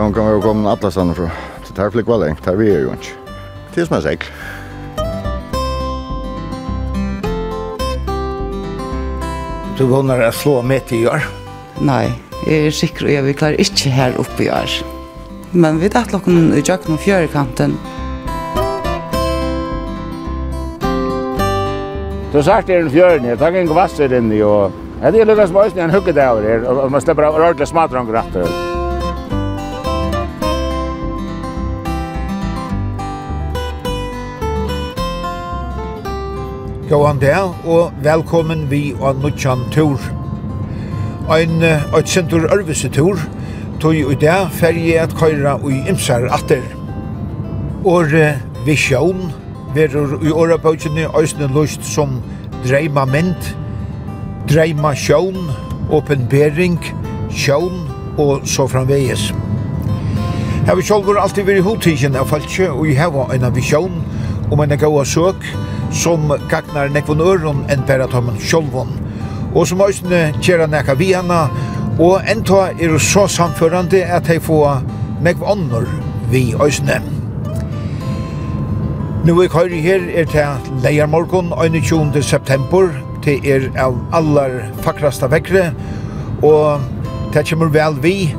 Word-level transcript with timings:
Hon 0.00 0.14
kan 0.14 0.30
jo 0.32 0.40
komme 0.40 0.70
alla 0.70 0.90
stannar 0.90 1.14
fra. 1.14 1.26
Det 1.68 1.76
her 1.76 1.90
flikk 1.92 2.06
var 2.08 2.22
lengt, 2.22 2.46
her 2.48 2.56
vi 2.56 2.70
er 2.72 2.86
jo 2.86 2.92
ikke. 2.96 3.34
Det 3.74 3.82
er 3.82 3.88
som 3.88 3.96
er 3.98 4.04
sikker. 4.06 4.30
Du 9.76 9.84
vunner 9.90 10.22
å 10.24 10.30
slå 10.32 10.62
med 10.64 10.86
til 10.88 11.04
i 11.04 11.10
år? 11.10 11.26
Nei, 11.84 12.06
jeg 12.46 12.70
er 12.70 12.78
sikker 12.78 13.10
og 13.10 13.12
jeg 13.12 13.26
vil 13.28 13.36
klare 13.42 13.60
ikke 13.60 13.92
her 13.92 14.16
oppe 14.20 14.46
i 14.46 14.48
år. 14.52 14.78
Men 15.52 15.82
vi 15.82 15.92
tatt 15.92 16.16
lokken 16.16 16.48
i 16.56 16.64
jøkken 16.64 16.96
og 16.96 17.04
fjørekanten. 17.04 17.76
Du 22.30 22.40
har 22.40 22.46
sagt 22.48 22.72
det 22.72 22.78
er 22.78 22.86
en 22.86 22.92
fjøren 22.96 23.28
her, 23.28 23.36
takk 23.36 23.60
en 23.60 23.68
kvasser 23.68 24.16
inni 24.16 24.40
og... 24.48 24.72
Det 25.00 25.16
er 25.16 25.28
lukket 25.28 25.48
som 25.52 25.60
øyne 25.60 25.86
en 25.86 25.94
hugget 25.96 26.24
over 26.24 26.44
her, 26.44 26.66
og 26.68 26.90
man 26.92 27.04
slipper 27.04 27.28
av 27.28 27.36
ordentlig 27.40 27.68
smadrang 27.68 28.08
rett 28.16 28.36
og 28.40 28.69
Gåan 36.90 37.20
der, 37.20 37.54
og 37.66 37.92
velkommen 38.02 38.70
vi 38.70 38.94
og 39.00 39.20
Nutjan 39.22 39.60
Tur. 39.70 40.00
Ein 41.30 41.62
eit 41.62 42.08
sentur 42.10 42.48
ørvese 42.50 42.88
tur, 42.90 43.14
tog 43.80 43.94
i 43.94 44.16
dag 44.18 44.50
ferie 44.50 44.98
at 44.98 45.14
køyra 45.14 45.52
og 45.62 45.70
imsar 45.70 46.26
atter. 46.34 46.66
Og 47.84 48.10
visjon 48.66 49.22
verur 49.74 50.18
i 50.18 50.34
åra 50.34 50.58
bøkjene 50.58 51.06
òsne 51.14 51.46
lust 51.54 51.86
som 51.86 52.18
dreima 52.66 53.06
mynd, 53.06 53.54
dreima 54.50 54.90
sjån, 54.90 55.38
åpenbering, 55.94 56.82
sjån 57.30 57.86
og 58.18 58.42
så 58.42 58.66
framvegis. 58.66 59.30
Her 60.66 60.74
vi 60.74 60.90
alt 60.90 61.16
alltid 61.22 61.44
veri 61.46 61.62
hodtidjen 61.62 62.18
av 62.18 62.26
falskje 62.26 62.72
og 62.74 62.88
i 62.90 62.98
heva 62.98 63.30
en 63.30 63.54
visjon 63.54 64.02
om 64.50 64.60
en 64.60 64.78
gaua 64.78 65.04
søk, 65.04 65.46
som 65.92 66.32
gagnar 66.50 66.88
nekvon 66.88 67.20
øron 67.20 67.64
enn 67.70 67.86
bæra 67.86 68.06
at 68.06 68.12
han 68.12 68.36
sjolvon. 68.40 68.92
Og 69.54 69.66
som 69.66 69.82
òsne 69.82 70.30
kjera 70.40 70.66
nekka 70.70 70.94
vi 70.94 71.14
og 72.00 72.22
enta 72.30 72.70
er 72.80 72.98
så 72.98 73.26
samførande 73.28 74.04
at 74.04 74.26
hei 74.26 74.38
få 74.38 74.80
nekv 75.22 75.42
ånder 75.42 75.86
vi 76.30 76.54
òsne. 76.54 77.00
Nu 79.24 79.34
vi 79.36 79.48
køyri 79.48 79.80
her 79.80 80.00
er 80.14 80.24
til 80.24 80.80
leiermorgon 80.82 81.52
21. 81.52 82.22
september, 82.22 82.88
til 83.22 83.44
er 83.44 83.66
av 83.76 83.98
allar 84.12 84.70
fakrasta 84.80 85.28
vekre, 85.28 85.74
og 86.42 86.80
det 87.34 87.44
kommer 87.50 87.68
vel 87.68 87.98
vi, 88.00 88.34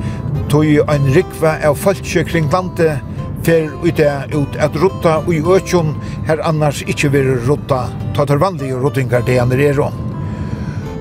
tog 0.49 0.65
ein 0.65 1.05
rikva 1.13 1.59
av 1.61 1.77
folkje 1.77 2.23
kring 2.25 2.49
landet, 2.51 2.97
fer 3.45 3.69
ut 3.83 3.97
det 3.97 4.35
ut 4.35 4.55
at 4.59 4.75
rutta 4.77 5.17
og 5.21 5.33
i 5.33 5.41
økjon 5.41 5.95
her 6.27 6.41
annars 6.45 6.83
ikkje 6.85 7.11
vil 7.15 7.31
rutta 7.47 7.87
ta 8.15 8.25
tar 8.25 8.41
vanlige 8.41 8.79
ruttingar 8.79 9.25
det 9.25 9.39
han 9.39 9.51
er 9.51 9.79
om. 9.81 9.95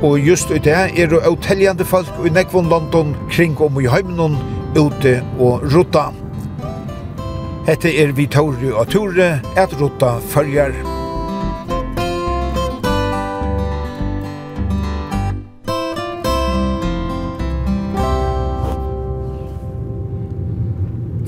Og 0.02 0.18
just 0.18 0.50
ut 0.50 0.64
det 0.64 0.76
er 0.96 1.10
det 1.12 1.20
uteljande 1.28 1.84
folk 1.84 2.08
i 2.24 2.32
nekvon 2.32 2.68
London 2.68 3.14
kring 3.30 3.58
om 3.60 3.80
i 3.80 3.88
heimnon 3.88 4.38
ute 4.76 5.20
og 5.38 5.66
rutta. 5.74 6.10
Hette 7.66 7.92
er 7.92 8.12
vi 8.16 8.26
tauri 8.26 8.72
og 8.72 8.88
ture 8.88 9.40
at 9.56 9.76
rotta 9.80 10.16
følger. 10.32 10.99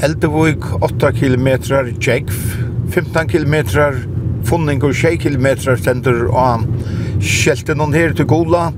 Eldevåg 0.03 0.65
8 0.83 1.13
km, 1.13 1.49
Jegf, 2.01 2.57
15 2.91 3.29
km, 3.29 3.55
Funning 4.45 4.83
og 4.83 4.97
6 4.99 5.21
km 5.23 5.47
stender 5.79 6.25
av 6.35 6.65
skjelten 7.23 7.79
noen 7.79 7.95
her 7.95 8.11
til 8.19 8.27
Gola. 8.27 8.73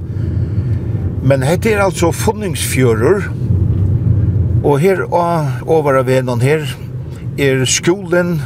Men 1.24 1.46
hette 1.48 1.72
er 1.72 1.80
altså 1.80 2.10
Funningsfjører, 2.12 3.30
og 4.64 4.76
her 4.84 5.00
og 5.06 5.64
over 5.64 6.02
av 6.02 6.12
noen 6.28 6.44
her 6.44 6.68
er 7.40 7.64
skolen 7.64 8.36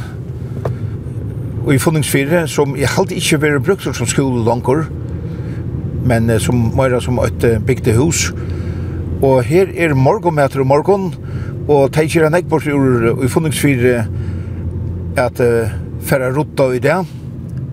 og 1.65 1.73
i 1.75 1.83
Funningsfjøret 1.83 2.47
som 2.47 2.79
jeg 2.79 2.95
halte 2.95 3.19
ikke 3.19 3.41
vært 3.43 3.65
brukt 3.67 3.91
som 3.91 4.07
skole 4.07 4.45
langer, 4.47 4.87
men 6.07 6.31
som 6.39 6.69
mer 6.79 6.95
som 7.03 7.19
et 7.27 7.43
bygde 7.67 7.99
hus. 7.99 8.29
Og 9.19 9.43
her 9.43 9.67
er 9.75 9.99
morgenmeter 9.99 10.63
og 10.63 10.71
morgen, 10.71 11.11
og 11.69 11.91
de 11.93 12.05
gjør 12.09 12.25
en 12.27 12.37
ekbord 12.39 12.65
ur 12.73 13.23
i 13.23 13.27
funningsfyr 13.29 13.83
at 15.21 15.41
uh, 15.43 15.73
færre 16.01 16.31
rutta 16.33 16.71
i 16.73 16.79
det, 16.81 16.95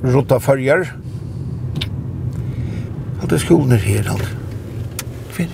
rutta 0.05 0.37
følger. 0.39 0.85
Alt 3.23 3.33
er 3.33 3.41
skolen 3.41 3.73
er 3.73 3.81
her, 3.81 4.11
alt. 4.13 4.29
Fyr. 5.33 5.49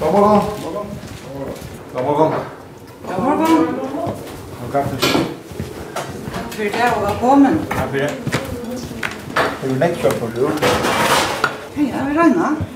God 0.00 0.12
morgen. 0.12 0.40
God 0.60 0.72
morgen. 0.74 0.90
God 1.94 2.04
morgen. 2.04 2.36
God 3.08 3.22
morgen. 3.22 4.14
Takk 4.74 4.86
for 4.90 4.96
det, 6.60 6.84
og 6.96 7.02
velkommen. 7.08 7.58
Takk 7.70 7.88
for 7.88 7.96
det. 7.96 8.10
Er 9.62 9.68
du 9.68 9.74
nekk 9.80 9.98
kjøpt 10.02 10.20
for 10.20 10.36
det? 10.36 10.52
Ja, 11.76 11.82
jeg 11.82 12.06
vil 12.06 12.18
regne 12.18 12.73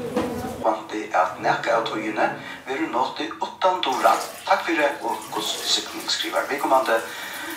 at 1.23 1.41
nekka 1.43 1.79
av 1.79 1.87
tøyene 1.89 2.27
vil 2.67 2.85
nått 2.93 3.21
i 3.25 3.29
åttan 3.41 3.81
dora. 3.85 4.15
Takk 4.47 4.65
for 4.67 4.79
det, 4.79 4.91
og 5.03 5.17
Guds 5.35 5.51
sikning 5.73 6.11
skriver. 6.11 6.47
Vi 6.51 6.59
kommande. 6.63 7.01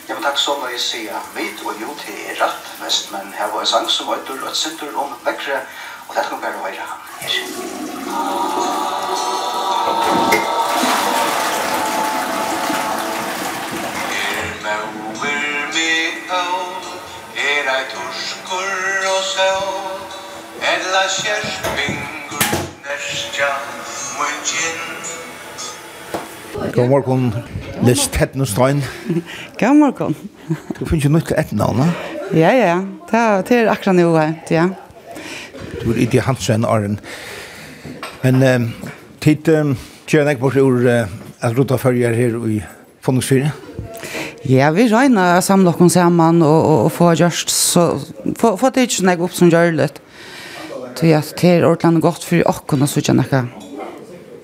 Ja, 0.08 0.16
men 0.16 0.24
takk 0.24 0.40
så 0.42 0.56
må 0.60 0.68
jeg 0.72 0.80
si 0.82 1.02
at 1.08 1.28
mitt, 1.36 1.62
og 1.66 1.78
jo, 1.82 1.94
til 2.02 2.18
er 2.30 2.40
rett 2.42 2.72
mest, 2.82 3.12
men 3.14 3.34
her 3.38 3.52
var 3.54 3.62
en 3.62 3.70
sang 3.74 3.90
som 3.90 4.10
var 4.10 4.20
etter 4.20 4.48
et 4.50 4.58
sinter 4.58 4.96
om 4.98 5.14
vekkere, 5.26 5.62
og 6.10 6.16
dette 6.16 6.30
kan 6.30 6.42
bare 6.42 6.64
være 6.66 6.88
han 6.90 7.00
her. 7.22 7.34
Er 14.22 14.50
mauer 14.66 15.44
mi 15.76 15.94
av, 16.40 16.90
er 17.50 17.70
ei 17.76 17.84
torskur 17.94 19.12
og 19.14 19.22
sjå, 19.34 19.54
edla 20.74 21.06
kjersping 21.20 22.21
God 26.75 26.88
morgon, 26.88 27.34
Liss 27.84 28.07
Tettenstein. 28.07 28.84
God 29.59 29.75
morgen. 29.75 30.16
Du 30.79 30.85
finnes 30.85 31.03
jo 31.03 31.09
nødt 31.09 31.28
til 31.28 31.35
et 31.39 31.51
navn, 31.51 31.81
Ja, 32.34 32.51
ja, 32.56 32.67
ja. 33.12 33.41
Det 33.45 33.57
er 33.57 33.72
akkurat 33.72 33.95
noe, 33.95 34.25
ja. 34.50 34.67
Du 35.81 35.91
er 35.91 35.97
ikke 35.97 36.12
det 36.12 36.25
Hansen, 36.28 36.66
Arjen. 36.66 37.00
Men 38.23 38.44
um, 38.44 38.67
tid 39.22 39.50
um, 39.50 39.73
kjører 40.07 40.31
jeg 40.31 40.39
bort 40.39 40.56
ur 40.62 40.85
uh, 40.85 41.09
at 41.41 41.57
rota 41.57 41.75
følger 41.75 42.13
her 42.16 42.38
i 42.47 42.62
Fondingsfyret. 43.01 43.51
Ja, 44.50 44.72
vi 44.73 44.88
røyner 44.89 45.38
å 45.38 45.44
samle 45.45 45.73
oss 45.73 45.94
sammen 45.94 46.41
og, 46.41 46.59
og, 46.62 46.85
og 46.85 46.91
få 46.94 47.12
gjørst, 47.18 47.51
så 47.51 47.88
få, 48.38 48.56
få 48.57 48.69
det 48.73 48.88
ikke 48.88 49.00
sånn 49.00 49.13
jeg 49.13 49.22
opp 49.25 49.35
som 49.38 49.51
gjør 49.51 49.75
litt. 49.78 50.00
Tui 50.96 51.13
at 51.16 51.34
det 51.40 51.50
er 51.57 51.68
ordentlig 51.68 52.03
godt 52.03 52.25
for 52.28 52.47
åkken 52.52 52.85
og 52.85 52.91
sånn 52.91 53.22
noe. 53.22 53.44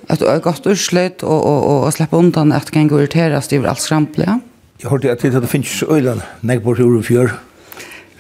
At 0.07 0.21
det 0.21 0.29
er 0.31 0.43
godt 0.43 0.67
urslut 0.69 1.23
og, 1.25 1.35
og, 1.35 1.57
og, 1.57 1.81
og 1.87 1.95
slippe 1.95 2.15
undan 2.19 2.53
at 2.55 2.69
det 2.69 2.75
kan 2.77 2.87
gå 2.87 3.01
irriteres 3.01 3.51
over 3.51 3.73
alt 3.73 3.83
skrampelig. 3.83 4.27
Ja? 4.29 4.37
Jeg 4.83 4.91
hørte 4.93 5.11
at 5.11 5.25
det 5.25 5.49
finnes 5.51 5.83
øyland, 5.83 6.21
nek 6.45 6.63
bort 6.63 6.79
tur 6.79 6.95
og 6.95 7.03
fjør. 7.07 7.33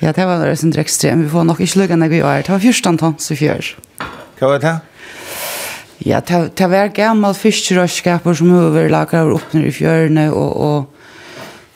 Ja, 0.01 0.11
det 0.11 0.25
var 0.29 0.43
det 0.45 0.57
som 0.59 0.73
ekstrem. 0.77 1.23
Vi 1.23 1.29
får 1.29 1.47
nok 1.47 1.61
ikke 1.63 1.79
lukka 1.81 1.95
nek 1.97 2.11
vi 2.11 2.21
var. 2.21 2.43
Det 2.43 2.53
var 2.53 2.61
fyrstan 2.61 2.99
tons 2.99 3.31
i 3.33 3.37
fjør. 3.39 3.71
Hva 4.37 4.51
var 4.51 4.61
det? 4.61 4.75
Ja, 6.05 6.19
det, 6.21 6.41
det 6.59 6.67
var 6.69 6.91
gammal 6.93 7.33
fyrstyrøyskaper 7.33 8.35
som 8.37 8.51
overlager 8.53 9.31
opp 9.31 9.47
oppner 9.47 9.65
i 9.65 9.73
fjørene 9.73 10.27
og, 10.29 10.51
og 10.53 10.96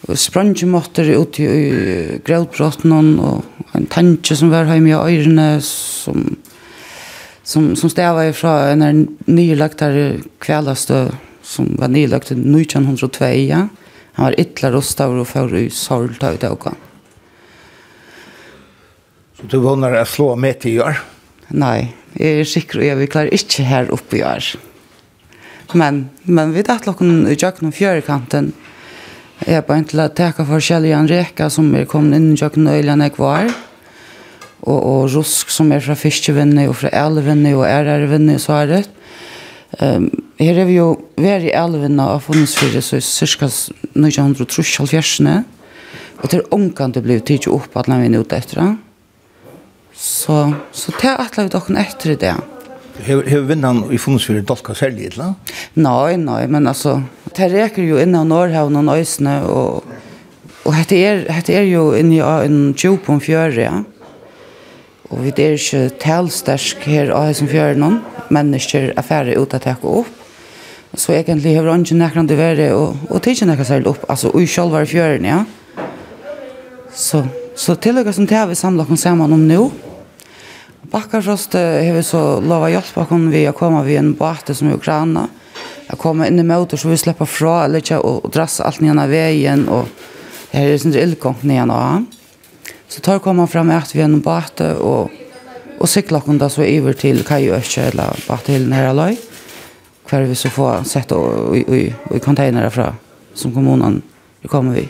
sprangematter 0.08 1.10
ut 1.10 1.40
i 1.40 2.20
grävbrotten 2.26 2.94
og 2.94 3.76
en 3.78 3.86
tanke 3.92 4.36
som 4.36 4.52
var 4.52 4.70
hemma 4.70 4.90
i 4.90 5.16
øyrene 5.16 5.50
som 5.62 6.38
som 7.44 7.76
som 7.76 7.90
stava 7.90 8.26
ifra 8.30 8.72
en 8.72 9.08
nylagt 9.26 9.78
där 9.78 10.20
kvällastö 10.40 11.12
som 11.42 11.76
var 11.80 11.88
nylagt 11.88 12.32
1902 12.32 13.26
ja. 13.26 13.68
Han 14.14 14.26
var 14.26 14.40
ytla 14.40 14.72
rostav 14.72 15.20
og 15.20 15.28
för 15.28 15.56
i 15.56 15.70
sorta 15.70 16.32
ut 16.32 16.44
och 16.44 16.68
Så 19.38 19.48
du 19.48 19.58
vunner 19.58 20.02
å 20.02 20.06
slå 20.06 20.36
med 20.36 20.60
till 20.60 20.84
Nei, 21.48 21.94
jeg 22.14 22.40
er 22.40 22.44
sikker 22.44 22.80
og 22.80 22.86
jeg 22.86 22.98
vil 22.98 23.10
klare 23.12 23.34
ikke 23.36 23.64
her 23.64 23.92
oppe 23.92 24.16
i 24.16 24.20
gör. 24.20 24.58
Men, 25.74 26.10
men 26.24 26.54
vi 26.54 26.64
tatt 26.64 26.88
lukken 26.88 27.28
i 27.28 27.36
jøkken 27.36 27.70
og 27.70 27.76
fjørekanten, 27.76 28.52
Jeg 29.42 29.58
er 29.58 29.64
bare 29.66 29.82
til 29.90 30.02
å 30.04 30.06
teka 30.14 30.44
forskjellige 30.46 30.98
en 30.98 31.10
reka 31.10 31.48
som 31.50 31.72
er 31.74 31.88
kommet 31.90 32.20
inn 32.20 32.34
i 32.36 32.38
kjøkken 32.38 32.68
øyne 32.70 33.08
jeg 33.08 33.18
var, 33.18 33.48
og, 34.62 34.78
og 34.78 35.00
rusk 35.16 35.50
som 35.50 35.72
er 35.74 35.82
fra 35.82 35.96
fiskevinne 35.98 36.68
og 36.70 36.76
fra 36.78 36.92
elvinne 37.08 37.56
og 37.58 37.66
ærervinnet 37.66 38.38
i 38.38 38.44
svaret. 38.44 38.92
Um, 39.80 40.12
her 40.38 40.62
er 40.62 40.68
vi 40.70 40.78
jo 40.78 40.92
vært 41.18 41.48
i 41.48 41.56
elvinne 41.58 42.06
av 42.14 42.22
funnet 42.28 42.52
så 42.52 43.00
er 43.00 43.06
cirka 43.08 43.50
1930-70-årsene, 43.50 45.36
og 46.22 46.30
til 46.30 46.46
omkant 46.54 47.00
det 47.00 47.06
ble 47.08 47.18
tidlig 47.26 47.50
opp 47.56 47.82
at 47.82 47.90
vi 47.90 47.98
er 47.98 48.20
ute 48.22 48.38
etter. 48.38 48.62
det. 48.62 48.72
Så, 49.98 50.38
så 50.72 50.94
det 51.02 51.10
er 51.10 51.22
at 51.26 51.38
vi 51.40 51.50
dere 51.50 51.82
etter 51.82 52.14
det. 52.14 52.36
Ja. 52.36 52.51
Hur 53.04 53.24
hur 53.24 53.42
vinnan 53.42 53.92
i 53.92 53.98
funnsfyrir 53.98 54.42
dolka 54.42 54.74
særlig, 54.74 55.14
eller? 55.14 55.34
Nej, 55.74 56.18
nej, 56.18 56.48
men 56.48 56.68
alltså 56.68 57.02
det 57.36 57.50
räcker 57.50 57.82
ju 57.82 58.02
innan 58.02 58.30
norrhavn 58.30 58.76
och 58.76 58.84
Nøysene, 58.84 59.44
och 59.44 59.84
och 60.64 60.74
det 60.88 61.06
är 61.06 61.44
det 61.46 61.58
är 61.58 61.62
ju 61.62 62.00
inne 62.00 62.16
i 62.16 62.20
en 62.20 62.74
tjup 62.78 63.10
om 63.10 63.20
fjöre. 63.20 63.62
Ja. 63.62 63.84
Och 65.10 65.26
vi 65.26 65.30
er 65.30 65.40
är 65.40 65.58
ju 65.74 65.90
her 66.84 67.10
av 67.10 67.22
av 67.22 67.28
hesen 67.28 67.48
noen, 67.80 68.02
mennesker 68.30 68.82
människor 68.82 69.00
affärer 69.00 69.42
ut 69.44 69.54
att 69.54 69.64
ta 69.64 69.76
upp. 69.82 70.08
Så 70.94 71.14
egentligen 71.14 71.66
har 71.66 71.76
ingen 71.76 71.98
näkran 71.98 72.28
det 72.28 72.36
värre 72.36 72.74
och 72.74 72.96
och 73.10 73.22
tigen 73.22 73.48
näkran 73.48 73.66
sälj 73.66 73.86
upp 73.86 74.10
alltså 74.10 74.42
i 74.42 74.48
själva 74.48 74.86
fjören 74.86 75.26
ja. 75.26 75.46
Så 76.94 77.28
så 77.56 77.76
tillägger 77.76 78.12
som 78.12 78.26
det 78.26 78.36
har 78.36 78.48
vi 78.48 78.56
samlet 78.56 78.92
oss 78.92 79.02
sammen 79.02 79.34
om 79.34 79.48
nu. 79.48 79.70
Bakkarfrost 80.92 81.54
har 81.54 82.02
så 82.02 82.42
lova 82.42 82.68
hjelpa 82.70 83.06
hon 83.10 83.30
vi 83.32 83.46
å 83.48 83.54
komme 83.56 83.84
vid 83.86 84.00
en 84.00 84.14
båt 84.20 84.50
som 84.52 84.68
er 84.68 84.76
Ukraina. 84.76 85.28
Jag 85.88 85.98
kommer 85.98 86.28
inn 86.28 86.40
i 86.40 86.44
motor 86.44 86.78
så 86.78 86.90
vi 86.92 86.98
slipper 86.98 87.26
fra 87.26 87.64
eller 87.66 87.80
inte 87.80 87.98
och 87.98 88.30
drassa 88.32 88.64
allt 88.64 88.80
ner 88.80 89.08
vägen 89.08 89.68
och 89.70 89.88
det 90.52 90.58
är 90.58 90.78
sin 90.78 90.96
illgång 90.96 91.38
ner 91.42 91.66
nå. 91.66 92.06
Så 92.88 93.02
tar 93.02 93.20
kommer 93.20 93.48
fram 93.48 93.70
att 93.70 93.96
vi 93.96 94.02
en 94.02 94.20
båt 94.20 94.60
och 94.60 95.10
och 95.82 95.90
cykla 95.90 96.18
oss 96.18 96.38
da 96.40 96.50
så 96.50 96.62
över 96.62 96.94
till 96.94 97.24
Kajösche 97.24 97.82
eller 97.82 98.14
vart 98.28 98.46
till 98.46 98.70
nära 98.70 98.94
løy. 98.94 99.18
Hver 100.10 100.22
vi 100.22 100.36
så 100.36 100.50
får 100.50 100.84
sett 100.84 101.12
och 101.12 101.58
i 101.58 101.94
i 102.16 102.20
containrar 102.20 102.70
fra 102.70 102.96
som 103.34 103.54
kommunen 103.54 104.02
kommer 104.48 104.74
vi. 104.74 104.90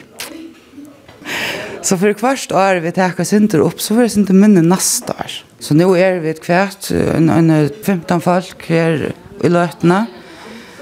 Så 1.82 1.98
för 1.98 2.14
kvart 2.14 2.52
år 2.52 2.76
vi 2.76 2.92
tar 2.92 3.22
oss 3.22 3.34
inte 3.34 3.58
upp 3.58 3.82
så 3.82 3.96
får 3.96 4.02
det 4.02 4.18
inte 4.18 4.34
minne 4.34 4.62
nästa 4.62 5.14
år. 5.14 5.51
Så 5.62 5.74
nu 5.74 5.84
är 5.84 6.20
vi 6.20 6.30
ett 6.30 6.44
kvärt, 6.44 6.92
en, 6.92 7.30
en 7.30 7.70
15 7.86 8.22
folk 8.22 8.70
här 8.70 9.14
i 9.44 9.50
Lötna 9.50 10.06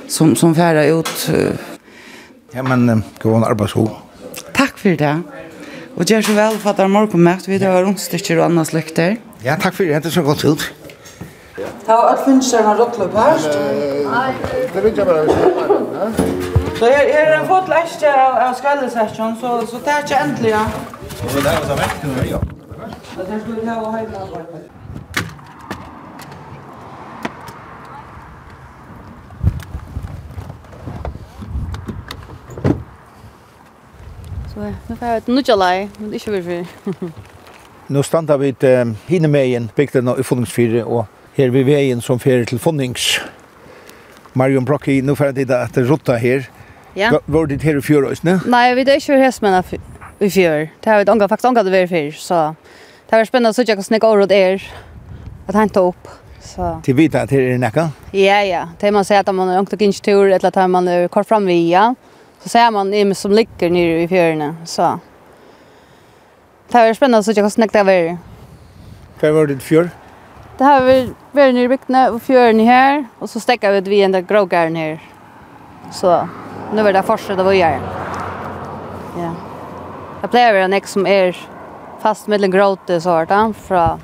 som, 0.07 0.35
som 0.35 0.55
färrar 0.55 0.99
ut. 0.99 1.29
Ja, 2.51 2.63
men 2.63 3.03
gå 3.21 3.33
en 3.33 3.43
arbetsro. 3.43 3.89
Tack 4.53 4.77
för 4.77 4.89
det. 4.89 5.21
Och 5.95 6.09
gör 6.09 6.21
så 6.21 6.33
väl 6.33 6.57
för 6.57 6.69
att 6.69 6.77
det 6.77 6.83
är 6.83 6.87
morgonmätt. 6.87 7.47
Vi 7.47 7.65
har 7.65 7.85
onsdagar 7.85 8.37
och 8.37 8.45
annars 8.45 8.73
läkter. 8.73 9.17
Ja, 9.43 9.55
takk 9.55 9.75
for 9.75 9.83
det. 9.83 9.99
Det 9.99 10.05
er 10.05 10.11
så 10.11 10.21
godt 10.21 10.45
ut. 10.45 10.73
Ta 11.85 11.93
har 11.93 12.09
allt 12.09 12.25
finns 12.25 12.51
där 12.51 12.63
en 12.63 12.77
rottklubb 12.77 13.15
här. 13.15 13.39
Det 14.73 14.81
vet 14.81 14.97
jag 14.97 15.07
bara. 15.07 15.25
Så 16.79 16.85
här 16.85 17.05
är 17.05 17.39
en 17.39 17.47
fått 17.47 17.65
fotläste 17.65 18.07
av 18.49 18.53
skallesässion 18.53 19.35
så, 19.41 19.67
så 19.67 19.77
det 19.85 19.91
är 19.91 20.01
inte 20.01 20.15
äntligen. 20.15 20.65
Og 21.23 21.43
det 21.43 21.51
er 21.51 21.57
var 21.59 21.65
så 21.67 21.75
vekk, 21.75 22.31
Ja. 22.31 22.58
Men 23.19 23.31
det 23.31 23.41
skulle 23.41 23.61
vi 23.61 23.67
ha 23.67 23.91
hemma 23.91 24.17
arbetet. 24.17 24.71
Så 34.53 34.73
nu 34.87 34.95
får 34.95 35.07
jag 35.07 35.17
ett 35.17 35.27
nudja 35.27 35.55
lei, 35.55 35.89
men 35.97 36.09
det 36.09 36.15
är 36.15 36.29
inte 36.29 36.31
vi. 36.31 36.65
för. 36.83 37.11
Nu 37.87 38.03
standa 38.03 38.37
vi 38.37 38.53
til 38.53 38.95
Hinemeien, 39.07 39.69
bygden 39.75 40.09
i 40.19 40.23
Funningsfire, 40.23 40.85
og 40.85 41.05
her 41.33 41.49
vi 41.49 41.63
veien 41.63 42.01
som 42.01 42.19
fyrir 42.19 42.45
til 42.45 42.59
Funnings. 42.59 43.21
Marion 44.33 44.65
Brocki, 44.65 45.01
nu 45.01 45.15
får 45.15 45.25
jeg 45.25 45.35
tid 45.35 45.51
at 45.51 45.77
rotta 45.89 46.15
her. 46.15 46.49
Ja. 46.95 47.11
Var 47.27 47.45
det 47.45 47.61
her 47.61 47.77
i 47.77 47.81
fjør, 47.81 48.13
Nej, 48.47 48.73
vi 48.75 48.81
er 48.81 48.93
ikke 48.93 49.17
høres 49.17 49.41
med 49.41 49.63
i 50.19 50.29
fjör. 50.29 50.67
Det 50.83 50.91
har 50.91 51.03
vi 51.03 51.27
faktiskt 51.27 51.45
ångat 51.45 51.67
å 51.67 51.69
være 51.69 51.87
fyr, 51.87 52.11
så 52.11 52.53
Det 53.09 53.15
var 53.15 53.25
spännande 53.25 53.53
så 53.53 53.63
jag 53.67 53.85
snäcka 53.85 54.07
ordet 54.07 54.31
är 54.31 54.71
att 55.47 55.55
han 55.55 55.69
upp. 55.73 56.07
Så. 56.39 56.81
Till 56.83 56.95
vita 56.95 57.27
till 57.27 57.39
er 57.39 57.57
nekka? 57.57 57.89
Ja, 58.11 58.43
ja. 58.43 58.67
Det 58.79 58.91
man 58.91 59.05
säger 59.05 59.21
att 59.21 59.35
man 59.35 59.47
har 59.47 59.61
åkt 59.61 59.73
och 59.73 59.81
inte 59.81 60.01
tur 60.01 60.31
eller 60.31 60.45
att 60.45 60.69
man 60.69 60.87
är 60.87 61.07
kort 61.07 61.27
fram 61.27 61.45
via. 61.45 61.95
Så 62.39 62.49
ser 62.49 62.71
man 62.71 62.93
i 62.93 63.15
som 63.15 63.31
ligger 63.31 63.69
nere 63.69 64.01
i 64.01 64.07
fjärna. 64.07 64.55
Så. 64.65 64.99
Det 66.71 66.77
var 66.77 66.93
spännande 66.93 67.23
så 67.23 67.31
jag 67.35 67.51
snäckte 67.51 67.79
över. 67.79 68.17
Vad 69.21 69.33
var 69.33 69.47
det 69.47 69.59
fjør? 69.59 69.89
Det 70.57 70.63
här 70.63 70.85
vi 70.85 71.13
vi 71.31 71.53
nere 71.53 71.63
i 71.63 71.67
bygden 71.67 72.13
och 72.13 72.21
fjörn 72.21 72.59
här. 72.59 73.05
Och 73.19 73.29
så 73.29 73.39
stäcker 73.39 73.71
vi 73.71 73.77
ut 73.77 73.87
vid 73.87 74.03
den 74.03 74.11
där 74.11 74.21
grågaren 74.21 74.75
här. 74.75 74.99
Så 75.91 76.29
nu 76.73 76.83
var 76.83 76.93
det 76.93 77.03
första 77.03 77.35
det 77.35 77.43
var 77.43 77.53
jag. 77.53 77.79
Ja. 79.17 79.31
Jag 80.21 80.29
blev 80.29 80.55
en 80.55 80.73
ex 80.73 80.91
som 80.91 81.07
är 81.07 81.37
fast 82.01 82.27
mellan 82.27 82.51
gråte 82.51 83.01
så 83.01 83.09
vart 83.09 83.29
han 83.29 83.53
från 83.53 83.99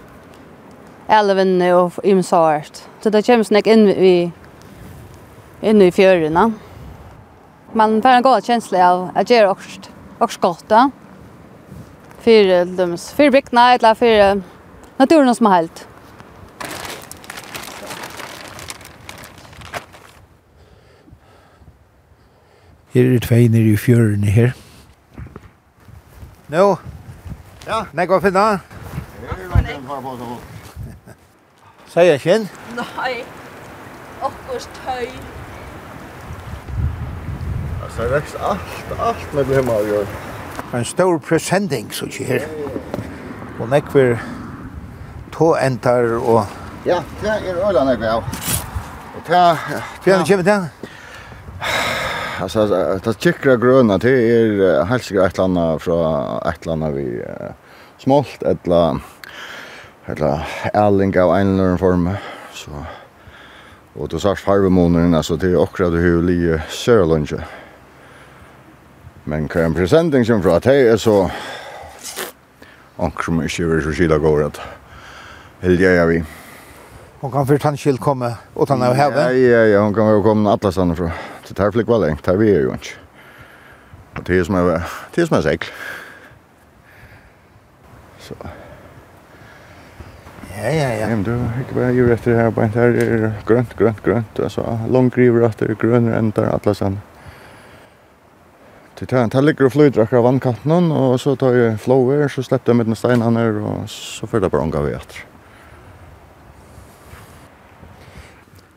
elven 1.07 1.61
och 1.61 1.93
im 2.03 2.23
så 2.23 2.39
vart. 2.39 2.81
Så 3.01 3.09
det 3.09 3.25
kommer 3.25 3.43
snäck 3.43 3.67
in 3.67 3.87
i 3.89 4.31
in 5.61 5.81
i 5.81 5.91
fjörarna. 5.91 6.53
Man 7.73 8.01
får 8.01 8.09
en 8.09 8.21
god 8.21 8.45
känsla 8.45 8.91
av 8.91 9.09
att 9.15 9.29
göra 9.29 9.51
också 9.51 9.79
också 10.17 10.39
gott. 10.39 10.69
då. 10.69 10.91
För 12.19 12.65
de 12.65 12.97
för 12.97 13.31
bygna 13.31 13.73
eller 13.73 13.93
för 13.95 14.41
naturen 14.97 15.35
som 15.35 15.45
helt. 15.45 15.87
Her 22.93 23.03
er 23.03 23.19
tvei 23.19 23.47
nere 23.51 23.73
i 23.73 23.77
fjørene 23.77 24.31
her. 24.31 24.53
Nå, 26.47 26.57
no. 26.57 26.94
Ja, 27.67 27.85
nei 27.93 28.05
går 28.05 28.19
finna. 28.21 28.59
Sier 31.89 32.11
jeg 32.11 32.21
kjenn? 32.21 32.45
Nei, 32.77 33.23
okkurs 34.21 34.67
tøy. 34.83 35.07
Altså, 37.81 38.03
det 38.03 38.11
vekst 38.11 38.37
alt, 38.37 38.93
alt 38.99 39.33
med 39.33 39.49
du 39.49 39.55
hjemme 39.55 39.73
av 39.73 39.89
gjør. 39.89 40.13
En 40.77 40.85
stor 40.85 41.17
presenting, 41.17 41.89
så 41.93 42.05
ikke 42.05 42.27
her. 42.29 42.47
Og 43.59 43.69
nekver 43.71 44.17
tåentar 45.33 46.19
og... 46.19 46.45
Ja, 46.85 47.01
det 47.23 47.33
er 47.33 47.61
øyla 47.65 47.85
nekver 47.89 48.17
av. 48.19 48.23
Og 49.15 49.21
det... 49.27 49.43
Hvordan 50.03 50.27
kommer 50.27 50.45
det? 50.51 50.59
alltså 52.41 52.65
det 53.03 53.21
chickra 53.21 53.55
gröna 53.55 53.97
det 53.97 54.09
är 54.09 54.85
helt 54.85 55.03
säkert 55.03 55.23
ett 55.23 55.37
landa 55.37 55.79
från 55.79 56.41
ett 56.47 56.65
landa 56.65 56.89
vi 56.89 57.23
smolt 57.97 58.43
eller 58.43 58.99
eller 60.05 60.47
ärlinga 60.73 61.25
och 61.25 61.39
en 61.39 61.59
eller 61.59 61.77
form 61.77 62.09
så 62.53 62.71
och 63.93 64.07
då 64.07 64.19
sars 64.19 64.45
harvemonen 64.45 65.15
alltså 65.15 65.35
det 65.35 65.47
är 65.47 65.55
också 65.55 65.89
det 65.89 65.97
hur 65.97 66.21
li 66.21 66.59
sörlunge 66.69 67.43
men 69.23 69.47
kan 69.47 69.73
presenting 69.73 70.25
som 70.25 70.43
från 70.43 70.55
att 70.55 70.63
det 70.63 70.75
är 70.75 70.97
så 70.97 71.31
och 72.95 73.23
som 73.23 73.39
ankrum 73.39 73.47
kör 73.47 73.81
så 73.81 73.91
skilda 73.91 74.17
går 74.17 74.43
att 74.43 74.59
helja 75.59 75.91
jag 75.91 76.07
vi 76.07 76.23
Hon 77.19 77.31
kan 77.31 77.47
först 77.47 77.63
han 77.63 77.77
skill 77.77 77.97
komma 77.97 78.33
och 78.53 78.69
han 78.69 78.81
har. 78.81 78.95
Ja, 78.95 79.31
ja, 79.31 79.65
ja, 79.65 79.79
hon 79.81 79.93
kan 79.93 80.09
jo 80.09 80.23
komme 80.23 80.49
alla 80.49 80.71
stanna 80.71 80.95
från. 80.95 81.11
Så 81.45 81.53
det 81.53 81.63
här 81.63 81.83
var 81.83 82.07
längt, 82.07 82.23
det 82.23 82.31
här 82.31 82.37
vi 82.37 82.55
är 82.55 82.59
ju 82.59 82.71
inte. 82.71 82.87
Och 84.17 84.23
det 84.23 84.37
är 84.37 84.43
som 84.43 84.55
är, 84.55 84.83
det 85.15 85.21
är 85.21 85.25
som 85.25 85.37
är 85.37 85.41
segl. 85.41 85.65
Så. 88.19 88.35
Ja, 90.57 90.71
ja, 90.71 90.93
ja. 90.93 91.07
Men 91.07 91.23
du, 91.23 91.31
jag 91.31 91.75
bara 91.75 91.91
gör 91.91 92.09
efter 92.09 92.31
det 92.31 92.37
här, 92.37 92.51
bara 92.51 92.67
det 92.67 92.79
här 92.79 92.87
är 92.87 93.33
grönt, 93.47 93.77
grönt, 93.77 94.03
grönt. 94.03 94.39
Alltså, 94.39 94.79
långgriver 94.89 95.41
efter 95.41 95.75
grönare 95.79 96.15
än 96.15 96.31
där, 96.31 96.45
alla 96.45 96.73
sen. 96.73 96.99
Det 98.99 99.05
tar 99.05 99.17
en 99.17 99.45
ligger 99.45 99.65
och 99.65 99.73
flyter 99.73 100.01
akkurat 100.01 100.23
vannkanten 100.23 100.91
och 100.91 101.21
så 101.21 101.35
tar 101.35 101.53
jag 101.53 101.81
flower 101.81 102.27
så 102.27 102.43
släppte 102.43 102.69
jag 102.71 102.75
med 102.75 102.85
den 102.85 102.95
stenen 102.95 103.63
och 103.63 103.89
så 103.89 104.27
får 104.27 104.39
det 104.39 104.49
bara 104.49 104.61
ånga 104.61 104.81
vet. 104.81 105.13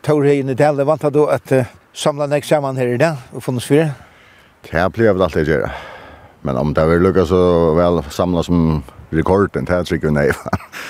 Tor 0.01 0.27
i 0.27 0.43
Nidelle 0.43 0.83
vant 0.83 1.13
du 1.13 1.29
at 1.29 1.51
uh, 1.51 1.63
samla 1.93 2.27
nek 2.29 2.45
saman 2.45 2.77
her 2.77 2.93
i 2.93 2.99
dag, 3.01 3.17
og 3.33 3.43
funnes 3.43 3.67
fyrir? 3.67 3.91
Det 4.67 4.85
blir 4.93 5.13
vel 5.13 5.23
alltid 5.23 5.47
gjerra. 5.47 5.71
Men 6.41 6.57
om 6.57 6.73
det 6.73 6.85
vil 6.87 7.03
lukka 7.03 7.25
så 7.27 7.39
vel 7.75 8.01
samla 8.11 8.43
som 8.43 8.83
rekorden, 9.11 9.67
det 9.67 9.75
er 9.75 9.93
ikke 9.95 10.13
nei. 10.13 10.29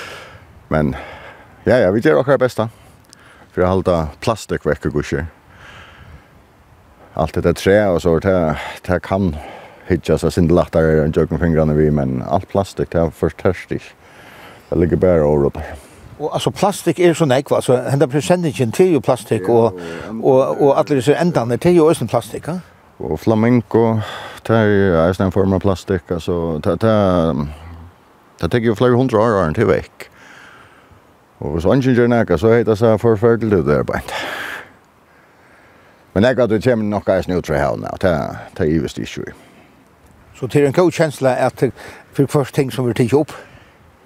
Men 0.74 0.94
ja, 1.65 1.79
ja, 1.79 1.91
vi 1.91 2.01
gjer 2.03 2.20
okkar 2.20 2.41
besta. 2.41 2.70
For 3.50 3.63
jeg 3.63 3.72
halda 3.72 4.00
plastik 4.22 4.65
vekk 4.68 4.89
og 4.89 5.00
gusher. 5.00 5.25
Allt 7.20 7.39
det 7.41 7.56
tre 7.58 7.79
og 7.89 8.01
så 8.03 8.13
det, 8.24 8.36
det 8.86 9.01
kan 9.03 9.34
hitja 9.89 10.20
seg 10.22 10.32
sindi 10.36 10.53
lattar 10.53 10.86
enn 11.01 11.15
jøkken 11.15 11.41
fingrarna 11.41 11.74
vi, 11.74 11.89
men 11.91 12.22
alt 12.29 12.48
plastik, 12.51 12.91
det 12.94 13.01
er 13.01 13.13
først 13.15 13.41
tørstig. 13.41 13.82
Det 14.70 14.77
ligger 14.77 15.01
bare 15.01 15.25
overoppar. 15.25 15.88
Og 16.20 16.34
altså 16.34 16.50
plastik 16.50 17.00
er 17.00 17.14
så 17.14 17.26
nekva 17.26 17.56
altså 17.56 17.78
henda 17.90 18.06
presentingen 18.06 18.72
til 18.72 18.92
jo 18.92 19.00
plastik 19.00 19.50
og, 19.50 19.80
og, 20.24 20.62
og 20.62 20.80
alla 20.80 20.96
disse 20.96 21.16
ändarna 21.16 21.56
til 21.56 21.76
jo 21.76 21.92
ösen 21.92 22.08
plastik 22.08 22.48
ja? 22.48 22.60
Og 23.00 23.20
flamenco 23.20 24.00
det 24.48 24.56
er 24.56 25.08
eisen 25.08 25.26
en 25.26 25.32
form 25.32 25.54
av 25.54 25.60
plastik 25.60 26.12
altså, 26.12 26.60
det 26.64 26.80
ta 26.80 27.34
det 28.42 28.52
tar 28.52 28.60
jo 28.60 28.76
flere 28.76 28.96
hundra 28.96 29.20
år 29.20 29.54
till 29.54 29.66
veck. 29.66 30.10
Och 31.38 31.62
så 31.62 31.74
ingen 31.74 31.96
gjør 31.96 32.08
nekka, 32.08 32.38
så 32.38 32.52
heter 32.52 32.76
seg 32.76 33.00
forfølgelig 33.00 33.58
det 33.58 33.66
där 33.66 33.84
bara. 33.84 34.02
Men 36.14 36.24
jag 36.24 36.36
vet 36.36 36.44
att 36.44 36.50
det 36.50 36.64
kommer 36.64 36.84
nog 36.84 37.06
guys 37.06 37.28
nu 37.28 37.42
till 37.42 37.56
hell 37.56 37.80
now. 37.80 37.98
Ta 38.00 38.36
ta 38.56 38.64
ju 38.64 38.82
visst 38.82 38.98
issue. 38.98 39.34
Så 40.36 40.48
till 40.48 40.66
en 40.66 40.74
coach 40.74 40.98
känsla 40.98 41.36
att 41.36 41.64
för 42.14 42.26
först 42.26 42.56
ting 42.56 42.72
som 42.72 42.88
vi 42.88 42.94
tar 42.94 43.20
upp. 43.20 43.32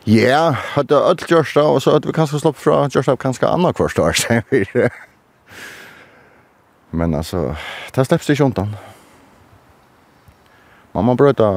Ja, 0.03 0.51
hadde 0.75 0.99
öll 0.99 1.21
gjørst 1.29 1.57
og 1.61 1.77
så 1.79 1.95
hadde 1.95 2.09
vi 2.09 2.15
kanskje 2.15 2.41
slått 2.41 2.59
fra 2.59 2.81
gjørst 2.91 3.13
av 3.13 3.19
kanskje 3.21 3.47
anna 3.47 3.71
kvart 3.71 3.99
år, 4.03 4.17
sier 4.19 4.43
vi. 4.51 4.65
Men 6.91 7.15
altså, 7.15 7.53
det 7.95 8.05
slipps 8.05 8.29
ikke 8.29 8.49
undan. 8.49 8.75
Man 10.93 11.07
må 11.07 11.15
brøyta 11.17 11.47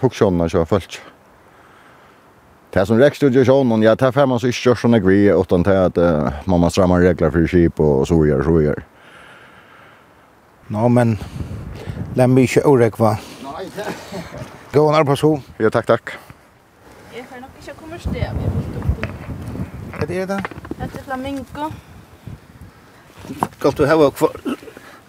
hugskjånene 0.00 0.48
ikke 0.48 0.64
fullt. 0.72 0.98
Det 2.74 2.82
som 2.88 2.98
rekst 2.98 3.22
ut 3.22 3.36
i 3.36 3.44
sjånen, 3.46 3.84
ja, 3.86 3.92
det 3.94 4.08
er 4.10 4.26
man 4.26 4.40
så 4.42 4.48
ikke 4.50 4.72
gjørst 4.72 4.82
sånn 4.82 4.98
gri, 5.04 5.20
utan 5.30 5.62
til 5.62 5.78
at 5.78 6.00
uh, 6.00 6.42
man 6.50 6.64
må 6.64 6.72
stramme 6.74 6.98
regler 7.04 7.30
for 7.30 7.46
skip 7.46 7.78
og 7.84 8.02
så 8.10 8.18
gjør, 8.26 8.42
så 8.48 8.58
gjør. 8.64 8.84
Nå, 10.74 10.88
men, 10.90 11.18
la 12.18 12.26
meg 12.26 12.48
ikke 12.48 12.64
orekva. 12.66 13.18
Nei, 13.44 13.68
det. 13.76 13.92
Gå 14.74 14.88
nær 14.90 15.06
på 15.06 15.20
så. 15.20 15.36
Ja, 15.62 15.70
takk, 15.70 15.92
takk 15.92 16.16
første 17.94 18.18
jeg 18.18 18.30
vi 18.34 18.42
har 18.42 18.54
fulgt 18.54 18.78
opp. 18.80 19.04
Hva 19.94 20.06
er 20.10 20.30
det? 20.30 20.38
Dette 20.80 20.98
er 20.98 21.04
flamingo. 21.06 21.68
Godt 23.62 23.78
du 23.78 23.84
hava 23.86 24.08
kvar. 24.10 24.34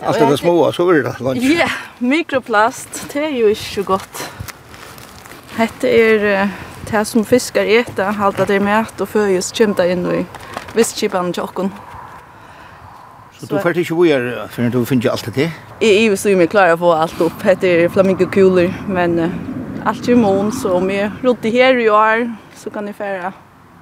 Alt 0.05 0.21
det 0.21 0.37
små, 0.37 0.53
så 0.75 0.85
er 0.91 1.01
det 1.07 1.15
lunch. 1.23 1.47
Ja, 1.49 1.69
mikroplast, 1.99 3.07
det 3.13 3.23
er 3.31 3.33
jo 3.39 3.49
ikke 3.49 3.69
så 3.71 3.85
godt. 3.87 4.21
Dette 5.55 5.89
er 5.89 6.27
det 6.91 7.01
som 7.09 7.25
fiskar 7.25 7.65
eta, 7.65 8.11
halda 8.19 8.45
det 8.45 8.61
med 8.61 9.01
og 9.01 9.09
føyes 9.09 9.49
kjemta 9.55 9.87
inn 9.89 10.05
i 10.11 10.21
visskipan 10.77 11.33
tjokken. 11.33 11.73
Så 13.39 13.49
du 13.49 13.57
får 13.63 13.81
ikke 13.81 13.97
vujar 13.97 14.45
før 14.51 14.69
du 14.71 14.79
finner 14.85 15.15
alt 15.15 15.25
det? 15.25 15.33
til? 15.33 15.51
Jeg 15.81 15.97
er 16.03 16.05
jo 16.11 16.15
så 16.19 16.37
mye 16.37 16.51
klar 16.51 16.75
å 16.75 16.79
få 16.79 16.93
alt 16.93 17.19
opp. 17.23 17.41
Dette 17.41 17.67
er 17.67 17.89
flamingokuler, 17.89 18.69
men 18.87 19.17
alt 19.85 20.07
er 20.07 20.19
mån, 20.19 20.53
så 20.53 20.77
om 20.77 20.89
jeg 20.91 21.09
rodde 21.23 21.51
her 21.51 21.81
i 21.81 21.89
år, 21.89 22.27
så 22.65 22.71
kan 22.71 22.85
ni 22.85 22.93
färra 22.93 23.33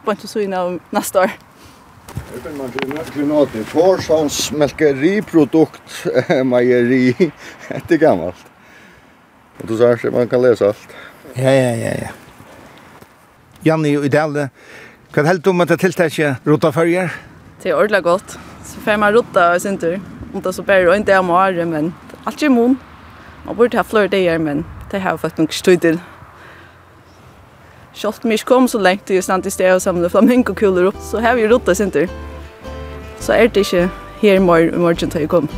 på 0.06 0.12
inte 0.12 0.28
så 0.28 0.40
innan 0.40 0.80
nästa 0.90 1.22
år. 1.22 1.32
Det 2.34 2.44
kan 2.44 2.58
man 2.58 2.70
kunna 3.14 3.34
åt 3.34 3.54
det. 3.54 3.64
Forssons 3.64 4.52
mjölkeriprodukt, 4.52 6.06
mejeri, 6.46 7.32
det 7.88 7.94
är 7.94 7.98
gammalt. 7.98 8.46
Och 9.58 9.68
du 9.68 9.78
säger 9.78 10.12
man 10.12 10.28
kan 10.28 10.42
läsa 10.42 10.68
allt. 10.68 10.88
Ja, 11.34 11.52
ja, 11.52 11.76
ja, 11.76 11.92
ja. 12.02 12.08
Janni 13.62 13.90
i 13.90 14.06
Idelle, 14.06 14.50
Kan 15.12 15.26
helt 15.26 15.48
om 15.48 15.62
att 15.62 15.68
det 15.68 15.78
tilltäcker 15.78 16.36
rota 16.44 16.72
färger? 16.72 17.14
Det 17.62 17.70
är 17.70 17.84
ordla 17.84 18.02
gott. 18.02 18.40
Så 18.64 18.80
får 18.80 18.98
man 18.98 19.14
rota 19.14 19.56
i 19.56 19.60
sin 19.60 19.78
tur. 19.78 20.02
Inte 20.36 20.54
så 20.54 20.62
bär 20.64 20.88
och 20.88 20.96
inte 20.96 21.14
är 21.14 21.22
måre, 21.22 21.66
men 21.66 21.94
allt 22.24 22.42
är 22.42 22.50
mån. 22.50 22.76
Man 23.46 23.56
borde 23.56 23.78
ha 23.78 23.84
flera 23.84 24.08
det 24.08 24.40
men 24.40 24.66
det 24.92 25.00
har 25.00 25.18
fått 25.18 25.38
nog 25.38 25.54
stöd 25.54 25.82
till. 25.82 26.00
Kjolt 27.94 28.24
mig 28.26 28.42
kom 28.46 28.68
så 28.68 28.80
lengt 28.82 29.10
just 29.10 29.30
stand 29.30 29.46
i 29.46 29.52
sted 29.54 29.76
og 29.76 29.82
samle 29.82 30.10
flamingokuler 30.10 30.90
opp, 30.90 30.98
så 31.12 31.22
har 31.22 31.38
vi 31.38 31.46
rottet 31.48 31.78
sin 31.78 31.92
tur. 31.94 32.10
Så 33.22 33.38
er 33.38 33.48
det 33.48 33.68
ikke 33.68 33.90
her 34.22 34.36
i 34.36 34.44
morgen 34.44 34.98
til 34.98 35.22
jeg 35.22 35.30
kom. 35.30 35.50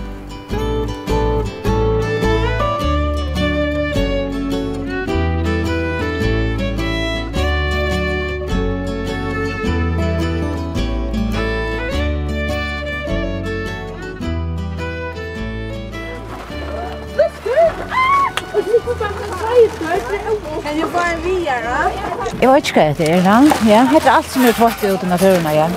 Kan 20.63 20.81
du 20.81 20.87
få 20.87 20.99
en 21.13 21.23
vidare? 21.23 21.94
Jeg 22.25 22.49
vet 22.49 22.69
ikke 22.69 22.79
hva 22.79 22.93
det 22.97 23.09
er, 23.09 23.21
ja. 23.23 23.35
Ja, 23.69 23.83
det 23.91 24.01
er 24.01 24.11
alt 24.15 24.31
som 24.31 24.45
er 24.45 24.55
fått 24.57 24.83
ut 24.83 25.03
i 25.05 25.09
naturen, 25.09 25.45
ja. 25.53 25.67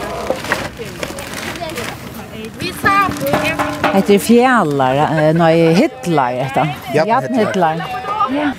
Det 3.99 4.15
er 4.15 4.23
fjallar, 4.23 5.01
nei, 5.35 5.53
hittlar, 5.77 6.37
etter. 6.47 6.73
Jatnhittlar. 6.95 7.83
Ja. 8.33 8.53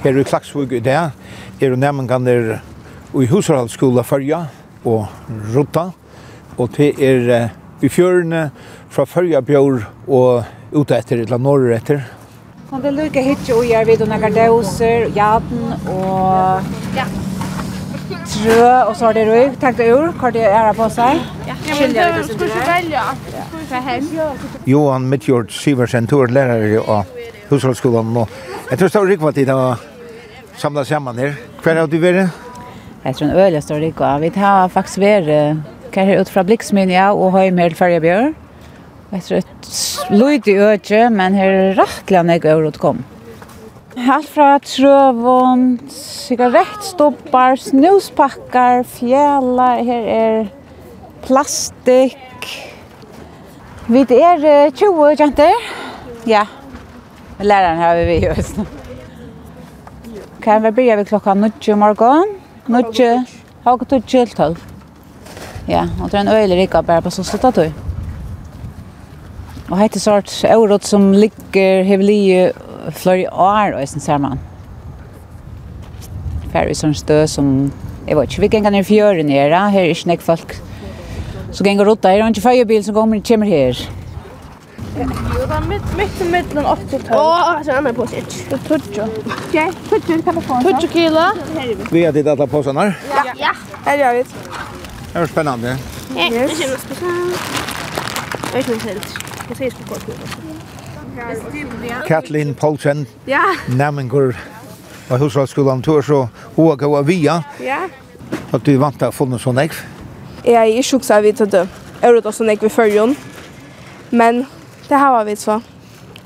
Her 0.00 0.16
i 0.16 0.24
Klaksvug 0.24 0.72
i 0.72 0.80
det, 0.84 0.96
er 1.60 1.72
jo 1.74 1.76
nemmengander 1.76 2.54
i 3.12 3.26
Husarhaldsskola 3.28 4.04
Førja 4.06 4.44
og 4.88 5.08
Rota, 5.54 5.90
og 6.56 6.70
det 6.76 6.94
er 7.04 7.50
i 7.84 7.90
fjørene 7.92 8.46
fra 8.92 9.04
Førja 9.08 9.42
Bjør 9.44 9.84
og 10.06 10.48
ute 10.72 10.96
etter, 10.96 11.24
eller 11.26 11.42
norr 11.42 11.74
etter, 11.76 12.04
Sånn 12.70 12.84
det 12.84 12.90
lukker 12.94 13.24
hitje 13.26 13.54
og 13.58 13.64
gjør 13.66 13.86
vi 13.88 13.94
noen 13.98 14.24
døser, 14.30 15.08
jaden 15.10 15.72
og 15.90 16.68
trø, 18.30 18.66
og 18.86 18.92
så 18.94 19.08
har 19.08 19.16
det 19.16 19.24
røy. 19.26 19.48
Tenk 19.58 19.80
deg 19.80 19.88
ur, 19.90 20.12
hva 20.20 20.28
det 20.36 20.44
er 20.46 20.68
på 20.78 20.86
seg. 20.94 21.18
Ja, 21.48 21.56
men 21.66 21.96
det 21.96 22.04
skal 22.28 22.44
ikke 22.46 22.66
velge. 22.68 23.02
Fra 23.72 23.80
hen. 23.88 24.06
Johan 24.70 25.08
Midtjord 25.10 25.50
Siversen, 25.50 26.06
to 26.06 26.20
er 26.22 26.30
lærere 26.36 26.84
av 26.86 27.10
Husholdsskolen. 27.50 28.14
Jeg 28.70 28.78
tror 28.78 28.86
det 28.86 28.92
står 28.92 29.10
rikva 29.16 29.32
tid 29.34 29.50
å 29.50 29.58
samla 30.62 30.84
sammen 30.86 31.18
her. 31.18 31.34
Hver 31.64 31.80
har 31.82 31.90
du 31.90 31.98
vært? 31.98 32.30
Jeg 33.02 33.18
tror 33.18 33.26
en 33.32 33.34
øl 33.34 33.58
jeg 33.58 33.66
står 33.66 33.82
rikva. 33.88 34.12
Vi 34.22 34.30
tar 34.38 34.70
faktisk 34.70 35.02
vært 35.02 35.34
hva 35.90 36.06
her 36.06 36.22
ut 36.22 36.30
fra 36.30 36.46
Bliksminja 36.46 37.10
og 37.18 37.34
høy 37.34 37.50
med 37.50 37.74
Ferjebjørn 37.74 38.30
vet 39.10 39.28
du, 39.28 39.36
et 39.36 40.10
lyd 40.10 40.48
i 40.48 40.56
øde, 40.56 41.08
men 41.10 41.34
her 41.38 41.50
er 41.50 41.80
rettelig 41.80 42.20
enn 42.20 42.30
jeg 42.34 42.44
øvrigt 42.52 42.78
kom. 42.82 43.02
Alt 44.00 44.28
fra 44.30 44.52
trøvån, 44.62 45.64
sigarettstopper, 45.90 47.58
snuspakker, 47.58 48.84
fjæla, 48.86 49.70
her 49.84 50.08
er 50.14 50.46
plastikk. 51.26 52.46
Vi 53.90 54.06
er 54.14 54.70
20 54.70 55.16
jenter. 55.18 55.68
Ja, 56.26 56.46
læreren 57.40 57.78
har 57.78 58.04
vi 58.06 58.20
i 58.22 58.28
oss. 58.30 58.54
Kan 60.40 60.62
vi 60.62 60.70
börja 60.70 60.96
vid 60.96 61.06
klockan 61.06 61.40
9 61.60 61.74
morgon? 61.74 62.36
9, 62.66 63.26
halv 63.64 63.78
12. 63.86 64.56
Ja, 65.68 65.88
og 66.00 66.10
det 66.10 66.14
er 66.14 66.20
en 66.20 66.28
øyelig 66.28 66.56
rika 66.62 66.80
bare 66.82 67.02
på 67.02 67.10
så 67.10 67.24
slutat 67.24 67.54
då. 67.54 67.89
Og 69.70 69.78
hette 69.78 70.00
sort 70.02 70.32
eurot 70.50 70.82
som 70.86 71.12
ligger 71.14 71.84
hevlige 71.86 72.50
flere 72.96 73.30
år, 73.30 73.76
og 73.78 73.86
sen 73.88 74.02
ser 74.02 74.18
man. 74.18 74.40
Færre 76.50 76.74
sånn 76.74 76.96
stø 76.98 77.20
som, 77.30 77.70
jeg 78.08 78.18
vet 78.18 78.32
ikke, 78.32 78.42
vi 78.42 78.50
ganger 78.56 78.74
ned 78.74 78.88
fjøren 78.88 79.30
her, 79.30 79.54
her 79.70 79.84
er 79.84 79.92
ikke 79.94 80.10
nek 80.10 80.24
folk. 80.26 80.56
Så 81.54 81.62
ganger 81.66 81.86
rotta 81.86 82.10
her, 82.10 82.24
og 82.24 82.34
ikke 82.34 82.48
føyebil 82.48 82.82
som 82.82 82.98
kommer, 82.98 83.22
kommer 83.22 83.46
her. 83.46 83.78
Jo, 84.98 85.06
det 85.06 85.54
er 85.54 85.66
mitt, 85.70 85.86
mitt 85.96 86.18
i 86.18 86.26
midten 86.32 86.58
og 86.64 86.82
80-tall. 86.82 87.14
Åh, 87.14 87.62
så 87.64 87.76
er 87.76 87.86
med 87.86 87.94
på 87.94 88.08
sitt. 88.10 88.34
Det 88.50 88.58
er 88.58 88.66
tutsjo. 88.66 89.06
Ok, 89.36 89.56
tutsjo, 89.86 90.18
kan 90.26 90.34
du 90.34 90.42
få 90.42 90.58
en 90.58 90.66
sånn? 90.66 90.66
Tutsjo 90.66 90.90
kilo. 90.96 91.24
Vi 91.94 92.04
har 92.08 92.16
tittat 92.16 92.34
alle 92.34 92.50
påsene 92.50 92.88
her? 92.88 92.98
Ja. 93.14 93.38
Ja. 93.46 93.54
Her 93.86 94.02
gjør 94.02 94.18
vi. 94.18 94.26
Det 95.14 95.22
er 95.22 95.32
spennende. 95.36 95.78
Ja, 96.18 96.28
det 96.34 96.44
er 96.44 96.54
spennende. 96.58 97.42
Jeg 98.50 98.54
vet 98.58 98.74
ikke 98.74 98.88
helt. 98.90 99.29
Præcis 99.50 99.74
på 99.74 99.94
kort 99.94 100.06
Kathleen 102.06 102.54
Paulsen. 102.54 102.96
Poulsen. 102.96 103.06
Ja. 103.26 103.42
Namengur. 103.68 104.32
Og 105.10 105.18
husholdsskolen 105.18 105.82
tur 105.82 106.00
så 106.00 106.26
hoa 106.56 106.76
gå 106.76 107.02
via. 107.02 107.42
Ja. 107.60 107.78
At 108.52 108.66
du 108.66 108.76
vant 108.78 108.98
til 108.98 109.10
å 109.10 109.14
få 109.14 109.26
noe 109.26 109.42
sånn 109.42 109.58
ekv? 109.58 109.74
Jeg 110.44 110.54
er 110.54 110.70
ikke 110.70 110.86
sjuksa 110.92 111.18
vidt 111.24 111.42
at 111.42 111.50
det 111.50 111.64
er 112.02 112.14
ut 112.14 112.26
av 112.30 112.36
sånn 112.36 112.52
ekv 112.54 112.68
i 112.68 112.70
førjon. 112.70 113.16
Men 114.10 114.44
det 114.86 114.98
har 115.02 115.16
var 115.16 115.26
vidt 115.26 115.42
så. 115.42 115.58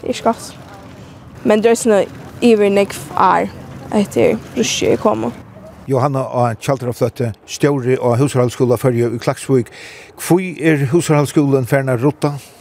Det 0.01 0.11
er 0.11 0.13
ikke 0.13 0.29
godt. 0.29 0.53
Men 1.45 1.65
det 1.65 1.73
er 1.73 1.81
sånn 1.81 2.17
iver 2.45 2.77
nekv 2.77 3.01
er 3.17 3.49
etter 3.93 4.37
rusje 4.59 4.99
kommer. 5.01 5.33
Johanna 5.89 6.29
og 6.29 6.61
Kjaltra 6.61 6.93
flytte 6.93 7.33
stjåri 7.49 7.97
og 7.97 8.19
husholdsskolen 8.21 8.81
førje 8.81 9.15
i 9.17 9.21
Klaksvig. 9.21 9.73
Hvor 10.21 10.45
er 10.61 10.91
husholdsskolen 10.93 11.65
ferna 11.67 11.97
rutta? 11.97 12.37
Ja. 12.37 12.54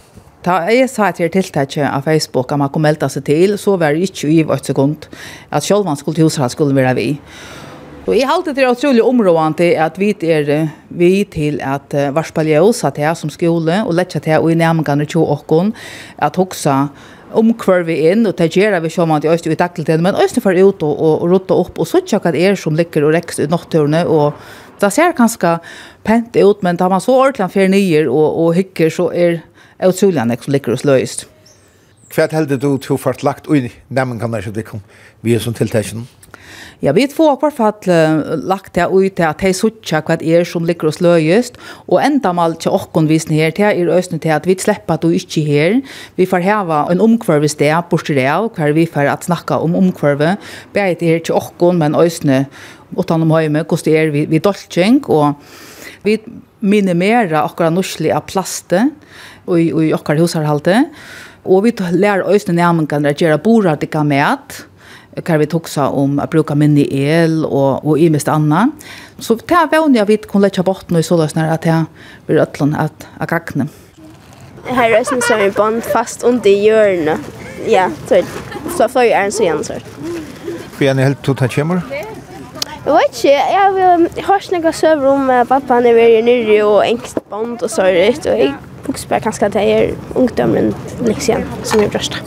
Ta 0.44 0.58
jeg 0.68 0.90
sa 0.92 1.08
til 1.16 1.30
tiltaket 1.32 1.86
av 1.88 2.04
Facebook 2.04 2.52
at 2.52 2.60
man 2.60 2.72
kom 2.74 2.84
melda 2.84 3.08
seg 3.08 3.24
til, 3.30 3.54
så 3.56 3.78
var 3.80 3.96
det 3.96 4.10
ikke 4.10 4.28
i 4.28 4.42
vårt 4.44 4.68
sekund 4.68 5.06
at 5.48 5.64
selv 5.64 5.88
skulle 5.96 6.18
til 6.18 6.28
husra 6.28 6.50
skulle 6.52 6.76
være 6.76 6.96
vi. 6.98 7.06
Og 8.04 8.18
jeg 8.18 8.28
halte 8.28 8.52
det 8.52 8.68
utrolig 8.68 9.00
områdende 9.00 9.70
at 9.80 9.96
vi 9.96 10.10
er 10.28 10.68
vi 10.90 11.24
til 11.24 11.62
at 11.64 11.96
uh, 11.96 12.10
varspalje 12.12 12.60
oss 12.60 12.84
at 12.84 13.00
jeg 13.00 13.16
som 13.16 13.32
skole 13.32 13.78
og 13.86 13.94
lette 13.96 14.20
til 14.20 14.44
og 14.44 14.52
i 14.52 14.58
nærmengene 14.60 15.08
til 15.08 15.24
åkken 15.24 15.72
at 16.20 16.36
hoksa 16.36 16.90
om 17.34 17.54
hver 17.56 17.88
vi 17.88 17.96
inn, 18.12 18.28
og 18.28 18.36
det 18.38 18.52
vi 18.84 18.92
som 18.92 19.12
at 19.16 19.24
jeg 19.24 19.48
i 19.48 19.56
dagligtiden, 19.56 20.04
men 20.04 20.20
også 20.20 20.42
for 20.44 20.52
ut 20.52 20.84
og, 20.84 20.92
og, 20.92 21.24
og 21.24 21.32
rotte 21.32 21.56
opp, 21.56 21.80
og 21.80 21.88
så 21.88 22.04
ikke 22.04 22.20
hva 22.20 22.34
det 22.36 22.44
er 22.46 22.60
som 22.60 22.76
ligger 22.76 23.08
og 23.08 23.16
rekst 23.16 23.40
i 23.40 23.48
nattturene, 23.48 24.04
og 24.06 24.34
det 24.84 24.92
ser 24.94 25.16
ganske 25.18 25.56
pent 26.04 26.36
ut, 26.36 26.62
men 26.62 26.78
da 26.78 26.92
man 26.92 27.02
så 27.02 27.16
ordentlig 27.16 27.50
fer 27.56 27.72
nyer 27.72 28.12
og, 28.12 28.38
og 28.44 28.54
hykker, 28.60 28.92
så 28.94 29.08
er 29.16 29.40
utrolig 29.82 30.22
enn 30.22 30.36
som 30.40 30.54
ligger 30.54 30.76
hos 30.76 30.86
løyest. 30.86 31.28
Hva 32.14 32.28
heldig 32.30 32.60
du 32.62 32.78
til 32.78 33.00
fart 33.02 33.24
lagt 33.26 33.48
ui 33.50 33.72
nemmen 33.90 34.20
kan 34.20 34.32
det 34.32 34.66
kom 34.66 34.84
vi 35.22 35.34
er 35.34 35.40
som 35.40 35.54
tiltekjen? 35.54 36.06
Ja, 36.84 36.92
vi 36.92 37.06
får 37.08 37.38
på 37.40 37.50
hvert 37.56 37.86
lagt 38.44 38.76
det 38.76 38.86
ut 38.92 39.16
til 39.16 39.24
at 39.24 39.40
de 39.40 39.54
sutja 39.56 40.02
hva 40.04 40.18
det 40.20 40.28
er 40.28 40.44
som 40.44 40.66
ligger 40.68 40.90
oss 40.90 41.00
løyest, 41.02 41.56
og 41.88 42.02
enda 42.04 42.34
mal 42.36 42.58
til 42.60 42.76
åkkonvisen 42.76 43.32
her 43.38 43.54
til 43.56 43.70
er 43.70 43.92
østene 43.96 44.20
til 44.20 44.34
at 44.36 44.46
vi 44.46 44.58
slipper 44.60 44.98
at 44.98 45.06
du 45.06 45.14
ikke 45.16 45.46
her. 45.48 45.80
Vi 46.20 46.28
får 46.28 46.44
heva 46.44 46.84
en 46.92 47.02
omkvarve 47.02 47.48
sted, 47.48 47.72
bortsett 47.90 48.20
av, 48.28 48.50
hver 48.58 48.76
vi 48.76 48.86
får 48.86 49.10
at 49.14 49.30
snakka 49.30 49.62
om 49.64 49.78
omkvarve, 49.80 50.36
bare 50.76 50.98
til 51.00 51.14
her 51.14 51.24
til 51.24 51.40
åkkon, 51.40 51.80
men 51.80 51.96
østene 51.96 52.46
utan 52.98 53.24
om 53.24 53.32
høyme, 53.32 53.64
hvordan 53.64 53.88
det 53.88 53.98
er 53.98 54.12
vi, 54.12 54.26
vi 54.30 54.44
dolkjeng, 54.44 55.00
og 55.08 55.40
vi 56.04 56.20
minimera 56.64 57.44
okkara 57.46 57.72
norsli 57.74 58.12
av 58.14 58.26
plaste 58.30 58.88
og 59.46 59.58
i, 59.60 59.72
og 59.74 59.84
i 59.84 59.94
okkara 59.96 60.24
husarhalte. 60.24 60.86
Og 61.44 61.66
vi 61.66 61.74
lær 61.92 62.24
øyne 62.24 62.56
nærmengarna 62.56 63.12
at 63.12 63.22
gjøre 63.22 63.42
boradika 63.44 64.04
med 64.08 64.64
kan 65.22 65.40
vi 65.40 65.46
tuksa 65.46 65.90
om 65.90 66.20
att 66.20 66.30
bruka 66.30 66.56
minni 66.56 66.88
el 66.92 67.46
og, 67.46 67.86
og 67.86 68.00
i 68.00 68.10
mest 68.10 68.28
anna. 68.28 68.70
Så 69.20 69.36
det 69.36 69.52
er 69.52 69.70
vanlig 69.70 70.02
at 70.02 70.08
vi 70.08 70.18
kan 70.18 70.42
letja 70.42 70.64
bort 70.64 70.90
nu 70.90 71.00
i 71.00 71.04
såløsner 71.04 71.52
at 71.54 71.66
jag 71.66 71.86
vill 72.28 72.40
øtlen 72.40 72.76
at, 72.76 73.08
att 73.18 73.30
kakna. 73.30 73.68
Här 74.66 74.92
är 74.92 75.04
sen 75.04 75.22
så 75.22 75.34
er 75.34 75.52
band 75.52 75.84
fast 75.84 76.24
under 76.24 76.50
hjørnet. 76.50 77.20
Ja, 77.68 77.90
så, 78.08 78.24
så 78.78 78.90
får 78.90 79.04
jag 79.04 79.26
en 79.26 79.32
sånn 79.32 79.64
sånn. 79.64 79.84
Vi 80.80 80.88
är 80.88 80.96
helt 80.96 81.22
totalt 81.22 81.52
kjemmer. 81.52 81.82
Jeg 82.84 82.94
vet 82.94 83.14
ikke, 83.16 83.30
jeg, 83.32 83.68
jeg, 83.80 84.08
jeg 84.18 84.24
har 84.28 84.42
snakket 84.44 84.76
søver 84.76 85.06
om 85.08 85.30
at 85.32 85.48
pappaen 85.48 85.86
er 85.88 85.96
veldig 85.96 86.24
nyrre 86.28 86.58
og 86.68 86.82
engst 86.84 87.22
band 87.32 87.62
og 87.64 87.72
så 87.72 87.86
litt, 87.96 88.26
og 88.28 88.36
jeg 88.42 88.50
fokuser 88.84 89.08
på 89.08 89.20
kanskje 89.24 89.48
at 89.48 89.56
jeg 89.56 89.78
er 89.78 90.18
ungdommen 90.20 90.74
leksien 91.08 91.46
som 91.64 91.80
er 91.80 91.94
brøst. 91.94 92.20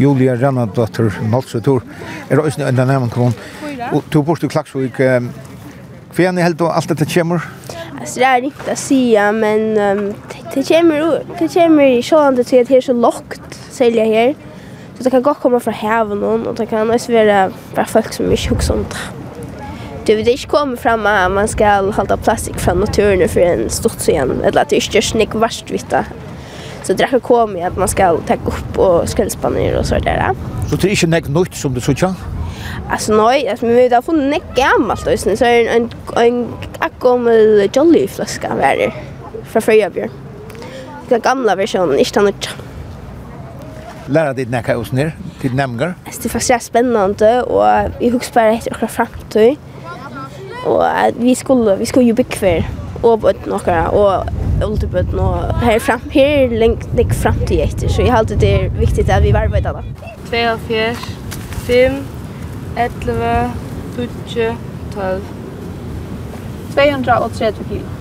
Julia 0.00 0.38
Rannadottir 0.40 1.12
Nolsetur 1.28 1.84
er 2.32 2.40
også 2.40 2.64
en 2.64 2.80
nevn 2.88 3.12
kom 3.12 3.36
og 3.90 4.08
to 4.08 4.24
bort 4.24 4.40
til 4.40 4.48
Klaksvik 4.48 4.96
hva 4.96 6.24
er 6.24 6.40
helt 6.40 6.64
og 6.64 6.72
alt 6.72 6.88
dette 6.88 7.04
kommer? 7.12 7.44
Altså 8.00 8.22
det 8.22 8.30
er 8.30 8.48
ikke 8.48 8.72
å 8.72 8.80
si 8.80 9.02
men 9.36 9.74
det 9.76 10.64
kommer 10.72 11.84
i 11.84 12.00
sånn 12.00 12.40
at 12.40 12.48
det 12.48 12.78
er 12.80 12.86
så 12.88 12.96
lagt 12.96 13.60
særlig 13.68 14.08
her 14.08 14.38
Så 15.00 15.04
det 15.04 15.10
kan 15.14 15.22
godt 15.22 15.38
komme 15.40 15.56
fra 15.64 15.72
haven 15.72 16.18
noen, 16.20 16.42
og 16.44 16.58
det 16.58 16.66
kan 16.68 16.90
også 16.92 17.12
være 17.12 17.36
bare 17.72 17.88
folk 17.88 18.12
som 18.12 18.26
ikke 18.28 18.50
husker 18.52 18.74
om 18.74 18.82
det. 18.84 18.98
Du 20.04 20.12
vil 20.12 20.28
ikke 20.28 20.50
komme 20.52 20.76
frem 20.76 21.06
at 21.08 21.30
man 21.32 21.48
skal 21.48 21.88
holde 21.96 22.18
plastikk 22.20 22.60
fra 22.60 22.74
naturen 22.76 23.24
for 23.28 23.40
en 23.40 23.70
stort 23.72 24.04
igjen, 24.08 24.42
eller 24.44 24.60
at 24.60 24.68
det 24.68 24.76
ikke 24.76 24.98
gjør 24.98 25.06
slik 25.08 25.38
verst 25.40 25.72
vidt. 25.72 25.96
Så 26.84 26.92
det 26.92 27.00
er 27.00 27.14
ikke 27.14 27.30
kommet 27.30 27.64
at 27.64 27.80
man 27.80 27.88
skal 27.88 28.20
ta 28.28 28.36
opp 28.44 28.76
og 28.76 29.08
skrønnspanner 29.08 29.78
og 29.80 29.88
så 29.88 30.02
der. 30.04 30.36
Så 30.68 30.76
det 30.76 30.90
er 30.90 30.96
ikke 30.98 31.12
nek 31.16 31.32
nytt 31.32 31.56
som 31.56 31.72
du 31.72 31.80
sier? 31.80 32.12
Alltså 32.90 33.16
nej, 33.16 33.48
alltså 33.48 33.66
men 33.66 33.76
vi 33.76 33.88
har 33.88 34.02
funnit 34.02 34.30
nek 34.30 34.54
gammalt 34.56 35.04
då 35.04 35.16
så 35.16 35.44
är 35.44 35.76
en 35.76 35.90
en 36.16 36.48
akkomel 36.78 37.70
jolly 37.72 38.08
flaska 38.08 38.48
var 38.48 38.76
det 38.76 38.92
från 39.44 39.62
Fröjabjörn. 39.62 40.10
Den 41.08 41.20
gamla 41.20 41.56
versionen, 41.56 41.98
inte 41.98 42.20
den 42.20 42.24
nya 42.24 42.69
lära 44.10 44.32
dig 44.32 44.46
näka 44.46 44.78
oss 44.78 44.92
ner 44.92 45.16
till 45.40 45.54
nämngar? 45.54 45.94
Det 46.04 46.24
är 46.24 46.28
faktiskt 46.28 46.66
spännande 46.66 47.42
och 47.42 47.90
vi 48.00 48.10
huxar 48.10 48.34
bara 48.34 48.52
ett 48.52 48.66
och 48.82 48.90
framtid. 48.90 49.56
Och 50.66 50.84
vi 51.16 51.34
skulle 51.34 51.76
vi 51.76 51.86
skulle 51.86 52.04
ju 52.04 52.12
bli 52.12 52.64
och 53.02 53.20
på 53.20 53.32
några 53.44 53.88
och 53.88 54.24
ultibut 54.64 55.12
nå 55.12 55.34
här 55.62 55.78
fram 55.78 56.00
här 56.10 56.48
längt 56.48 56.94
lik 56.96 57.12
fram 57.12 57.34
till 57.46 57.60
efter 57.60 57.88
så 57.88 58.02
jag 58.02 58.12
håller 58.12 58.36
det 58.36 58.54
är 58.54 58.68
viktigt 58.68 59.10
att 59.10 59.22
vi 59.22 59.32
varvar 59.32 59.60
det 59.60 59.82
2 60.30 60.58
4 60.68 60.94
5 61.66 61.92
11 62.76 63.50
12 63.96 64.08
12 64.94 65.20
230 66.74 67.64
kilo. 67.68 67.99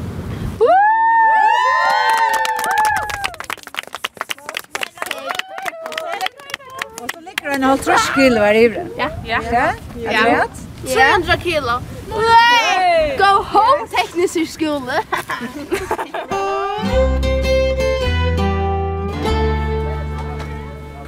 en 7.59 7.65
halv 7.67 7.79
trash 7.83 8.13
kilo 8.15 8.41
er 8.41 8.55
ivre. 8.55 8.85
Ja. 8.97 9.09
Ja. 9.27 9.39
Ja. 9.51 9.71
Ja. 10.11 10.43
300 10.87 11.37
kilo. 11.43 11.79
Nei! 12.09 13.17
Go 13.17 13.43
home 13.43 13.87
teknisk 13.91 14.53
skole. 14.53 14.95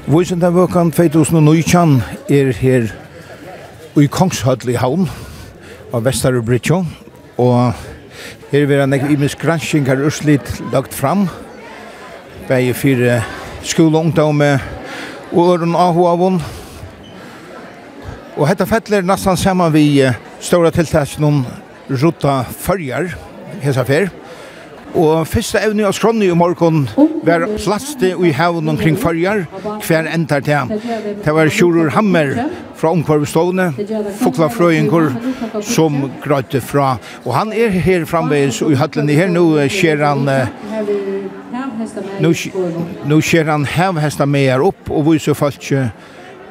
Våsen 0.08 0.42
den 0.42 0.56
vøkan 0.56 0.92
2019 0.92 2.04
er 2.30 2.52
her 2.60 2.92
i 3.96 4.06
Kongshøll 4.12 4.74
i 4.74 4.76
Havn 4.76 5.08
av 5.94 6.04
Vesterubritjo 6.04 6.82
og 7.40 7.72
her 8.52 8.76
er 8.76 8.84
en 8.84 8.98
imisk 9.00 9.40
gransking 9.40 9.88
har 9.88 10.04
urslit 10.04 10.52
lagt 10.74 10.94
fram 10.94 11.30
bei 12.50 12.74
fire 12.76 13.22
skoleungdomme 13.64 14.54
og 14.60 14.81
og 15.32 15.54
øren 15.54 15.76
avhoavon. 15.76 16.42
Og 18.38 18.48
hetta 18.48 18.66
fettler 18.68 19.06
nesten 19.06 19.38
saman 19.38 19.74
vi 19.74 19.86
stora 20.42 20.72
tiltak 20.74 21.18
noen 21.20 21.44
rutta 21.92 22.42
fyrjar, 22.48 23.14
hesa 23.62 23.86
fer. 23.88 24.10
Og 24.92 25.24
fyrsta 25.28 25.62
evne 25.64 25.86
av 25.88 25.94
skronni 25.96 26.28
i 26.28 26.36
morgon 26.36 26.82
var 27.24 27.46
plaste 27.56 28.10
i 28.12 28.32
haven 28.36 28.68
omkring 28.74 28.98
fyrjar, 29.00 29.46
hver 29.86 30.10
endar 30.12 30.44
til. 30.44 30.74
Det 31.24 31.36
var 31.36 31.52
Sjurur 31.54 31.94
Hammer 31.96 32.34
fra 32.76 32.92
omkvarvstående, 32.92 33.70
Fokla 34.20 34.50
Frøyengur, 34.52 35.14
som 35.64 36.10
grøyte 36.24 36.60
fra. 36.66 36.98
Og 37.24 37.36
han 37.38 37.54
er 37.56 37.72
her 37.72 38.04
framveis 38.10 38.60
i 38.66 38.76
høtlen. 38.76 39.12
Her 39.16 39.32
nå 39.32 39.46
skjer 39.72 40.04
han 40.04 40.28
Nu 42.20 42.34
nu 43.04 43.22
sker 43.22 43.46
han 43.46 43.66
hästa 43.66 44.00
hästar 44.00 44.26
mer 44.26 44.60
upp 44.60 44.92
och 44.92 45.14
vi 45.14 45.20
så 45.20 45.36
fast 45.36 45.62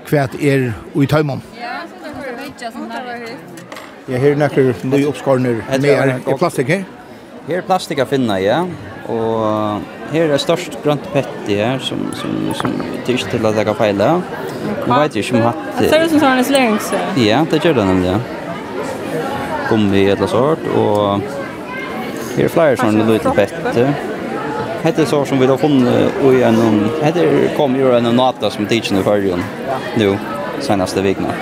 kvärt 0.06 0.42
er 0.42 0.72
i 0.94 1.06
tajmon. 1.06 1.40
Ja, 1.60 1.68
så 2.02 2.08
det 2.26 2.42
vet 2.42 2.72
sån 2.72 2.88
där. 2.88 3.28
Jag 4.06 4.18
hör 4.18 4.34
några 4.34 4.74
nya 4.82 5.08
uppskornor 5.08 5.64
mer 5.80 6.20
i 6.28 6.38
plastik 6.38 6.68
här. 6.68 6.84
Här 7.48 7.60
plastik 7.60 7.98
att 7.98 8.08
finna, 8.08 8.40
ja. 8.40 8.66
Och 9.06 9.80
här 10.12 10.28
är 10.28 10.38
störst 10.38 10.78
grönt 10.84 11.12
petti 11.12 11.56
här 11.56 11.78
som 11.78 11.98
som 12.14 12.54
som 12.54 12.70
tycks 13.06 13.24
till 13.24 13.46
att 13.46 13.56
lägga 13.56 13.74
fejla. 13.74 14.22
Jag 14.86 15.00
vet 15.00 15.16
ju 15.16 15.22
som 15.22 15.40
hatt. 15.40 15.56
Det 15.78 15.88
ser 15.88 16.04
ut 16.04 16.10
som 16.10 16.20
sån 16.20 16.44
slängs. 16.44 16.92
Ja, 17.16 17.46
det 17.50 17.64
gör 17.64 17.74
den 17.74 17.86
det 17.86 17.92
nämligen. 17.92 18.20
Gummi 19.68 20.10
eller 20.10 20.26
sort 20.26 20.58
och 20.76 21.20
här 22.36 22.48
flyger 22.48 22.76
sån 22.76 23.12
lite 23.12 23.30
petti. 23.30 23.86
Hette 24.82 25.06
så 25.06 25.24
som 25.24 25.40
vi 25.40 25.46
har 25.46 25.58
funnit 25.60 26.22
i 26.24 26.42
en... 26.42 26.90
Hette 27.02 27.24
kom 27.56 27.76
ju 27.76 27.92
en 27.96 28.16
nata 28.16 28.50
som 28.50 28.66
tidsen 28.66 28.98
i 28.98 29.02
förrjun 29.02 29.42
nu, 29.96 30.18
senaste 30.60 31.02
vikna. 31.02 31.34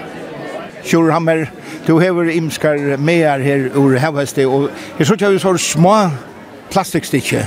Kjurhammer, 0.82 1.50
du 1.86 2.00
hever 2.00 2.30
imskar 2.30 2.96
mear 2.96 3.38
her 3.38 3.70
ur 3.74 3.98
heveste, 3.98 4.46
og 4.46 4.70
jeg 4.98 5.06
så 5.06 5.14
ikke 5.14 5.30
vi 5.30 5.38
så 5.38 5.54
små 5.58 5.94
plastikstikke. 6.72 7.44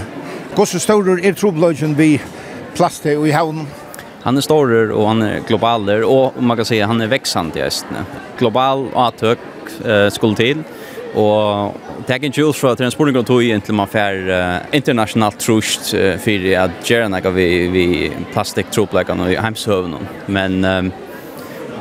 Gåse 0.56 0.80
stårer 0.80 1.20
er 1.26 1.36
trobløgjen 1.36 1.98
vi 1.98 2.14
plaste 2.76 3.16
i 3.16 3.36
havnen. 3.36 3.68
Han 4.24 4.38
er 4.38 4.46
större 4.46 4.92
og 4.94 5.08
han 5.08 5.24
er 5.26 5.40
globaler 5.48 6.04
og 6.06 6.38
man 6.40 6.58
kan 6.58 6.66
säga 6.66 6.88
han 6.88 7.02
er 7.02 7.08
växande 7.08 7.60
i 7.60 7.62
Estne. 7.66 8.06
Global 8.38 8.88
atök 8.96 9.40
eh, 9.86 10.10
skulle 10.10 10.36
til, 10.36 10.64
Og 11.19 11.76
det 12.08 12.13
er 12.13 12.24
ikke 12.24 12.45
ut 12.47 12.56
fra 12.56 12.71
til 12.76 12.88
en 12.88 12.93
spurning 12.93 13.17
om 13.19 13.26
tog 13.28 13.43
inntil 13.43 13.76
man 13.76 13.89
fer 13.91 14.19
uh, 14.30 14.76
internasjonalt 14.76 15.39
trusht 15.43 15.91
uh, 15.91 16.15
for 16.21 16.45
at 16.62 16.78
gjerne 16.88 17.12
nekka 17.12 17.34
vi, 17.36 17.47
vi 17.74 17.86
plastikktroplekene 18.32 19.32
i 19.34 19.39
heimshøvene. 19.41 20.00
Men 20.32 20.62
um, 20.63 20.91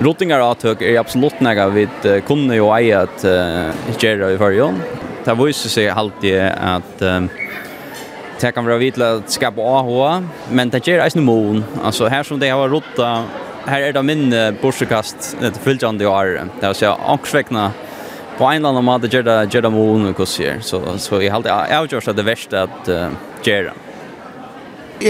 rotingar 0.03 0.43
avtøk 0.43 0.83
er 0.83 0.99
absolutt 0.99 1.39
nekka 1.45 1.69
vi 1.77 1.87
uh, 1.87 2.17
kunne 2.27 2.59
jo 2.59 2.73
eie 2.75 3.05
at 3.05 3.23
uh, 3.27 3.71
gjerne 4.01 4.33
i 4.35 4.41
førjon. 4.41 4.81
Det 5.27 5.37
viser 5.39 5.77
seg 5.77 5.93
alltid 5.95 6.41
at 6.51 7.05
um, 7.07 7.29
det 8.41 8.55
kan 8.57 8.65
være 8.65 8.81
vidt 8.81 8.99
at 9.05 9.31
skapa 9.31 9.63
AH, 9.63 10.25
men 10.57 10.73
det 10.73 10.81
gjerne 10.83 11.05
eisne 11.05 11.23
mån. 11.23 11.63
Altså 11.85 12.09
her 12.11 12.27
som 12.27 12.41
det 12.41 12.51
har 12.51 12.73
rotta, 12.73 13.13
her 13.69 13.85
er 13.85 13.95
det 13.95 14.03
minne 14.09 14.43
borsekast, 14.63 15.35
det 15.39 15.53
er 15.53 15.63
fylltjande 15.63 16.07
i 16.07 16.09
året. 16.09 16.51
Det 16.59 16.67
er 16.67 16.75
å 16.75 16.79
si, 16.79 16.89
på 18.41 18.49
en 18.49 18.57
eller 18.57 18.73
annen 18.73 18.87
måte 18.87 19.11
gjør 19.13 19.27
det, 19.27 19.39
gjør 19.53 19.67
det 19.67 19.71
med 19.75 20.05
noe 20.05 20.17
hos 20.17 20.39
her. 20.41 20.63
Så, 20.65 20.81
så 20.97 21.21
jeg 21.21 21.33
har 21.33 21.45
alltid 21.77 21.99
at 22.01 22.17
det 22.17 22.25
verste 22.25 22.65
at 22.65 22.89
uh, 22.89 23.13
gjør 23.45 23.69
det. 23.69 23.75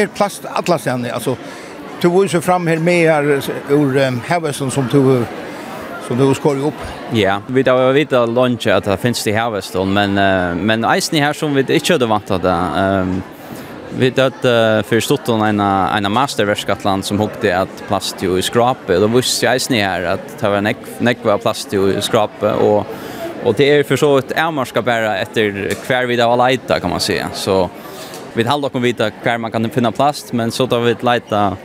Er 0.01 0.11
plast 0.15 0.47
alla 0.47 0.79
stedene, 0.79 1.13
altså, 1.15 1.37
du 2.03 2.09
var 2.11 2.27
jo 2.31 2.41
fram 2.43 2.67
her 2.71 2.83
med 2.83 3.07
her 3.07 3.29
ur 3.71 3.97
um, 4.01 4.21
Havesen 4.27 4.71
som 4.71 4.89
du 4.91 5.27
som 6.07 6.19
du 6.19 6.27
skår 6.35 6.59
upp. 6.67 6.87
Ja, 7.15 7.41
vi 7.47 7.63
tar 7.65 7.79
vi 7.93 8.01
vet 8.01 8.13
att 8.13 8.29
lunch 8.29 8.67
att 8.67 8.85
det 8.85 8.97
finns 8.97 9.25
det 9.25 9.33
här 9.33 9.85
men 9.85 10.19
uh, 10.19 10.55
men 10.55 10.85
isen 10.97 11.19
här 11.23 11.33
som 11.33 11.55
vi 11.55 11.61
inte 11.61 11.93
hade 11.93 12.07
vant 12.07 12.27
det. 12.27 12.51
Ehm 12.51 13.23
vi 13.99 14.09
att 14.09 14.45
uh, 14.45 14.83
förstått 14.83 15.29
en 15.29 15.61
en 15.61 15.61
en 16.05 16.13
masterverkatland 16.13 17.05
som 17.05 17.21
hukte 17.21 17.59
att 17.59 17.83
plast 17.89 18.23
ju 18.23 18.39
i 18.39 18.43
skrape. 18.43 18.99
Då 18.99 19.07
visste 19.07 19.47
jag 19.47 19.57
isen 19.57 19.77
här 19.77 20.03
att 20.03 20.39
det 20.41 20.49
var 20.49 20.61
neck 20.61 20.77
neck 20.99 21.19
var 21.23 21.39
plast 21.39 21.73
ju 21.73 21.93
i 21.93 22.03
skrape 22.03 22.53
och 22.53 22.87
Och 23.45 23.55
det 23.55 23.71
är 23.71 23.83
för 23.83 23.97
så 23.97 24.19
ett 24.19 24.33
ärmarska 24.33 24.83
bara 24.83 25.19
efter 25.19 25.75
kvar 25.87 26.05
vid 26.05 26.21
av 26.21 26.49
lite 26.49 26.81
kan 26.81 26.91
man 26.91 27.01
säga. 27.01 27.29
Så 27.35 27.71
vi 28.35 28.43
håller 28.43 28.69
kom 28.69 28.83
vita 28.83 29.11
kvar 29.11 29.39
man 29.39 29.51
kan 29.51 29.71
finna 29.71 29.93
plast 29.93 30.33
men 30.33 30.51
så 30.51 30.67
tar 30.67 30.81
vi 30.81 30.91
ett 30.91 31.03
leta 31.03 31.57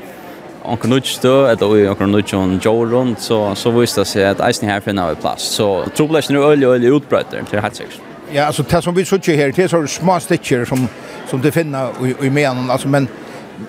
on 0.63 1.01
då 1.21 1.45
att 1.45 1.61
vi 1.61 1.89
on 1.89 2.59
Joe 2.63 2.85
jo 2.85 2.85
runt 2.85 3.19
så 3.19 3.55
så 3.55 3.71
visst 3.71 3.95
det 3.95 4.05
sig 4.05 4.25
att 4.25 4.49
isen 4.49 4.69
här 4.69 4.79
finna 4.79 5.09
vi 5.09 5.15
plast. 5.15 5.51
Så 5.51 5.85
troligtvis 5.95 6.29
nu 6.29 6.43
öl 6.43 6.63
öl 6.63 6.83
utbrott 6.83 7.31
där 7.31 7.43
till 7.49 7.59
hatsex. 7.59 7.89
Ja, 8.31 8.45
alltså 8.45 8.63
det 8.63 8.81
som 8.81 8.95
vi 8.95 9.05
såg 9.05 9.27
här 9.27 9.53
det 9.55 9.63
är 9.63 9.67
så 9.67 9.87
små 9.87 10.19
stitcher 10.19 10.65
som 10.65 10.87
som 11.29 11.41
det 11.41 11.51
finna 11.51 11.89
i 12.01 12.25
i 12.25 12.29
men 12.29 12.69
alltså 12.69 12.87
men 12.87 13.07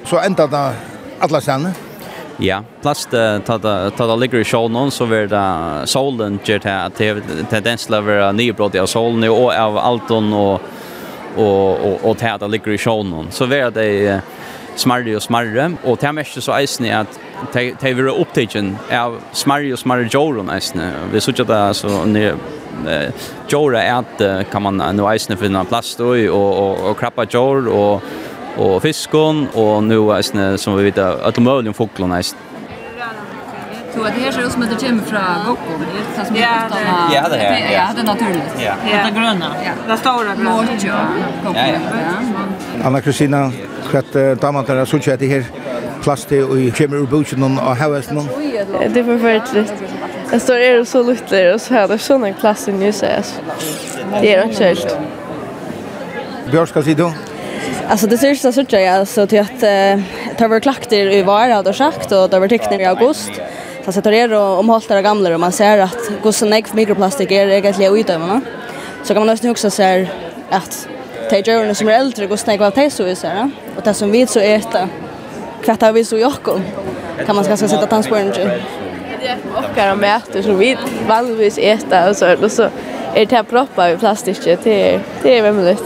så 0.05 0.19
ända 0.19 0.47
där 0.47 0.73
alla 1.19 1.41
sen. 1.41 1.69
Ja, 2.39 2.63
plast 2.83 3.11
ta 3.11 3.59
ta 3.59 3.91
ta 3.91 4.17
ligger 4.17 4.39
i 4.39 4.45
sjön 4.45 4.91
så 4.91 5.05
vart 5.05 5.31
det 5.31 5.87
solen 5.87 6.39
gjort 6.45 6.65
här 6.65 6.87
att 6.87 6.95
det 6.95 7.23
tendens 7.51 7.89
lever 7.91 8.33
nya 8.33 8.53
brott 8.53 8.75
av 8.75 8.87
solen 8.87 9.31
och 9.31 9.53
av 9.55 9.79
Alton 9.79 10.33
och 10.33 10.61
och 11.37 11.71
och 11.71 12.11
och 12.11 12.19
täta 12.19 12.47
ligger 12.47 12.73
i 12.73 12.79
sjön 12.79 13.27
så 13.31 13.47
vart 13.47 13.75
det 13.75 14.21
smarre 14.75 15.17
och 15.17 15.23
smarre 15.23 15.73
och 15.85 15.99
det 16.01 16.13
mest 16.13 16.43
så 16.43 16.61
isen 16.61 16.87
är 16.87 16.99
att 16.99 17.19
ta 17.81 17.95
vara 17.95 18.11
upptagen 18.11 18.79
av 18.93 19.21
smarre 19.33 19.73
och 19.73 19.79
smarre 19.79 20.09
joron 20.13 20.51
isen 20.51 20.81
vi 21.13 21.21
såg 21.21 21.41
att 21.41 21.51
alltså 21.51 22.05
ni 22.05 22.33
jora 23.49 23.83
är 23.83 23.95
att 23.95 24.51
kan 24.51 24.63
man 24.63 24.97
nu 24.97 25.15
isen 25.15 25.37
finna 25.37 25.65
plast 25.65 26.01
och 26.01 26.17
och 26.17 26.91
och 26.91 26.99
krappa 26.99 27.25
jor 27.25 27.69
och 27.69 28.03
och 28.57 28.83
fiskon 28.83 29.49
och 29.55 29.85
nu 29.85 29.95
är 29.95 30.57
som 30.57 30.77
vi 30.77 30.85
vet 30.85 30.99
att 30.99 31.39
möjligen 31.39 31.75
fåglarna 31.75 32.19
är 32.19 32.23
Så 32.23 32.35
det 34.03 34.11
här 34.11 34.33
ser 34.33 34.43
ut 34.43 34.53
som 34.53 34.63
att 34.63 34.81
det 34.81 34.87
kommer 34.87 35.03
från 35.03 35.47
Gokko. 35.47 35.63
Det 36.15 36.21
är 36.21 36.25
så 36.25 36.33
mycket 36.33 36.49
Ja, 37.15 37.29
det 37.29 37.37
här. 37.37 37.73
Ja, 37.73 37.89
det 37.95 38.01
är 38.01 38.05
naturligt. 38.05 38.43
Ja. 38.65 38.73
Det 38.83 39.11
gröna. 39.11 39.47
Ja. 39.65 39.93
Det 39.93 39.97
stora 39.97 40.35
gröna. 40.35 40.67
Ja, 41.55 41.67
ja. 41.67 42.85
Anna 42.85 43.01
Kristina, 43.01 43.53
kvart 43.91 44.41
damantar 44.41 44.85
så 44.85 44.99
tjät 44.99 45.21
det 45.21 45.27
här 45.27 45.45
plast 46.03 46.33
och 46.33 46.59
i 46.59 46.71
kommer 46.71 46.97
ur 46.97 47.07
buchen 47.07 47.43
och 47.43 47.77
havasen. 47.77 48.29
Det 48.93 49.01
är 49.01 49.05
förfärligt. 49.05 49.73
Det 50.31 50.41
står 50.41 50.57
är 50.57 50.85
så 50.85 51.03
lite 51.03 51.55
och 51.55 51.61
så 51.61 51.75
här 51.75 51.89
det 51.89 51.99
såna 51.99 52.29
i 52.29 52.35
nu 52.73 52.93
så. 52.93 53.07
Det 54.21 54.35
är 54.35 54.45
inte 54.45 54.65
helt. 54.65 54.99
Björska 56.51 56.83
sidor. 56.83 57.13
Alltså 57.89 58.07
det 58.07 58.19
sista 58.19 58.53
så 58.53 58.65
tror 58.65 58.83
jag 58.83 58.95
alltså 58.95 59.27
till 59.27 59.41
att 59.41 59.61
ta 60.39 60.49
var 60.49 60.61
klakter 60.61 61.11
i 61.11 61.23
var 61.23 61.49
hade 61.49 61.73
sagt 61.73 62.13
och 62.13 62.31
det 62.31 62.39
var 62.39 62.49
tecknat 62.49 62.81
i 62.81 62.85
augusti. 62.85 63.41
Så 63.85 63.93
så 63.93 64.01
tar 64.01 64.11
det 64.11 64.37
om 64.37 64.69
hållt 64.69 64.89
det 64.89 65.03
gamla 65.03 65.35
och 65.35 65.41
man 65.41 65.53
ser 65.53 65.79
att 65.79 66.11
gossen 66.23 66.53
ägg 66.53 66.67
mikroplastik 66.73 67.31
är 67.31 67.49
egentligen 67.49 68.21
va 68.21 68.41
Så 69.03 69.15
kan 69.15 69.21
man 69.21 69.27
nästan 69.27 69.51
också 69.51 69.71
se 69.71 70.09
att 70.51 70.89
tejorna 71.31 71.75
som 71.75 71.89
är 71.89 71.93
äldre 71.93 72.27
gossen 72.27 72.51
ägg 72.51 72.61
var 72.61 72.71
tejso 72.71 73.05
är 73.05 73.15
så 73.15 73.27
här 73.27 73.51
och 73.77 73.83
det 73.83 73.95
som 73.95 74.11
vi 74.13 74.27
så 74.27 74.41
äta 74.41 74.89
kvartar 75.65 75.93
vi 75.93 76.05
så 76.05 76.19
jockon 76.19 76.63
kan 77.27 77.37
man 77.37 77.45
ganska 77.45 77.69
sätta 77.69 77.87
tansporen 77.87 78.27
ju. 78.27 78.51
Och 79.57 79.77
kan 79.77 80.01
man 80.01 80.05
äta 80.05 80.43
så 80.43 80.53
vi 80.53 80.77
vanligtvis 81.09 81.59
äta 81.59 82.11
och 82.11 82.17
så 82.17 82.45
och 82.45 82.53
så 82.53 82.63
är 83.15 83.27
det 83.27 83.37
här 83.37 83.43
proppar 83.43 83.89
i 83.89 83.97
plastikket 83.97 84.61
det 84.65 84.95
är 84.95 85.01
det 85.23 85.39
är 85.39 85.43
väldigt 85.43 85.85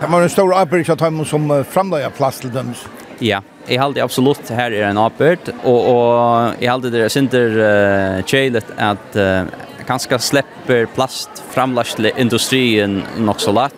Det 0.00 0.06
var 0.06 0.22
en 0.22 0.30
stor 0.30 0.54
arbeid 0.54 0.90
att 0.90 0.98
ta 0.98 1.24
som 1.24 1.64
framlägger 1.70 2.10
plats 2.10 2.40
till 2.40 2.52
dem? 2.52 2.74
Ja, 3.18 3.42
jeg 3.66 3.80
hade 3.80 4.02
absolut 4.02 4.48
här 4.48 4.72
er 4.72 4.86
en 4.86 4.98
arbeid 4.98 5.38
och, 5.64 5.88
och 5.90 6.54
jeg 6.60 6.70
hade 6.70 6.90
det 6.90 7.10
synder 7.10 7.48
uh, 7.48 8.22
kjeilet 8.24 8.64
att 8.76 9.16
uh, 9.16 9.42
kanskje 9.86 10.18
släpper 10.18 10.86
plast 10.86 11.42
framläggande 11.50 12.12
industrien 12.20 13.02
nok 13.18 13.40
så 13.40 13.52
lett. 13.52 13.74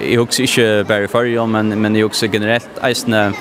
Jeg 0.00 0.18
husker 0.18 0.44
också 0.44 0.84
bare 0.88 1.04
i 1.04 1.08
för 1.08 1.46
men, 1.46 1.82
men 1.82 1.96
jeg 1.96 2.04
också 2.04 2.26
generellt 2.26 2.82
eisne 2.82 3.32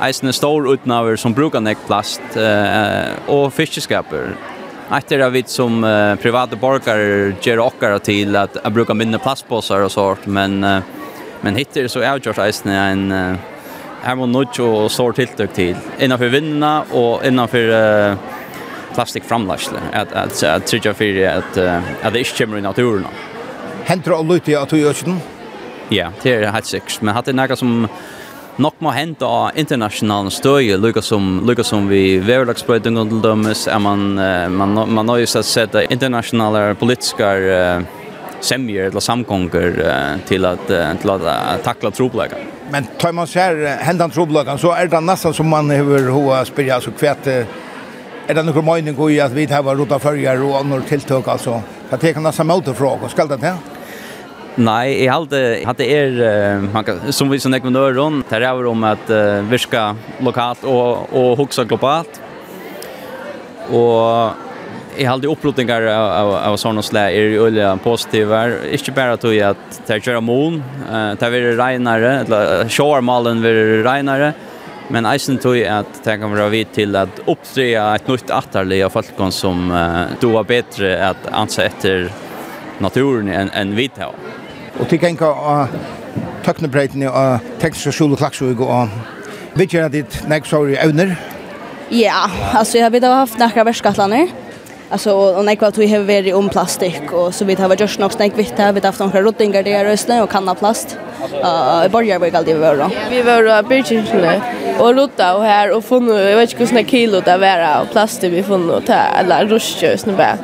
eisne 0.00 0.32
stor 0.32 0.72
utnaver 0.72 1.16
som 1.16 1.34
brukar 1.34 1.60
nek 1.60 1.78
plast 1.86 2.22
uh, 2.36 3.28
och 3.28 3.52
fiskeskaper. 3.52 4.36
Att 4.88 5.08
det 5.08 5.30
vi 5.30 5.42
som 5.46 5.84
uh, 5.84 6.16
privata 6.16 6.56
borgare 6.56 7.34
ger 7.42 7.58
okkara 7.58 7.98
till 7.98 8.36
att, 8.36 8.56
att 8.56 8.72
bruka 8.72 8.94
mindre 8.94 9.18
plastpåsar 9.18 9.80
och 9.80 9.92
sånt, 9.92 10.26
men 10.26 10.64
uh, 10.64 10.82
Men 11.42 11.56
hittar 11.56 11.88
så 11.88 12.00
är 12.00 12.18
George 12.18 12.44
Eisen 12.44 12.72
en 12.72 13.38
här 14.02 14.16
var 14.16 14.26
något 14.26 14.58
och 14.58 14.92
stor 14.92 15.12
tilltök 15.12 15.52
till 15.52 15.76
innanför 15.98 16.28
vinna 16.28 16.82
och 16.82 17.26
innanför 17.26 18.10
uh, 18.10 18.16
plastic 18.94 19.22
framlashle 19.26 19.78
att 19.92 20.12
att 20.12 20.42
att 20.42 20.66
trycka 20.66 20.94
för 20.94 21.26
att 21.26 21.56
att 22.02 22.12
det 22.12 22.20
är 22.20 22.24
skimmer 22.24 22.58
i 22.58 22.60
naturen. 22.60 23.06
Hentra 23.84 24.16
och 24.16 24.24
lutia 24.24 24.60
att 24.60 24.68
du 24.68 24.94
Ja, 25.88 26.12
det 26.22 26.34
är 26.34 26.52
helt 26.52 26.66
sex, 26.66 27.00
men 27.00 27.14
hade 27.14 27.32
några 27.32 27.56
som 27.56 27.88
nok 28.56 28.74
må 28.78 28.90
hente 28.90 29.24
av 29.24 29.50
internasjonale 29.54 30.30
støye, 30.30 30.76
lukka 30.76 31.02
som, 31.02 31.42
lukka 31.46 31.64
som 31.64 31.88
vi 31.88 32.18
verlagsbrøydingen 32.18 33.08
til 33.08 33.20
dømes, 33.22 33.66
er 33.68 33.78
man, 33.78 34.14
man, 34.50 34.74
man 34.88 35.06
nøyest 35.06 35.36
at 35.36 35.44
sette 35.44 35.86
internasjonale 35.90 36.74
politiske 36.80 37.24
uh, 37.24 38.01
semjer 38.42 38.84
eller 38.84 39.00
samgångar 39.00 40.18
till 40.26 40.44
att 40.44 40.66
till 41.00 41.10
att 41.10 41.64
takla 41.64 41.90
trobleika. 41.90 42.36
Men 42.70 42.84
tar 42.98 43.12
man 43.12 43.26
ser 43.26 43.66
händan 43.66 44.10
trobläggan 44.10 44.58
så 44.58 44.72
är 44.72 44.86
det 44.86 45.00
nästan 45.00 45.34
som 45.34 45.48
man 45.48 45.68
behöver 45.68 46.10
hoa 46.10 46.44
spela 46.44 46.80
så 46.80 46.90
kvätt 46.90 47.26
är 48.26 48.34
det 48.34 48.42
någon 48.42 48.64
mening 48.64 49.10
i 49.10 49.20
att 49.20 49.32
vi 49.32 49.46
har 49.46 49.76
rota 49.76 49.98
följer 49.98 50.42
och 50.42 50.58
andra 50.58 50.80
tilltag 50.80 51.28
alltså. 51.28 51.62
Jag 51.90 52.00
tekna 52.00 52.14
kan 52.14 52.22
nästan 52.22 52.46
mot 52.46 53.10
ska 53.10 53.24
det 53.24 53.46
här. 53.46 53.56
Nej, 54.54 55.04
jeg 55.04 55.12
hadde, 55.12 55.62
hade 55.64 55.84
er 55.84 56.60
man 56.72 56.84
kan 56.84 57.12
som 57.12 57.30
vi 57.30 57.38
som 57.40 57.54
ekvendöron 57.54 58.24
där 58.28 58.40
är 58.40 58.66
om 58.66 58.84
att 58.84 59.10
virka 59.50 59.96
lokalt 60.20 60.64
och 60.64 61.12
och 61.12 61.38
huxa 61.38 61.64
globalt. 61.64 62.20
Och 63.70 64.30
jag 64.98 65.10
hade 65.10 65.28
upplotningar 65.28 65.82
av 65.82 66.34
av 66.34 66.56
såna 66.56 66.82
slä 66.82 67.10
är 67.10 67.20
ju 67.20 67.38
positive. 67.38 67.78
positiva. 67.82 68.66
Inte 68.72 68.92
bara 68.92 69.12
att 69.12 69.24
at 69.24 69.86
det 69.86 69.94
er 69.94 70.00
köra 70.00 70.20
mån, 70.20 70.62
det 71.18 71.22
er 71.22 71.30
veldig 71.30 71.58
renare 71.58 72.20
eller 72.20 72.68
shormalen 72.68 73.42
veldig 73.42 73.84
regnare, 73.84 74.34
Men 74.92 75.06
eisen 75.06 75.38
tog 75.40 75.56
jeg 75.56 75.70
at 75.70 76.02
det 76.04 76.18
kan 76.20 76.34
være 76.34 76.50
vidt 76.52 76.74
til 76.76 76.96
at 77.00 77.22
oppdreja 77.30 77.84
et 77.94 78.08
nytt 78.10 78.32
atterlig 78.34 78.82
av 78.84 78.92
folk 78.92 79.32
som 79.32 79.70
uh, 79.70 80.10
då 80.20 80.32
var 80.34 80.44
bedre 80.44 80.90
at 81.08 81.28
anse 81.32 81.64
etter 81.64 82.10
naturen 82.80 83.30
enn 83.32 83.50
en 83.54 83.76
vidt 83.76 83.96
her. 83.96 84.12
Og 84.80 84.88
til 84.90 85.00
genka 85.00 85.30
av 85.32 85.72
tøknebreitene 86.44 87.08
av 87.08 87.40
tekniske 87.62 87.94
skjul 87.96 88.12
og 88.12 88.20
klaksjøk 88.20 88.60
og 88.66 88.92
vidtjera 89.56 89.88
ditt 89.92 90.18
nek 90.28 90.48
sorg 90.48 90.76
evner? 90.76 91.16
Ja, 91.92 92.26
altså 92.52 92.78
jeg 92.78 92.84
har 92.84 92.92
vidt 92.92 93.08
av 93.08 93.22
haft 93.22 93.40
nekra 93.40 93.64
verskatlaner. 93.68 94.41
Alltså 94.92 95.12
och 95.12 95.44
när 95.44 95.54
kvart 95.54 95.78
vi 95.78 95.86
har 95.92 96.00
varit 96.00 96.34
om 96.34 96.48
plastik 96.48 97.12
och 97.12 97.34
så 97.34 97.44
vi 97.44 97.54
har 97.54 97.76
just 97.80 97.98
något 97.98 98.12
snäck 98.12 98.38
vitt 98.38 98.54
här 98.56 98.72
vi 98.72 98.80
har 98.80 98.86
haft 98.86 98.98
några 98.98 99.22
rottingar 99.22 99.62
där 99.62 99.84
rösna 99.84 100.22
och 100.22 100.30
kanna 100.30 100.54
plast. 100.54 100.98
Eh 101.42 101.88
börjar 101.90 102.18
vi 102.18 102.36
alltid 102.36 102.56
vara. 102.56 102.90
Vi 103.10 103.22
var 103.22 103.62
bitchne 103.62 104.40
och 104.78 104.96
rotta 104.96 105.36
och 105.36 105.44
här 105.44 105.76
och 105.76 105.84
funn 105.84 106.08
jag 106.08 106.36
vet 106.36 106.60
inte 106.60 106.74
hur 106.74 106.84
kilo 106.84 107.20
där 107.20 107.38
vara 107.38 107.80
och 107.80 107.90
plast 107.90 108.24
vi 108.24 108.42
funnit 108.42 108.76
och 108.76 108.86
ta 108.86 108.94
alla 108.94 109.42
nu 110.06 110.12
bara. 110.16 110.38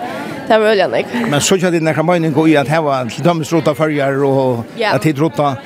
Det 0.49 0.59
var 0.59 0.67
väl 0.67 0.79
jag. 0.79 1.07
Men 1.31 1.41
så 1.41 1.57
jag 1.57 1.73
det 1.73 1.81
när 1.81 2.03
man 2.03 2.33
går 2.33 2.49
i 2.49 2.57
att 2.57 2.69
här 2.69 2.83
var 2.83 3.07
till 3.07 3.23
dömsrota 3.23 3.75
färger 3.75 4.25
och 4.25 4.65
att 4.93 5.05
hidrota 5.05 5.57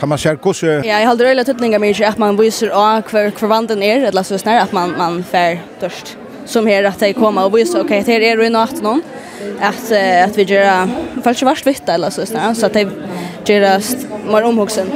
kan 0.00 0.08
man 0.08 0.18
säga 0.18 0.36
kus 0.36 0.62
Ja, 0.62 0.84
jag 0.84 1.06
har 1.06 1.16
dröjt 1.16 1.46
tutningar 1.46 1.78
med 1.78 2.00
att 2.08 2.18
man 2.18 2.36
visar 2.36 2.68
av 2.68 3.02
kvar 3.02 3.30
kvar 3.30 3.48
vanden 3.48 3.82
är 3.82 4.04
eller 4.04 4.22
så 4.22 4.38
snär 4.38 4.60
att 4.60 4.72
man 4.72 4.94
man 4.98 5.24
fär 5.24 5.60
törst 5.80 6.16
som 6.46 6.66
här 6.66 6.84
att 6.84 7.00
de 7.00 7.12
kommer 7.12 7.44
och 7.44 7.58
visar 7.58 7.80
okej 7.80 8.02
det 8.06 8.30
är 8.30 8.36
det 8.36 8.46
i 8.46 8.50
natt 8.50 8.82
någon 8.82 9.02
att 9.60 9.92
att 10.24 10.38
vi 10.38 10.42
gör 10.42 10.88
falskt 11.24 11.42
vart 11.42 11.66
vitt 11.66 11.88
eller 11.88 12.10
så 12.10 12.26
snarare 12.26 12.54
så 12.54 12.66
att 12.66 12.72
de 12.72 12.90
gör 13.44 13.80
mer 14.32 14.44
omhuxen. 14.44 14.90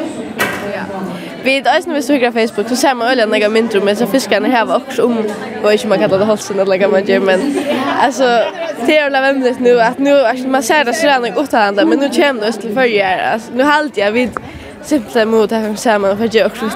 Ja. 0.75 0.81
Vi 1.43 1.61
vet 1.61 1.87
när 1.87 1.95
vi 1.95 2.03
söker 2.03 2.31
på 2.31 2.39
Facebook 2.39 2.69
så 2.69 2.77
ser 2.77 2.95
man 2.95 3.09
öliga 3.09 3.27
några 3.27 3.49
mindre 3.49 3.81
med 3.81 3.99
så 3.99 4.07
fiskarna 4.07 4.49
här 4.49 4.65
var 4.65 4.77
också 4.77 5.05
om 5.05 5.25
vad 5.63 5.73
inte 5.73 5.87
man 5.89 5.99
kallar 5.99 6.19
det 6.19 6.25
halsen 6.25 6.59
eller 6.59 6.79
vad 6.79 6.91
man 6.91 7.05
gör 7.05 7.21
men 7.21 7.41
alltså 8.01 8.25
det 8.87 8.99
är 8.99 9.11
väl 9.11 9.23
vemligt 9.23 9.61
nu 9.61 9.81
att 9.81 9.99
nu 9.99 10.21
alltså 10.21 10.49
man 10.49 10.63
ser 10.63 10.85
det 10.85 10.95
så 10.95 11.07
där 11.07 11.21
något 11.21 11.39
åt 11.39 11.53
men 11.89 11.99
nu 11.99 12.09
kommer 12.09 12.41
det 12.41 12.53
till 12.53 12.75
förr 12.75 13.03
alltså 13.33 13.53
nu 13.55 13.63
halt 13.63 13.97
jag 13.97 14.13
vid 14.13 14.31
simpelt 14.83 15.29
mot 15.29 15.51
här 15.51 15.75
samman 15.75 16.17
för 16.19 16.37
jag 16.37 16.47
också 16.47 16.71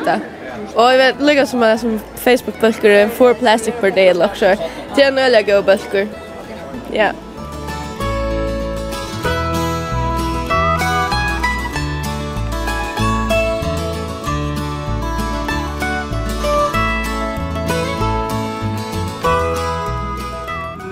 Och 0.74 0.82
jag 0.82 0.96
vet 0.98 1.20
lika 1.20 1.46
som 1.46 1.62
alla 1.62 1.78
som 1.78 2.00
Facebook 2.16 2.60
bulkar 2.60 2.88
är 2.88 3.08
four 3.08 3.34
plastic 3.34 3.74
per 3.80 3.90
day 3.90 4.14
lock 4.14 4.36
short. 4.36 4.58
Det 4.96 5.02
är 5.02 5.12
några 5.12 5.42
go 5.42 5.62
bulkar. 5.62 6.08
Ja. 6.92 7.10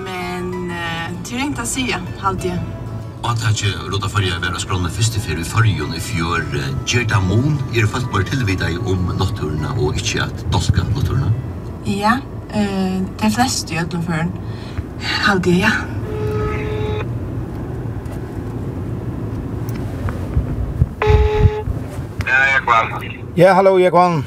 Men 0.03 0.71
det 1.29 1.35
är 1.35 1.45
inte 1.45 1.61
att 1.61 1.67
säga, 1.67 2.01
alltid 2.21 2.82
ataki 3.33 3.71
Rota 3.91 4.09
Farja 4.09 4.37
vera 4.41 4.59
skrona 4.61 4.89
fyrst 4.93 5.15
fyrir 5.25 5.41
i 5.41 5.47
farjun 5.47 5.93
i 5.97 6.01
fjör 6.01 6.43
Gerda 6.85 7.19
Moon 7.19 7.57
er 7.73 7.87
falt 7.89 8.11
bare 8.13 8.27
tilvida 8.29 8.69
om 8.85 9.09
natturna 9.17 9.73
og 9.77 9.97
ikkje 9.97 10.27
at 10.27 10.43
dolka 10.53 10.85
natturna 10.93 11.31
Ja, 11.85 12.19
eh, 12.53 13.01
det 13.01 13.25
er 13.29 13.33
flest 13.33 13.71
i 13.71 13.79
ödlum 13.81 14.03
fyrir 14.05 14.29
Haldi, 15.25 15.59
ja. 15.59 15.71
Ja, 23.35 23.53
hallo 23.53 23.79
Jekvann 23.79 24.21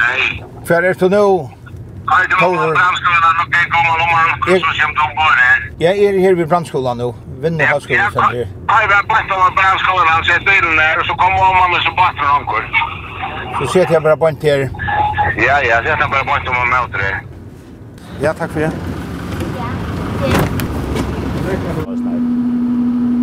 Hei. 0.00 0.40
Hver 0.66 0.88
er 0.88 0.94
du 0.94 1.08
nå? 1.08 1.26
Hei, 2.08 2.24
du 2.30 2.36
må 2.40 2.48
på 2.48 2.72
brandskolen, 2.78 3.20
nok 3.26 3.44
og 3.44 3.58
gikk 3.58 3.76
om 3.76 3.84
han, 3.84 4.00
så 4.32 4.72
kommer 4.80 4.96
du 4.96 5.04
ombord 5.04 5.36
her. 5.42 5.68
jeg 5.80 6.04
er 6.04 6.18
her 6.20 6.34
ved 6.34 6.46
brandskolen 6.46 6.98
nå 7.04 7.12
vinner 7.42 7.64
här 7.64 7.80
skulle 7.80 7.98
vi 7.98 8.12
sen 8.12 8.36
ju. 8.38 8.46
Jag 8.68 8.88
var 8.92 9.02
bara 9.08 9.22
på 9.30 9.54
brandskolan 9.58 10.06
han 10.14 10.24
sett 10.24 10.44
bilen 10.50 10.76
där 10.82 10.94
och 11.00 11.06
så 11.06 11.14
kommer 11.14 11.38
om 11.50 11.56
mamma 11.62 11.78
så 11.86 11.90
batter 12.00 12.26
han 12.34 12.42
kör. 12.50 12.64
Så 13.58 13.72
ser 13.72 13.92
jag 13.92 14.02
bara 14.02 14.16
på 14.16 14.28
inte 14.28 14.46
här. 14.50 14.70
Ja, 15.46 15.56
ja, 15.70 15.76
jag 15.88 15.98
ser 16.00 16.08
bara 16.14 16.24
på 16.24 16.50
om 16.50 16.56
om 16.62 16.70
möter 16.70 16.98
det. 17.04 17.20
Ja, 18.24 18.32
tack 18.32 18.50
för 18.50 18.60
det. 18.60 18.72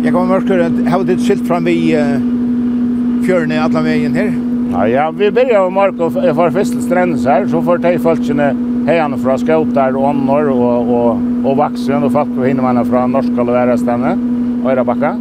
Jag 0.04 0.12
kommer 0.14 0.36
att 0.36 0.48
köra 0.48 0.64
hur 0.64 1.04
det 1.04 1.16
skilt 1.28 1.48
fram 1.48 1.64
vi 1.64 1.76
fjörne 3.26 3.62
alla 3.62 3.80
vägen 3.80 4.14
här. 4.14 4.32
Ja, 4.72 4.88
ja, 4.88 5.10
vi 5.10 5.30
börjar 5.30 5.62
med 5.62 5.72
Marco 5.72 6.10
för 6.10 6.50
första 6.50 6.80
stränden 6.80 7.18
så 7.18 7.30
här 7.30 7.46
så 7.46 7.62
får 7.62 7.78
det 7.78 7.98
folkene 7.98 8.54
hejan 8.86 9.16
fra 9.20 9.36
skautar 9.40 9.96
og 9.98 10.06
annor 10.10 10.50
og, 10.52 10.92
og, 10.94 11.24
og 11.44 11.58
vaksen 11.60 12.06
og 12.06 12.14
folk 12.14 12.38
hinner 12.44 12.84
fra 12.88 13.06
norska 13.10 13.42
og 13.42 13.52
værestene 13.52 14.14
og 14.60 14.70
Ørabakka. 14.72 15.12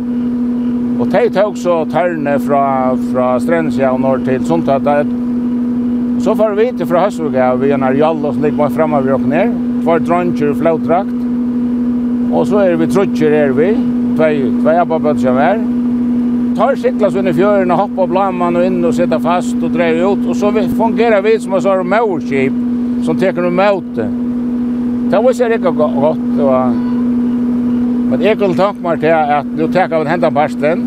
Og 0.99 1.07
de 1.13 1.21
tok 1.31 1.57
så 1.59 1.75
tørne 1.91 2.35
fra, 2.43 2.63
fra 3.13 3.27
Strensja 3.39 3.93
og 3.95 4.01
norr 4.03 4.23
til 4.25 4.43
Sundtatt. 4.47 5.07
Så 6.19 6.35
får 6.35 6.57
vi 6.57 6.65
til 6.75 6.87
fra 6.89 7.05
Høsvika, 7.05 7.53
vi 7.61 7.71
er 7.71 7.79
nær 7.79 7.95
jallos 7.95 8.35
og 8.35 8.41
slik 8.41 8.59
framme 8.75 8.99
vi 9.05 9.13
åkne 9.15 9.31
ned. 9.31 9.57
Tvær 9.85 10.03
dronkjer 10.03 10.51
og 10.51 10.59
flautrakt. 10.59 11.19
Og 12.35 12.47
så 12.47 12.65
er 12.65 12.75
vi 12.77 12.87
trutcher 12.91 13.33
er 13.33 13.53
vi, 13.55 13.69
tvei 14.19 14.75
abbabøtt 14.75 15.23
som 15.23 15.39
er. 15.39 15.61
Tar 16.59 16.75
siklas 16.75 17.15
under 17.15 17.33
fjøren 17.33 17.71
og 17.71 17.85
hoppa 17.85 18.09
blamman 18.11 18.59
og 18.59 18.67
inn 18.67 18.83
og 18.83 18.97
sitta 18.97 19.21
fast 19.23 19.63
og 19.63 19.71
dreier 19.71 20.03
ut. 20.03 20.27
Og 20.27 20.35
så 20.35 20.51
fungerer 20.51 21.23
vi 21.23 21.37
som 21.39 21.55
en 21.55 21.63
sånn 21.63 21.87
maurskip 21.87 22.65
som 23.05 23.17
teker 23.19 23.45
noe 23.45 23.55
møte. 23.55 24.05
Det 25.09 25.19
var 25.23 25.33
ikke 25.33 25.57
ikke 25.57 25.71
godt. 25.77 26.41
Og, 26.45 26.75
men 28.09 28.25
jeg 28.25 28.37
kunne 28.37 28.57
tanke 28.57 28.83
meg 28.83 29.01
til 29.03 29.13
at 29.13 29.49
du 29.57 29.65
teker 29.67 29.99
av 29.99 30.09
hendene 30.09 30.33
parsten, 30.35 30.85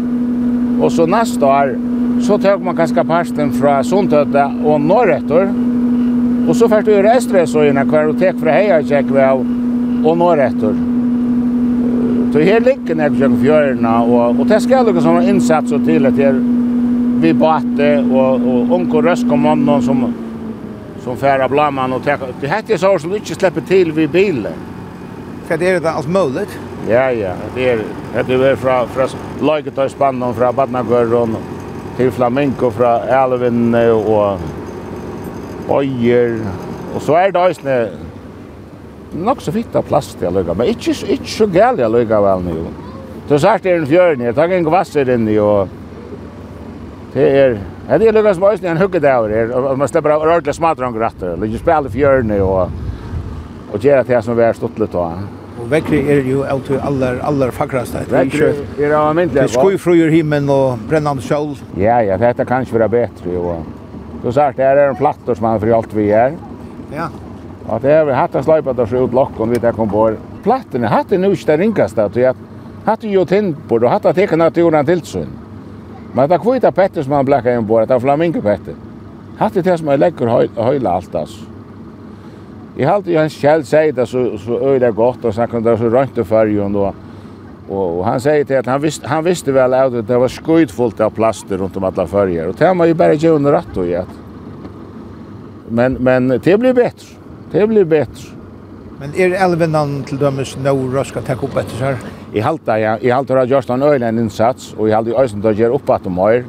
og 0.83 0.90
så 0.94 1.07
neste 1.07 1.46
år 1.46 1.75
så 2.22 2.38
tar 2.38 2.62
man 2.62 2.77
kanskje 2.79 3.05
parsten 3.07 3.53
fra 3.55 3.81
Sundtøtte 3.87 4.44
og 4.62 4.81
Norretter, 4.83 5.51
og 6.42 6.57
så 6.59 6.68
først 6.70 6.87
du 6.87 6.94
gjør 6.94 7.11
Estresøyene 7.16 7.85
hver 7.87 8.11
og 8.11 8.18
teker 8.18 8.40
fra 8.40 8.57
Heiakjekk 8.57 9.12
og 9.22 10.16
Norretter. 10.18 10.75
Så 12.33 12.40
her 12.40 12.62
ligger 12.64 12.96
nek 12.96 13.14
kjøkken 13.18 13.38
fjørene, 13.42 13.94
og, 14.09 14.40
og 14.40 14.48
det 14.48 14.62
skal 14.64 14.87
lukka 14.87 15.03
som 15.05 15.20
innsats 15.20 15.75
og 15.75 15.85
til 15.87 16.09
at 16.09 16.18
her 16.18 16.38
vi 17.22 17.31
bate 17.38 17.90
og, 18.03 18.42
og 18.42 18.72
unge 18.79 19.03
røsk 19.07 19.29
som 19.85 20.07
som 21.05 21.17
färra 21.17 21.49
blamman 21.49 21.93
och 21.93 22.05
täcka. 22.05 22.27
Det 22.41 22.47
här 22.47 22.62
är 22.69 22.77
så 22.77 22.99
som 22.99 23.11
du 23.11 23.17
inte 23.17 23.35
släpper 23.35 23.61
till 23.61 23.93
vid 23.93 24.11
bilen. 24.11 24.53
För 25.47 25.57
det 25.57 25.69
är 25.69 25.81
det 25.81 25.91
allt 25.91 26.09
möjligt. 26.09 26.59
Ja, 26.88 27.11
ja. 27.11 27.33
Det 27.55 27.71
är 27.71 27.81
det 28.27 28.35
är 28.35 28.57
från 28.57 28.88
från 28.88 29.09
laget 29.41 29.79
av 29.79 29.88
Spanien 29.88 30.35
från 30.35 30.55
Badnagörron 30.55 31.37
till 31.97 32.11
Flamenco 32.11 32.71
från 32.71 33.09
Alvin 33.09 33.75
och 33.75 34.38
Ojer. 35.69 36.41
Och 36.95 37.03
så 37.03 37.15
är 37.15 37.33
det 37.33 37.41
ösne 37.41 37.88
nok 39.12 39.41
så 39.41 39.53
fitta 39.53 39.83
plats 39.83 40.15
til 40.15 40.33
lukka, 40.33 40.55
men 40.55 40.69
inte, 40.73 40.91
ikkje 40.91 41.29
så 41.37 41.47
gæli 41.47 41.83
jeg 41.83 41.91
lukka 41.91 42.21
vel 42.21 42.45
nu. 42.47 42.65
Så 43.29 43.38
sagt 43.38 43.67
er 43.67 43.77
en 43.77 43.87
fjørn, 43.87 44.25
jeg 44.25 44.35
tar 44.35 44.53
en 44.53 44.65
kvasser 44.65 45.11
inni, 45.15 45.37
og 45.38 45.69
det 47.15 47.29
er, 47.38 47.59
Ja, 47.88 47.99
det 47.99 48.12
lukkast 48.14 48.38
som 48.38 48.45
oss 48.47 48.62
en 48.62 48.79
huggedagur 48.79 49.33
her, 49.35 49.53
og 49.59 49.79
man 49.79 49.88
slipper 49.90 50.14
av 50.14 50.23
ordentlig 50.23 50.55
smadrong 50.55 50.95
rattar, 51.01 51.35
og 51.35 51.47
ikke 51.49 51.62
spela 51.64 51.90
fjørne 51.90 52.38
og, 52.45 52.71
og 53.73 53.79
gjøre 53.83 54.05
det 54.07 54.21
som 54.23 54.38
vi 54.38 54.45
er 54.47 54.55
stått 54.57 54.79
litt 54.79 54.95
av. 54.95 55.25
Og 55.62 55.68
vekkri 55.71 55.99
er 56.11 56.25
jo 56.27 56.45
av 56.49 56.62
til 56.66 56.79
aller, 56.83 57.18
aller 57.27 57.53
fagraste. 57.55 58.05
Vekkri 58.11 58.49
er 58.83 58.95
av 58.99 59.12
myndelig. 59.18 59.49
Til 59.49 59.53
skojfrøyer 59.59 60.14
himmel 60.14 60.49
og 60.51 60.81
brennande 60.90 61.23
sjål. 61.27 61.53
Ja, 61.79 62.01
ja, 62.07 62.16
dette 62.18 62.47
kan 62.49 62.64
inte 62.64 62.73
vara 62.73 62.88
bättre. 62.88 63.37
Och, 63.38 63.62
så 64.23 64.33
sagt, 64.33 64.57
det 64.57 64.64
här 64.64 64.77
är 64.77 64.88
en 64.88 64.97
plattor 64.97 65.35
som 65.35 65.42
man 65.42 65.61
för 65.61 65.71
allt 65.77 65.95
vi 65.95 66.12
är. 66.12 66.33
Ja. 66.97 67.09
Och 67.66 67.81
det 67.81 67.90
er 67.90 68.05
vi 68.05 68.12
hatt 68.12 68.35
en 68.35 68.42
sløypet 68.42 68.79
og 68.79 68.92
ut 68.92 69.14
lokken 69.14 69.51
vidt 69.51 69.62
jeg 69.62 69.75
kom 69.75 69.90
på. 69.90 70.16
Plattorna, 70.42 70.88
hatt 70.88 71.12
är 71.12 71.18
nu 71.18 71.31
inte 71.31 71.57
det 71.57 71.62
ringaste, 71.62 72.05
at 72.05 72.37
hatt 72.85 73.05
er 73.05 73.09
jo 73.09 73.25
tinnbord, 73.25 73.85
och 73.85 73.90
hatt 73.90 74.07
att 74.07 74.16
teka 74.16 74.37
naturen 74.37 74.87
till 74.87 75.01
tilsyn. 75.01 75.29
Men 76.14 76.29
det 76.29 76.40
kvita 76.42 76.72
petter 76.72 77.05
som 77.05 77.14
han 77.16 77.29
blekka 77.29 77.55
inn 77.57 77.66
på, 77.68 77.79
det 77.81 77.94
er 77.94 78.03
flamingo 78.03 78.42
petter. 78.44 78.77
Hatt 79.38 79.57
det 79.57 79.79
som 79.79 79.88
jeg 79.88 80.01
lägger 80.01 80.51
høyla 80.57 80.98
alt, 80.98 81.14
altså. 81.14 81.48
Jeg 82.77 82.88
halte 82.88 83.12
jo 83.12 83.20
hans 83.20 83.35
selv 83.37 83.66
sier 83.68 83.92
det 83.92 84.07
så, 84.09 84.22
så 84.40 84.59
øyla 84.72 84.90
godt, 84.96 85.25
og 85.25 85.35
snakker 85.35 85.59
om 85.59 85.64
det 85.64 85.77
så 85.79 85.90
rønt 85.92 86.18
og 86.18 86.27
fyrjon, 86.29 86.77
og, 86.81 86.94
og, 87.68 87.98
han 88.07 88.20
sier 88.20 88.44
til 88.48 88.61
at 88.61 88.68
han, 88.68 88.81
visst, 88.83 89.05
han 89.09 89.25
visste 89.25 89.53
vel 89.53 89.77
at 89.77 89.98
det 90.09 90.20
var 90.20 90.33
skuidfullt 90.33 91.01
av 91.05 91.12
plaster 91.16 91.61
rundt 91.61 91.77
om 91.77 91.88
alla 91.88 92.07
fyrjer, 92.09 92.48
og 92.48 92.59
det 92.59 92.66
har 92.66 92.77
man 92.77 92.88
jo 92.88 92.96
bare 92.96 93.18
gjør 93.20 93.40
under 93.40 93.61
og 93.61 93.88
gjett. 93.88 94.20
Men, 95.72 95.96
men 96.01 96.29
det 96.29 96.59
blir 96.61 96.72
bättre. 96.72 97.16
Det 97.53 97.66
blir 97.66 97.85
bättre. 97.85 98.33
Men 99.01 99.14
er 99.16 99.33
elvenan 99.44 100.03
til 100.07 100.20
dømes 100.20 100.57
nå 100.61 100.75
røska 100.92 101.25
takk 101.27 101.44
opp 101.48 101.57
etter 101.59 101.81
seg? 101.81 102.05
i 102.33 102.40
halta 102.40 102.79
ja, 102.81 102.97
i 103.01 103.11
halta 103.12 103.37
har 103.37 103.47
gjort 103.47 103.71
en 103.71 103.83
øyne 103.83 104.09
innsats, 104.09 104.73
og 104.79 104.88
i 104.88 104.92
halter 104.92 105.12
i 105.12 105.16
øyne 105.21 105.40
til 105.40 105.51
å 105.51 105.57
gjøre 105.57 105.79
opp 105.79 105.90
at 105.92 106.05
de 106.05 106.12
har. 106.16 106.45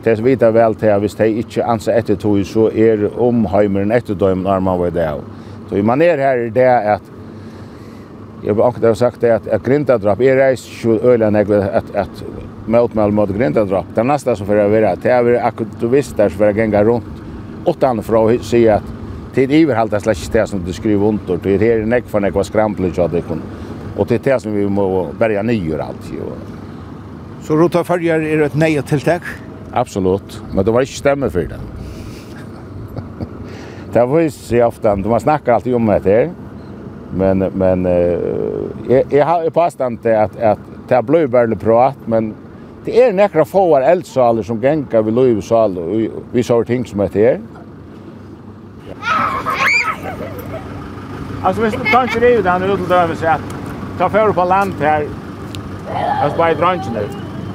Det 0.00 0.12
er 0.12 0.22
vita 0.24 0.50
vel 0.54 0.76
til 0.80 0.92
at 0.94 1.00
hvis 1.02 1.16
de 1.18 1.26
ikke 1.42 1.64
anser 1.68 1.98
etter 1.98 2.16
tog, 2.16 2.38
så 2.48 2.68
er 2.70 3.08
omheimeren 3.20 3.92
etter 3.92 4.16
døgn 4.16 4.46
når 4.46 4.62
man 4.64 4.78
var 4.80 4.94
det. 4.94 5.08
Så 5.68 5.82
man 5.84 6.02
er 6.02 6.22
her 6.22 6.46
i 6.46 6.52
det 6.54 6.68
at 6.68 7.16
Jeg 8.40 8.54
har 8.54 8.70
akkurat 8.70 8.96
sagt 8.96 9.20
det 9.20 9.30
at, 9.34 9.46
at 9.52 9.60
grindadrapp, 9.62 10.20
jeg 10.24 10.38
reis 10.38 10.62
ikke 10.64 10.94
øyla 11.12 11.28
negve 11.30 11.58
at, 11.60 11.84
at 11.92 12.22
møtmøl 12.72 13.12
mot 13.12 13.28
grindadrapp. 13.28 13.90
Det 13.92 14.04
neste 14.08 14.32
som 14.32 14.48
fyrir 14.48 14.64
å 14.64 14.70
være, 14.72 14.94
det 14.96 15.12
er 15.12 15.90
visste 15.92 16.24
som 16.30 16.38
fyrir 16.38 16.54
å 16.54 16.56
genga 16.56 16.80
rundt. 16.88 17.20
Åttan 17.68 18.00
fra 18.00 18.22
å 18.24 18.38
si 18.40 18.62
at 18.72 18.86
tid 19.36 19.52
iverhalda 19.52 20.00
slags 20.00 20.24
det 20.32 20.46
som 20.48 20.64
du 20.64 20.72
skriver 20.72 21.12
under, 21.12 21.36
det 21.36 21.60
er 21.60 21.84
nek 21.84 22.08
for 22.08 22.24
negve 22.24 22.46
skrampelig 22.48 22.96
at 22.96 23.12
det 23.12 23.26
kunne 23.28 23.59
Och 24.00 24.06
det 24.06 24.14
är 24.14 24.32
det 24.32 24.40
som 24.40 24.52
vi 24.52 24.68
må 24.68 25.08
bärga 25.18 25.42
nyer 25.42 25.78
allt. 25.78 26.12
Så 27.42 27.56
rota 27.56 27.84
färger 27.84 28.20
är 28.20 28.42
ett 28.42 28.54
nej 28.54 28.82
tilltag? 28.82 29.20
Absolut, 29.72 30.42
men 30.54 30.64
det 30.64 30.70
var 30.70 30.80
inte 30.80 30.92
stämme 30.92 31.30
för 31.30 31.40
det. 31.40 31.60
det 33.92 34.06
var 34.06 34.20
ju 34.20 34.30
så 34.30 34.64
ofta, 34.64 34.96
man 34.96 35.20
snackar 35.20 35.52
alltid 35.52 35.74
om 35.74 35.86
det 35.86 36.04
här. 36.04 36.30
Men, 37.14 37.38
men 37.38 37.86
eh, 37.86 38.18
jag 39.10 39.26
har 39.26 39.50
påstått 39.50 40.06
att, 40.06 40.40
att 40.40 40.58
det 40.88 41.02
blir 41.02 41.26
bara 41.26 41.56
prat, 41.56 41.96
men 42.06 42.34
det 42.84 43.02
är 43.02 43.12
några 43.12 43.44
få 43.44 43.76
eldsaler 43.76 44.42
som 44.42 44.62
gänkar 44.62 45.02
vid 45.02 45.14
Löjvsal 45.14 45.78
och 45.78 46.00
vi 46.32 46.42
sa 46.42 46.64
ting 46.64 46.84
som 46.84 47.00
heter 47.00 47.20
här. 47.20 47.40
Alltså, 51.44 51.62
hvis 51.62 51.72
du 51.72 51.78
ju 51.78 52.04
ikke 52.04 52.20
det 52.20 52.38
ut, 52.38 52.46
han 52.46 52.60
där 52.60 52.68
ute 52.68 52.82
til 52.82 52.88
dømes, 52.88 53.59
ta 54.00 54.08
fyrir 54.08 54.32
på 54.32 54.44
land 54.48 54.80
her, 54.80 55.02
og 56.24 56.36
bare 56.38 56.54
drangene. 56.56 57.02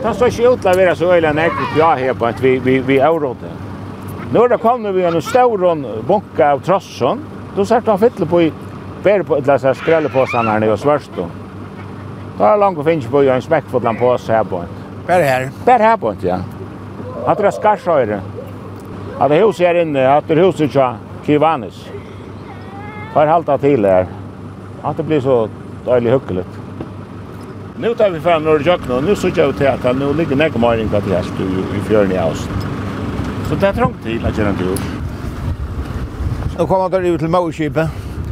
Ta 0.04 0.14
så 0.14 0.30
ikke 0.30 0.52
ut 0.52 0.62
til 0.62 0.70
å 0.70 0.78
være 0.78 0.96
så 0.96 1.14
øyla 1.16 1.32
nekket 1.34 1.80
ja 1.80 1.96
her 1.98 2.14
på 2.14 2.28
at 2.30 2.44
vi, 2.44 2.60
vi, 2.62 2.76
vi 2.86 3.00
avrådde. 3.02 3.50
Nå 4.30 4.44
er 4.44 4.54
det 4.54 4.60
kommet 4.62 4.94
vi 4.94 5.08
en 5.10 5.18
stor 5.22 5.66
bunke 6.06 6.46
av 6.46 6.62
trosson, 6.62 7.26
då 7.56 7.66
sett 7.66 7.88
han 7.88 8.00
fylle 8.00 8.26
på 8.30 8.42
i 8.42 8.54
bär 9.04 9.24
på 9.24 9.38
ett 9.38 9.48
läsa 9.48 9.74
skrällepåsarna 9.74 10.52
här 10.52 10.60
nere 10.60 10.72
och 10.72 10.80
svärst 10.80 11.12
då. 11.16 11.26
Då 12.38 12.44
har 12.44 12.58
långt 12.58 12.86
finns 12.86 13.06
på 13.06 13.22
en 13.22 13.42
smäckfull 13.42 13.96
på 14.00 14.08
oss 14.08 14.30
här 14.30 14.44
på. 14.44 14.64
Bär 15.08 15.22
här. 15.22 15.50
Bär 15.66 15.80
här 15.80 15.98
på 15.98 16.14
ja. 16.22 16.40
Att 17.26 17.38
det 17.38 17.52
skarsar. 17.52 18.20
Att 19.20 19.30
det 19.30 19.36
hus 19.36 19.62
är 19.62 19.76
inne, 19.76 20.14
att 20.18 20.28
det 20.28 20.36
huset 20.36 20.72
så 20.72 20.96
Kivanis. 21.26 21.90
Har 23.14 23.28
halta 23.28 23.58
till 23.58 23.86
här. 23.86 24.06
Att 24.82 24.98
det 24.98 25.04
blir 25.04 25.22
så 25.22 25.50
deilig 25.86 26.12
hyggelig. 26.12 26.44
Nu 27.78 27.96
tar 27.96 28.10
vi 28.10 28.20
fram 28.20 28.44
några 28.44 28.60
jökna 28.60 28.96
och 28.96 29.04
nu 29.04 29.16
så 29.16 29.30
jag 29.36 29.58
till 29.58 29.68
att 29.68 29.98
nu 29.98 30.14
ligger 30.14 30.36
näka 30.36 30.60
maring 30.60 30.90
på 30.90 31.00
det 31.00 31.16
här 31.16 31.24
i 31.78 31.80
fjörn 31.88 32.12
i 32.12 32.18
Aust. 32.18 32.50
Så 33.50 33.56
det 33.56 33.68
är 33.68 33.74
trångt 33.74 34.04
till 34.04 34.26
att 34.26 34.38
göra 34.38 34.50
en 34.50 34.58
tur. 34.58 34.78
Nu 36.60 36.66
kommer 36.66 36.90
man 36.90 37.06
ut 37.06 37.20
till 37.20 37.30
Mauerkipen. 37.30 37.88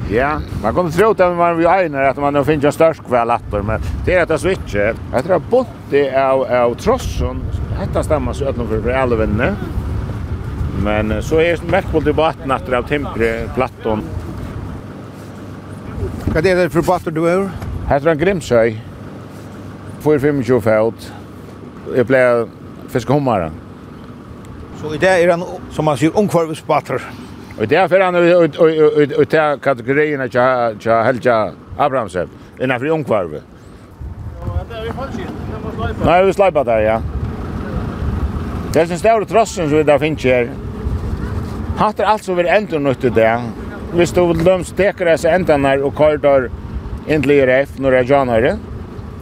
Ja, 0.09 0.39
man 0.63 0.73
kommer 0.73 0.91
tro 0.91 1.11
att 1.11 1.37
man 1.37 1.57
vill 1.57 1.67
ägna 1.67 2.09
att 2.09 2.17
man 2.17 2.45
finns 2.45 2.63
en 2.63 2.71
störst 2.71 3.03
kväll 3.07 3.29
attor, 3.29 3.61
men 3.61 3.81
det 4.05 4.15
är 4.15 4.33
att 4.33 4.41
switcha. 4.41 4.93
Jag 5.13 5.23
tror 5.23 5.35
att 5.35 5.49
Bonte 5.49 6.27
av, 6.27 6.41
av 6.41 6.73
Trosson, 6.73 7.43
detta 7.79 8.03
stämmer 8.03 8.33
så 8.33 8.45
öppna 8.45 8.63
för 8.65 8.91
alla 8.91 9.15
vänner. 9.15 9.53
Men 10.83 11.23
så 11.23 11.39
är 11.39 11.71
märkbult 11.71 12.07
i 12.07 12.11
vattnet 12.11 12.73
av 12.73 12.83
Timpre, 12.83 13.49
Platton. 13.55 14.01
Hva 16.33 16.41
er 16.41 16.55
det 16.57 16.71
for 16.73 16.81
batter 16.81 17.13
du 17.13 17.27
er? 17.29 17.43
Her 17.85 18.01
er 18.01 18.09
en 18.09 18.17
grimsøy. 18.17 18.71
4-25 20.01 20.61
fot. 20.65 21.05
Jeg 21.93 22.07
ble 22.09 22.21
fiskehummere. 22.89 23.51
Så 24.81 24.95
i 24.95 24.97
det 24.97 25.11
er 25.11 25.29
han, 25.29 25.45
som 25.75 25.85
man 25.85 25.99
sier, 26.01 26.17
ungkvarvesbatter. 26.17 27.05
Og 27.59 27.69
det 27.69 27.77
er 27.77 27.85
for 27.87 28.01
han 28.01 28.17
ut 28.17 29.29
til 29.29 29.61
kategoriene 29.61 30.25
til 30.33 31.05
Helga 31.05 31.37
Abrahamsen, 31.77 32.33
innenfor 32.57 32.97
ungkvarve. 32.97 33.45
Det 34.73 34.81
vi 34.87 34.97
falskinn, 34.97 35.41
det. 35.53 36.05
Nei, 36.05 36.21
vi 36.25 36.33
sleipa 36.33 36.63
der, 36.65 36.81
ja. 36.81 37.01
Det 38.73 38.81
er 38.81 38.89
sin 38.89 38.97
større 38.97 39.29
trossen 39.29 39.69
som 39.69 39.77
vi 39.77 39.85
da 39.85 40.01
finnes 40.01 40.25
her. 40.25 40.49
Hatt 41.77 42.01
er 42.01 42.09
alt 42.09 42.25
som 42.25 42.41
vi 42.41 42.47
er 42.47 42.57
endur 42.57 42.81
nødt 42.81 43.05
til 43.05 43.13
det 43.13 43.29
hvis 43.93 44.13
du 44.13 44.23
vil 44.25 44.41
døms 44.45 44.71
teker 44.73 45.11
disse 45.11 45.29
endene 45.29 45.69
her 45.69 45.83
og 45.85 45.93
kører 45.97 46.47
inn 47.05 47.21
til 47.21 47.35
IRF 47.35 47.75
når 47.81 47.99
jeg 47.99 48.09
gjør 48.09 48.55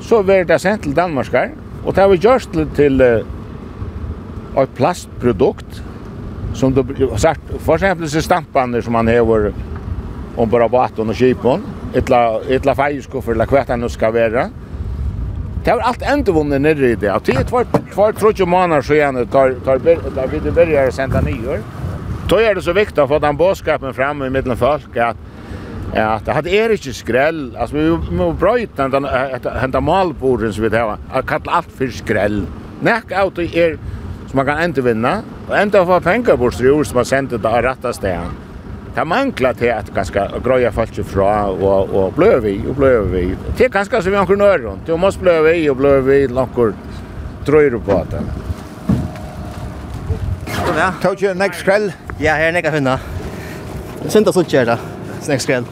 så 0.01 0.23
blir 0.23 0.45
det 0.47 0.61
sendt 0.61 0.83
til 0.83 0.95
Danmark 0.95 1.31
her. 1.31 1.51
Og 1.85 1.95
det 1.95 2.01
har 2.01 2.09
vi 2.09 2.17
gjort 2.17 2.47
til, 2.53 2.67
til 2.75 3.01
uh, 3.01 4.63
et 4.63 4.69
plastprodukt 4.75 5.83
som 6.53 6.73
du 6.73 6.83
sagt, 7.17 7.41
for 7.59 7.75
eksempel 7.75 8.05
disse 8.05 8.21
stampene 8.21 8.81
som 8.81 8.93
man 8.93 9.07
har 9.07 9.51
om 10.37 10.49
bara 10.49 10.67
baten 10.67 11.09
og 11.09 11.15
kipen, 11.15 11.63
etla, 11.95 12.39
etla 12.49 12.73
feierskuffer, 12.75 13.35
eller 13.35 13.47
hva 13.47 13.63
det 13.67 13.77
nå 13.79 13.89
skal 13.91 14.13
være. 14.13 14.49
Det 15.63 15.71
har 15.73 15.83
alt 15.85 16.03
endevunnet 16.03 16.61
nere 16.61 16.91
i 16.91 16.95
det. 16.95 17.11
Og 17.11 17.23
til 17.23 17.35
tvart, 17.35 17.67
tvart, 17.71 17.91
tvart, 17.93 18.17
tvart, 18.17 18.35
tvart, 18.35 18.87
tvart, 18.87 18.87
tvart, 18.87 19.23
tvart, 19.27 19.61
tvart, 19.63 19.83
tvart, 19.83 19.83
tvart, 19.83 20.63
tvart, 20.63 21.11
tvart, 21.11 21.51
tvart, 21.53 21.80
Då 22.31 22.37
är 22.37 22.55
det 22.55 22.61
så 22.61 22.73
viktigt 22.73 22.97
att 22.97 23.09
få 23.09 23.19
den 23.19 23.37
bådskapen 23.37 23.93
fram 23.93 24.23
i 24.23 24.29
mitten 24.29 24.57
folk 24.57 24.97
att 24.97 25.17
Ja, 25.95 26.19
det 26.25 26.31
hade 26.31 26.49
är 26.49 26.71
inte 26.71 26.93
skräll. 26.93 27.57
Alltså 27.59 27.75
vi 27.75 27.89
må 28.11 28.31
brøyte 28.31 28.87
den, 28.87 28.91
den, 28.91 29.71
den 29.71 29.83
malborden 29.83 30.53
som 30.53 30.63
vi 30.63 30.69
tar. 30.69 30.97
Jeg 31.13 31.25
kallar 31.27 31.53
allt 31.53 31.71
för 31.77 31.87
skräll. 31.87 32.45
Näck 32.81 33.11
av 33.11 33.39
i 33.39 33.59
er 33.59 33.77
som 34.29 34.37
man 34.37 34.45
kan 34.45 34.63
inte 34.63 34.81
vinna. 34.81 35.23
och 35.49 35.57
enda 35.57 35.85
få 35.85 35.99
pengar 35.99 36.37
på 36.37 36.51
strur 36.51 36.83
som 36.83 36.95
man 36.95 37.05
sänt 37.05 37.29
det 37.29 37.49
av 37.49 37.61
rätta 37.61 37.93
steder. 37.93 38.29
Det 38.95 39.05
manglar 39.05 39.53
till 39.53 39.71
att 39.71 39.93
ganska 39.93 40.31
gröja 40.43 40.71
folk 40.71 41.05
fra 41.05 41.45
och 41.45 41.89
och 41.89 42.13
blöv 42.13 42.43
vi 42.43 42.61
och 42.69 42.75
blöv 42.75 43.11
vi. 43.11 43.35
Det 43.57 43.65
är 43.65 43.69
ganska 43.69 44.01
som 44.01 44.11
vi 44.11 44.17
har 44.17 44.25
kunnat 44.25 44.47
göra. 44.47 44.77
Det 44.85 44.97
måste 44.97 45.21
blöv 45.21 45.43
vi 45.43 45.69
och 45.69 45.75
blöv 45.75 46.03
vi 46.03 46.27
långt 46.27 46.75
drøyre 47.45 47.79
på 47.79 48.05
det. 48.09 48.23
Ja. 50.77 50.93
Tog 51.01 51.21
ju 51.21 51.33
next 51.33 51.59
skräll. 51.59 51.91
Ja, 52.21 52.35
her 52.37 52.51
er 52.51 52.53
nekka 52.53 52.69
finna. 52.69 52.99
Sinta 54.13 54.29
suttje 54.29 54.59
er 54.61 54.67
det, 54.69 54.75
snekskveld. 55.25 55.65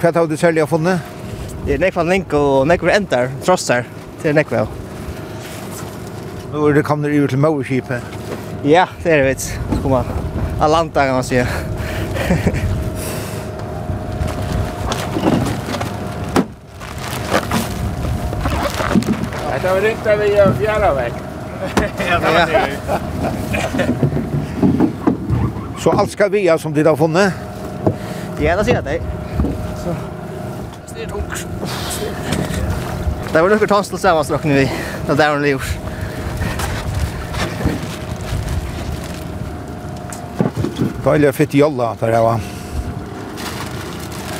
Hva 0.00 0.10
har 0.16 0.26
du 0.26 0.32
særlig 0.34 0.64
funnet? 0.66 0.98
Det 1.62 1.76
er 1.76 1.82
nekva 1.84 2.02
link 2.08 2.32
og 2.34 2.66
nekva 2.66 2.96
endar, 2.96 3.28
trossar, 3.46 3.86
til 4.18 4.34
nekva. 4.34 4.64
Nå 6.50 6.64
er 6.66 6.74
det 6.74 6.82
kommer 6.88 7.14
ut 7.14 7.30
til 7.30 7.38
Mauerskipet. 7.38 8.02
Ja, 8.66 8.88
det 9.04 9.12
er 9.12 9.22
det 9.22 9.28
vits. 9.28 9.46
Skal 9.76 9.90
man, 9.92 10.10
Alanta 10.66 11.06
kan 11.06 11.14
man 11.14 11.22
sige. 11.22 11.46
Det 19.62 19.70
var 19.70 19.90
inte 19.90 20.16
vi 20.16 20.34
gör 20.36 20.52
fjärra 20.52 20.94
väg. 20.94 21.12
Ja, 22.10 22.18
det 22.18 22.32
var 22.34 22.46
det. 22.46 24.10
Så 25.84 25.90
allt 25.90 26.10
ska 26.10 26.28
vi 26.28 26.58
som 26.58 26.74
det 26.74 26.88
har 26.88 26.96
funnit. 26.96 27.32
Ja, 28.40 28.56
det 28.56 28.64
ser 28.64 28.74
jag 28.74 28.84
dig. 28.84 29.02
Så. 29.84 29.94
Det 30.94 31.02
är. 31.02 31.08
Det 33.32 33.42
var 33.42 33.48
några 33.48 33.66
tassel 33.66 33.98
så 33.98 34.14
var 34.14 34.24
slockna 34.24 34.54
vi. 34.54 34.72
Det 35.06 35.14
där 35.14 35.30
var 35.30 35.38
det 35.38 35.48
gjort. 35.48 35.78
Deilig 41.04 41.34
fitt 41.34 41.54
jolla 41.54 41.96
der 42.00 42.08
jeg 42.08 42.22
var. 42.22 42.40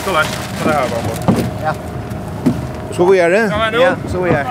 Så 0.05 0.13
där 0.13 0.25
så 0.63 0.69
der 0.69 0.77
var 0.77 1.03
det. 1.07 1.45
Ja. 1.65 1.73
Så 2.93 3.05
vi 3.05 3.21
är 3.21 3.31
det? 3.31 3.53
Ja, 3.73 3.97
så 4.09 4.23
vi 4.23 4.31
är. 4.31 4.47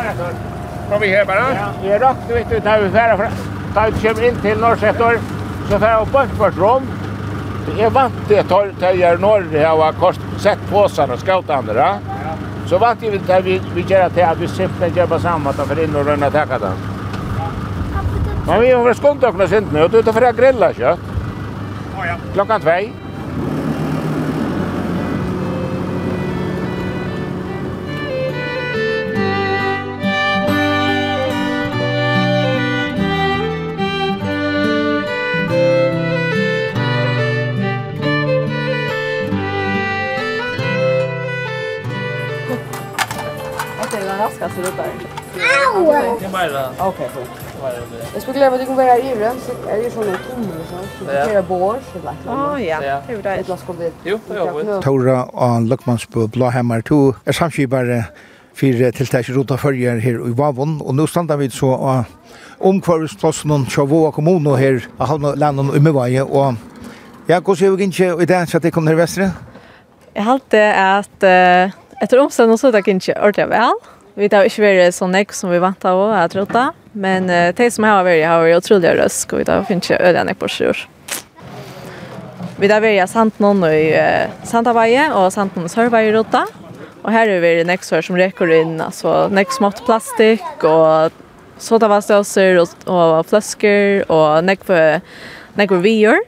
Kom 0.90 1.02
vi 1.02 1.08
här 1.08 1.26
bara. 1.26 1.54
Ja, 1.54 1.90
jeg 1.90 2.02
rakk, 2.02 2.18
du 2.28 2.34
vet 2.34 2.50
du, 2.50 2.60
da 2.60 2.80
vi 2.80 2.90
færre 2.90 3.18
fra. 3.18 3.32
Da 3.76 3.90
vi 3.90 4.08
kommer 4.08 4.28
inn 4.28 4.42
til 4.42 4.58
Norrsettor. 4.58 5.33
Så 5.70 5.80
får 5.80 5.88
jag 5.88 6.08
bort 6.08 6.30
för 6.38 6.52
rom. 6.52 6.84
Jag 7.78 7.90
vant 7.90 8.14
det 8.28 8.44
tar 8.44 8.72
till 8.80 9.00
jag 9.00 9.22
norr 9.22 9.48
jag 9.54 9.78
har 9.78 9.92
kost 9.92 10.20
sett 10.38 10.60
påsar 10.70 11.12
och 11.12 11.20
skoutande 11.20 11.74
där. 11.74 11.98
Så 12.66 12.78
vant 12.78 13.04
jag 13.04 13.12
vill 13.12 13.22
vi 13.44 13.62
vi 13.76 13.82
gör 13.82 14.06
att 14.06 14.38
vi 14.38 14.48
sitter 14.48 14.92
jag 14.96 15.10
bara 15.10 15.20
samma 15.20 15.54
ta 15.54 15.64
för 15.64 15.84
in 15.84 15.96
och 15.96 16.06
rönna 16.06 16.32
täcka 16.32 16.60
den. 16.60 16.74
Men 18.48 18.62
vi 18.62 18.72
har 18.72 18.94
skumt 18.94 19.20
och 19.24 19.36
knäsint 19.36 19.72
nu 19.74 19.84
och 19.84 19.90
du 19.90 20.04
tar 20.04 20.14
för 20.14 20.22
att 20.22 20.38
grilla 20.38 20.74
kött. 20.74 21.00
Ja 21.98 22.06
ja. 22.06 22.16
Klockan 22.34 22.62
2. 22.62 22.70
mera. 46.52 46.70
Okej, 46.80 47.10
Vad 47.62 47.72
är 47.72 47.76
det? 47.76 47.84
Jag 48.14 48.22
skulle 48.22 48.34
vilja 48.34 48.52
att 48.54 48.60
du 48.60 48.66
kan 48.66 48.76
vara 48.76 48.98
i 48.98 49.16
det, 49.16 49.34
så 49.46 49.70
är 49.70 49.78
det 49.78 49.84
ju 49.84 49.90
sån 49.90 50.04
här 50.04 50.18
tumme 50.30 50.54
så. 51.00 51.06
Det 51.06 51.18
är 51.18 51.42
bor, 51.42 51.76
så 51.94 52.00
där. 52.00 52.16
Ja, 52.26 52.60
ja. 52.60 52.80
Det 53.08 53.14
är 53.14 53.24
det. 53.24 53.44
Låt 53.48 53.50
oss 53.50 53.78
Jo, 54.04 54.20
det 54.28 54.34
är 54.34 54.82
Tora 54.82 55.24
och 55.24 55.62
Lukmansbo 55.62 56.28
Blåhammar 56.28 56.82
2 56.82 57.16
är 57.26 57.32
samskipare 57.32 58.06
för 58.54 58.92
tilltäck 58.92 59.30
runt 59.30 59.60
följer 59.60 59.98
här 59.98 60.28
i 60.30 60.34
Vavon 60.34 60.82
och 60.82 60.96
nu 60.96 61.08
stannar 61.08 61.38
vi 61.38 61.50
så 61.50 61.70
och 61.70 62.04
omkvarvsplatsen 62.58 63.52
och 63.52 63.68
Chavoa 63.68 64.12
kommun 64.12 64.48
och 64.48 64.58
här 64.58 64.88
har 64.98 65.08
han 65.08 65.22
landat 65.22 65.76
i 65.76 65.80
Mövaje 65.80 66.22
och 66.22 66.54
jag 67.28 67.44
går 67.44 67.56
så 67.56 67.66
jag 67.66 67.82
inte 67.82 68.04
i 68.04 68.26
det 68.26 68.48
så 68.50 68.58
att 68.58 68.64
det 68.64 68.72
kommer 68.72 68.92
ner 68.92 68.98
västra. 68.98 69.32
Jag 70.14 70.24
har 70.24 70.34
alltid 70.34 70.60
att 70.60 71.24
efter 72.04 72.20
omständigheterna 72.20 72.58
så 72.58 72.72
där 72.72 72.82
kan 72.82 72.94
inte 72.94 73.14
ordentligt 73.14 73.48
väl. 73.48 73.74
Vi 74.14 74.28
har 74.30 74.46
ikke 74.46 74.62
vært 74.62 74.94
så 74.94 75.08
nek 75.10 75.32
som 75.34 75.50
vi 75.50 75.58
vant 75.62 75.86
av 75.90 75.98
å 75.98 76.10
ha 76.14 76.26
trodd 76.30 76.54
men 76.94 77.26
uh, 77.32 77.50
de 77.50 77.70
som 77.74 77.86
har 77.88 78.04
vært 78.06 78.28
har 78.30 78.44
vært 78.44 78.62
utrolig 78.62 78.92
røsk, 79.00 79.34
og 79.34 79.42
vi 79.42 79.46
har 79.50 79.64
finnet 79.66 79.88
ikke 79.90 80.04
øde 80.06 80.26
nek 80.28 80.38
på 80.38 80.50
sjur. 80.54 80.84
Vi 82.62 82.70
har 82.70 82.84
vært 82.84 83.10
sant 83.10 83.40
noen 83.42 83.64
i 83.72 83.88
uh, 83.98 84.30
Sandaveie 84.46 85.08
og 85.18 85.32
sant 85.34 85.58
noen 85.58 85.72
sørveie 85.72 86.14
Rota, 86.14 86.44
og 87.02 87.10
her 87.12 87.32
er 87.32 87.42
vi 87.42 87.56
nek 87.66 87.82
sør 87.82 88.06
som 88.06 88.20
reker 88.20 88.54
inn, 88.54 88.78
altså 88.86 89.32
nek 89.34 89.50
smått 89.52 89.82
plastikk 89.88 90.62
og 90.62 91.18
sodavastøser 91.58 92.62
og, 92.62 92.86
og 92.86 93.26
fløsker 93.32 94.06
og 94.14 94.46
nek 94.46 94.62
for, 94.68 95.02
nek 95.58 95.74
for 95.74 95.82
vier, 95.82 96.22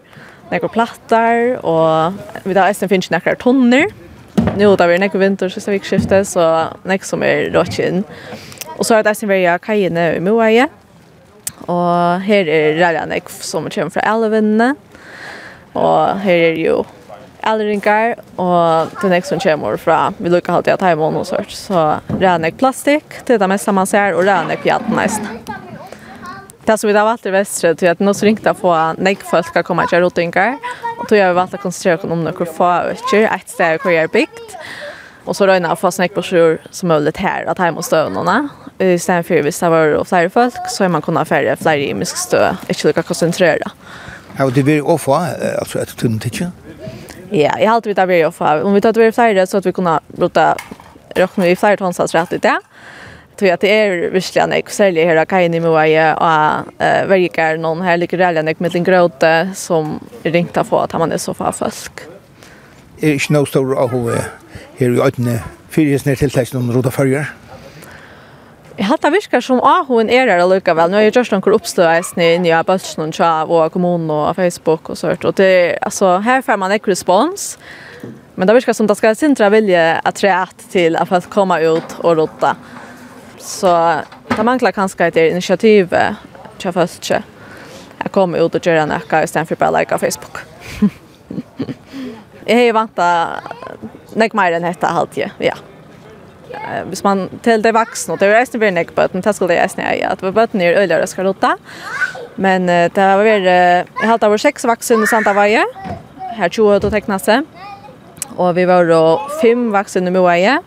nek 0.49 0.65
for 0.65 0.73
plattar, 0.73 1.59
og 1.61 2.17
vi 2.49 2.57
har 2.57 2.65
eisen 2.65 2.89
finnet 2.89 3.13
nekker 3.13 3.37
tonner, 3.45 3.93
nu 4.57 4.75
där 4.75 4.87
det 4.87 4.97
nästa 4.97 5.17
vinter 5.17 5.49
så 5.49 5.71
vi 5.71 5.79
skiftar 5.79 6.23
så 6.23 6.67
nästa 6.83 7.05
som 7.05 7.23
är 7.23 7.49
rotchen. 7.51 8.03
Och 8.77 8.85
så 8.85 8.95
har 8.95 9.03
det 9.03 9.15
sen 9.15 9.29
varit 9.29 9.61
kajene 9.61 10.15
i 10.15 10.19
Moaje. 10.19 10.67
Och 11.65 12.19
här 12.19 12.47
är 12.47 12.79
Rajanek 12.79 13.29
som 13.29 13.69
kommer 13.69 13.89
från 13.89 14.03
Elvenna. 14.03 14.75
Och 15.73 16.07
här 16.07 16.33
är 16.33 16.53
ju 16.53 16.83
Elringar 17.41 18.15
och 18.35 19.01
den 19.01 19.09
nästa 19.09 19.39
som 19.39 19.39
kommer 19.39 19.77
från 19.77 20.13
vi 20.17 20.29
lukar 20.29 20.53
alltid 20.53 20.73
att 20.73 20.81
ha 20.81 20.91
i 20.91 20.95
monosort. 20.95 21.51
Så 21.51 21.95
Rajanek 22.19 22.57
plastik, 22.57 23.05
det 23.25 23.33
är 23.33 23.39
det 23.39 23.47
mesta 23.47 23.71
man 23.71 23.87
ser 23.87 24.13
och 24.13 24.25
Rajanek 24.25 24.63
pjatt 24.63 24.95
nästan. 24.95 25.39
Det 26.65 26.77
som 26.77 26.87
vi 26.87 26.95
har 26.97 27.05
valgt 27.05 27.27
i 27.29 27.31
Vestre, 27.33 27.75
tror 27.77 27.85
jeg 27.85 27.93
at 27.93 28.01
nå 28.01 28.11
så 28.17 28.25
ringte 28.25 28.49
jeg 28.49 28.57
på 28.57 28.71
nek 28.97 29.23
folk 29.29 29.45
skal 29.51 29.63
komme 29.67 29.85
til 29.89 30.01
rotinger, 30.01 30.55
og 30.95 31.03
tror 31.05 31.19
jeg 31.19 31.29
vi 31.29 31.37
valgt 31.37 31.57
å 31.57 31.61
konsentrere 31.61 31.99
oss 31.99 32.05
om 32.07 32.23
noen 32.25 32.49
få 32.57 32.69
økker, 32.95 33.27
et 33.29 33.51
sted 33.53 33.83
hvor 33.83 33.93
jeg 33.93 34.07
er 34.07 34.13
bygd, 34.13 34.55
og 35.25 35.37
så 35.37 35.45
røyner 35.45 35.69
jeg 35.69 35.77
å 35.77 35.81
få 35.81 35.91
snakk 35.93 36.15
på 36.15 36.23
sjur 36.25 36.57
som 36.73 36.89
mulig 36.89 37.13
her, 37.21 37.45
at 37.49 37.61
jeg 37.61 37.73
må 37.75 37.85
stå 37.85 38.07
noen. 38.13 38.49
I 38.81 38.97
stedet 38.99 39.27
for 39.27 39.45
hvis 39.45 39.61
det 39.61 39.69
var 39.71 39.93
flere 40.09 40.33
folk, 40.33 40.57
så 40.73 40.87
er 40.87 40.91
man 40.93 41.05
kunnet 41.05 41.29
færre 41.29 41.53
flere 41.61 41.85
imisk 41.85 42.17
stå, 42.17 42.41
ikke 42.65 42.89
lykke 42.89 43.05
konsentrere. 43.07 43.71
Ja, 44.35 44.47
og 44.47 44.53
det 44.57 44.65
blir 44.67 44.81
å 44.83 44.97
få, 44.99 45.15
altså 45.61 45.79
etter 45.83 46.01
tunne 46.01 46.19
tidsje? 46.21 46.49
Ja, 47.29 47.53
jeg 47.57 47.69
har 47.69 47.77
alltid 47.77 47.93
vidt 47.93 48.01
det 48.01 48.09
blir 48.09 48.27
å 48.27 48.33
få. 48.33 48.57
Om 48.65 48.73
vi 48.75 48.81
tar 48.81 48.93
det 48.93 49.05
blir 49.05 49.15
flere, 49.15 49.45
så 49.47 49.61
at 49.61 49.69
vi 49.69 49.73
kunne 49.73 49.99
råta 50.17 50.51
råkne 51.15 51.47
i 51.49 51.57
flere 51.57 51.79
tonsats 51.79 52.13
rett 52.17 52.33
i 52.35 52.41
det, 52.43 52.57
tror 53.37 53.49
jag 53.49 53.59
det 53.59 53.79
är 53.79 54.09
verkligen 54.11 54.51
jag 54.51 54.71
säljer 54.71 55.15
här 55.15 55.25
kan 55.25 55.39
ni 55.51 55.59
mig 55.59 55.67
och 55.67 55.73
varje 55.73 56.15
verkar 57.07 57.57
någon 57.57 57.81
här 57.81 57.97
lika 57.97 58.17
där 58.17 58.33
jag 58.33 58.61
med 58.61 58.75
en 58.75 58.83
gråte 58.83 59.49
som 59.55 59.99
ringta 60.23 60.63
ringt 60.63 60.73
att 60.73 60.93
man 60.93 61.11
är 61.11 61.17
så 61.17 61.33
far 61.33 61.51
fisk. 61.51 61.91
Är 63.01 63.13
inte 63.13 63.33
någon 63.33 63.45
stor 63.45 63.77
av 63.79 63.89
här 64.77 64.89
i 64.89 65.01
ötne 65.01 65.43
fyrjes 65.69 66.05
ner 66.05 66.15
till 66.15 66.31
texten 66.31 66.59
om 66.59 66.71
roda 66.71 66.91
färger. 66.91 67.33
Jag 68.77 68.85
hade 68.85 69.09
viskar 69.09 69.41
som 69.41 69.59
ah 69.59 69.85
hun 69.87 70.09
är 70.09 70.27
där 70.27 70.47
lucka 70.47 70.73
väl. 70.73 70.91
Nu 70.91 70.97
är 70.97 71.17
just 71.17 71.31
några 71.31 71.51
uppstörs 71.51 72.15
ni 72.15 72.47
i 72.47 72.51
Abelsen 72.51 73.07
och 73.07 73.13
Tja 73.13 73.43
och 73.43 73.71
kommun 73.71 74.09
och 74.09 74.35
Facebook 74.35 74.89
och 74.89 74.97
sånt 74.97 75.25
och 75.25 75.33
det 75.33 75.77
alltså 75.81 76.17
här 76.17 76.41
får 76.41 76.57
man 76.57 76.71
en 76.71 76.79
respons. 76.79 77.57
Men 78.35 78.47
det 78.47 78.53
viskar 78.53 78.73
som 78.73 78.87
det 78.87 78.95
ska 78.95 79.15
sintra 79.15 79.49
vilja 79.49 79.95
att 79.95 80.15
träat 80.15 80.55
till 80.71 80.95
att 80.95 81.09
folk 81.09 81.29
komma 81.29 81.59
ut 81.59 81.95
och 81.97 82.15
rotta. 82.15 82.55
Så 83.45 84.01
det 84.31 84.43
manglar 84.43 84.73
kanskje 84.73 85.07
et 85.07 85.17
initiativ 85.29 85.93
til 86.59 86.73
først 86.73 87.03
ikke. 87.03 87.21
Jeg 88.03 88.11
kommer 88.11 88.41
ut 88.41 88.55
og 88.57 88.61
gjør 88.61 88.85
noe 88.89 89.21
i 89.23 89.27
stedet 89.27 89.47
för 89.47 89.55
bara 89.55 89.69
å 89.69 89.79
like 89.79 89.97
Facebook. 89.97 90.41
jag 92.45 92.57
har 92.57 92.73
vant 92.73 92.95
til 92.95 94.19
nek 94.19 94.33
mer 94.33 94.51
än 94.51 94.61
detta 94.61 94.87
halvtid, 94.87 95.29
ja. 95.39 95.55
Hvis 96.89 97.03
man 97.03 97.29
til 97.43 97.63
det 97.63 97.73
vaksne, 97.73 98.13
og 98.13 98.19
det 98.19 98.29
er 98.29 98.39
eisen 98.39 98.61
veldig 98.61 98.75
nek 98.77 98.93
bøten, 98.95 99.21
det 99.21 99.33
skulle 99.35 99.53
det 99.53 99.63
eisen 99.63 99.83
jeg, 99.83 100.03
at 100.07 100.21
vi 100.23 100.31
bøten 100.31 100.61
er 100.61 100.77
øyler 100.81 101.01
og 101.01 101.09
skal 101.09 101.27
rota. 101.27 101.55
Men 102.37 102.67
det 102.67 103.01
har 103.01 103.17
vært, 103.17 103.49
jeg 103.49 103.85
halte 104.01 104.11
hatt 104.11 104.23
over 104.29 104.37
seks 104.41 104.65
vaksen 104.65 105.03
i 105.03 105.09
Santa 105.09 105.33
Valle, 105.33 105.65
her 106.37 106.49
20 106.49 106.75
år 106.75 106.79
til 106.79 106.89
å 106.89 106.95
tekne 106.95 107.19
seg. 107.19 107.45
Og 108.37 108.55
vi 108.55 108.65
var 108.69 108.89
fem 109.41 109.69
vaksen 109.73 110.07
i 110.07 110.13
Moaie, 110.15 110.59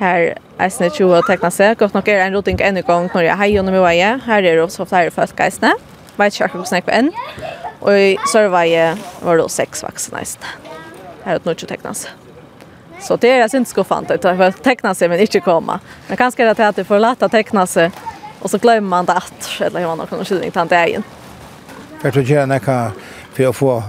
Her 0.00 0.30
er 0.58 0.70
snitt 0.72 0.96
jo 0.96 1.10
å 1.12 1.20
tekne 1.26 1.50
seg. 1.52 1.76
Godt 1.80 1.92
nok 1.96 2.08
er 2.08 2.22
en 2.24 2.36
roting 2.36 2.60
en 2.64 2.80
gang 2.86 3.10
når 3.12 3.26
jeg 3.26 3.40
heier 3.42 3.60
under 3.60 3.76
meg. 3.84 4.00
Her 4.24 4.38
er 4.40 4.56
det 4.56 4.64
også 4.64 4.88
flere 4.88 5.12
folk 5.12 5.36
geisene. 5.36 5.74
Vet 6.16 6.34
ikke 6.34 6.46
akkurat 6.48 6.64
hvordan 6.64 6.80
jeg 6.80 6.86
på 6.86 6.96
en. 6.96 7.12
Og 7.80 7.96
i 7.96 8.16
Sørveie 8.32 8.94
var 9.20 9.40
det 9.40 9.46
seks 9.52 9.84
vaksne 9.84 10.18
nesten. 10.18 10.72
Her 11.26 11.36
er 11.36 11.42
det 11.42 11.48
nok 11.48 11.60
ikke 11.60 11.74
tekne 11.74 11.94
seg. 11.94 12.16
Så 13.00 13.16
det 13.16 13.30
är 13.30 13.48
synd 13.48 13.68
skuffant 13.68 14.10
att 14.10 14.24
jag 14.24 14.62
teckna 14.62 14.94
sig 14.94 15.08
men 15.08 15.20
inte 15.20 15.40
komma. 15.40 15.80
Men 16.08 16.16
kanske 16.16 16.44
det 16.44 16.58
är 16.58 16.68
att 16.68 16.76
det 16.76 16.84
får 16.84 16.98
lätt 16.98 17.22
att 17.22 17.32
teckna 17.32 17.66
sig 17.66 17.90
och 18.40 18.50
så 18.50 18.58
glömmer 18.58 18.80
man 18.80 19.04
det 19.06 19.12
att 19.12 19.60
eller 19.60 19.80
hur 19.80 19.96
man 19.96 20.06
kan 20.06 20.24
skilja 20.24 20.50
tant 20.50 20.72
egen. 20.72 21.02
För 22.00 22.08
att 22.08 22.28
göra 22.28 22.46
några 22.46 22.92
för 23.32 23.48
att 23.48 23.56
få 23.56 23.82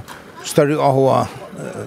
större 0.44 0.80
AHA 0.80 1.28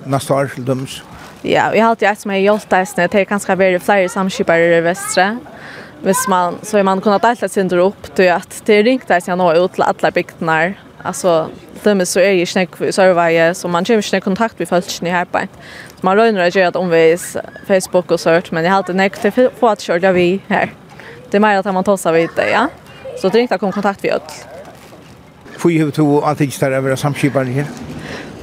nästa 0.04 0.34
år 0.34 0.50
till 0.54 0.64
döms. 0.64 1.02
Ja, 1.46 1.70
vi 1.72 1.80
har 1.80 1.90
alltid 1.90 2.08
ett 2.08 2.20
som 2.20 2.30
är 2.30 2.36
hjältast 2.36 2.96
när 2.96 3.08
det 3.08 3.20
är 3.20 3.24
ganska 3.24 3.54
väldigt 3.54 3.82
fler 3.82 4.08
samskipare 4.08 4.76
i 4.76 4.80
västra. 4.80 5.38
Hvis 6.02 6.28
man, 6.28 6.58
så 6.62 6.78
är 6.78 6.82
man 6.82 7.00
kunnat 7.00 7.22
dela 7.22 7.48
sin 7.48 7.68
dörr 7.68 7.78
upp 7.78 8.14
till 8.14 8.32
att 8.32 8.62
det 8.64 8.74
är 8.74 8.82
ringt 8.82 9.08
där 9.08 9.22
jag 9.26 9.38
når 9.38 9.56
ut 9.56 9.72
till 9.72 9.82
alla 9.82 10.10
bygderna. 10.10 10.72
Alltså, 11.02 11.48
dömes 11.82 12.10
så 12.10 12.20
är 12.20 12.30
ju 12.30 12.46
snäck 12.46 12.80
i 12.80 12.92
Sörvaje, 12.92 13.54
så 13.54 13.68
man 13.68 13.84
kommer 13.84 14.14
inte 14.14 14.20
kontakt 14.20 14.58
med 14.58 14.68
folk 14.68 15.02
i 15.02 15.06
här 15.06 15.18
Härpajt. 15.18 15.50
Man 16.00 16.16
röjner 16.16 16.48
att 16.48 16.54
göra 16.54 16.68
ett 16.68 16.76
omvis 16.76 17.36
Facebook 17.66 18.10
och 18.10 18.20
sånt, 18.20 18.50
men 18.50 18.64
jag 18.64 18.70
har 18.70 18.78
alltid 18.78 18.96
nekt 18.96 19.22
till 19.22 19.50
få 19.58 19.68
att 19.68 19.80
köra 19.80 20.12
vi 20.12 20.40
här. 20.48 20.72
Det 21.30 21.36
är 21.36 21.40
mer 21.40 21.58
att 21.58 21.74
man 21.74 21.84
tossar 21.84 22.12
vid 22.12 22.28
det, 22.36 22.50
ja. 22.50 22.68
Så 23.20 23.28
det 23.28 23.36
är 23.36 23.38
ringt 23.38 23.52
att 23.52 23.60
komma 23.60 23.72
kontakt 23.72 24.04
vid 24.04 24.12
öll. 24.12 24.20
Får 25.58 25.72
ju 25.72 25.78
hur 25.78 25.90
du 25.90 26.26
antikst 26.26 26.62
här 26.62 26.70
över 26.70 26.96
samskipare 26.96 27.44
här? 27.44 27.66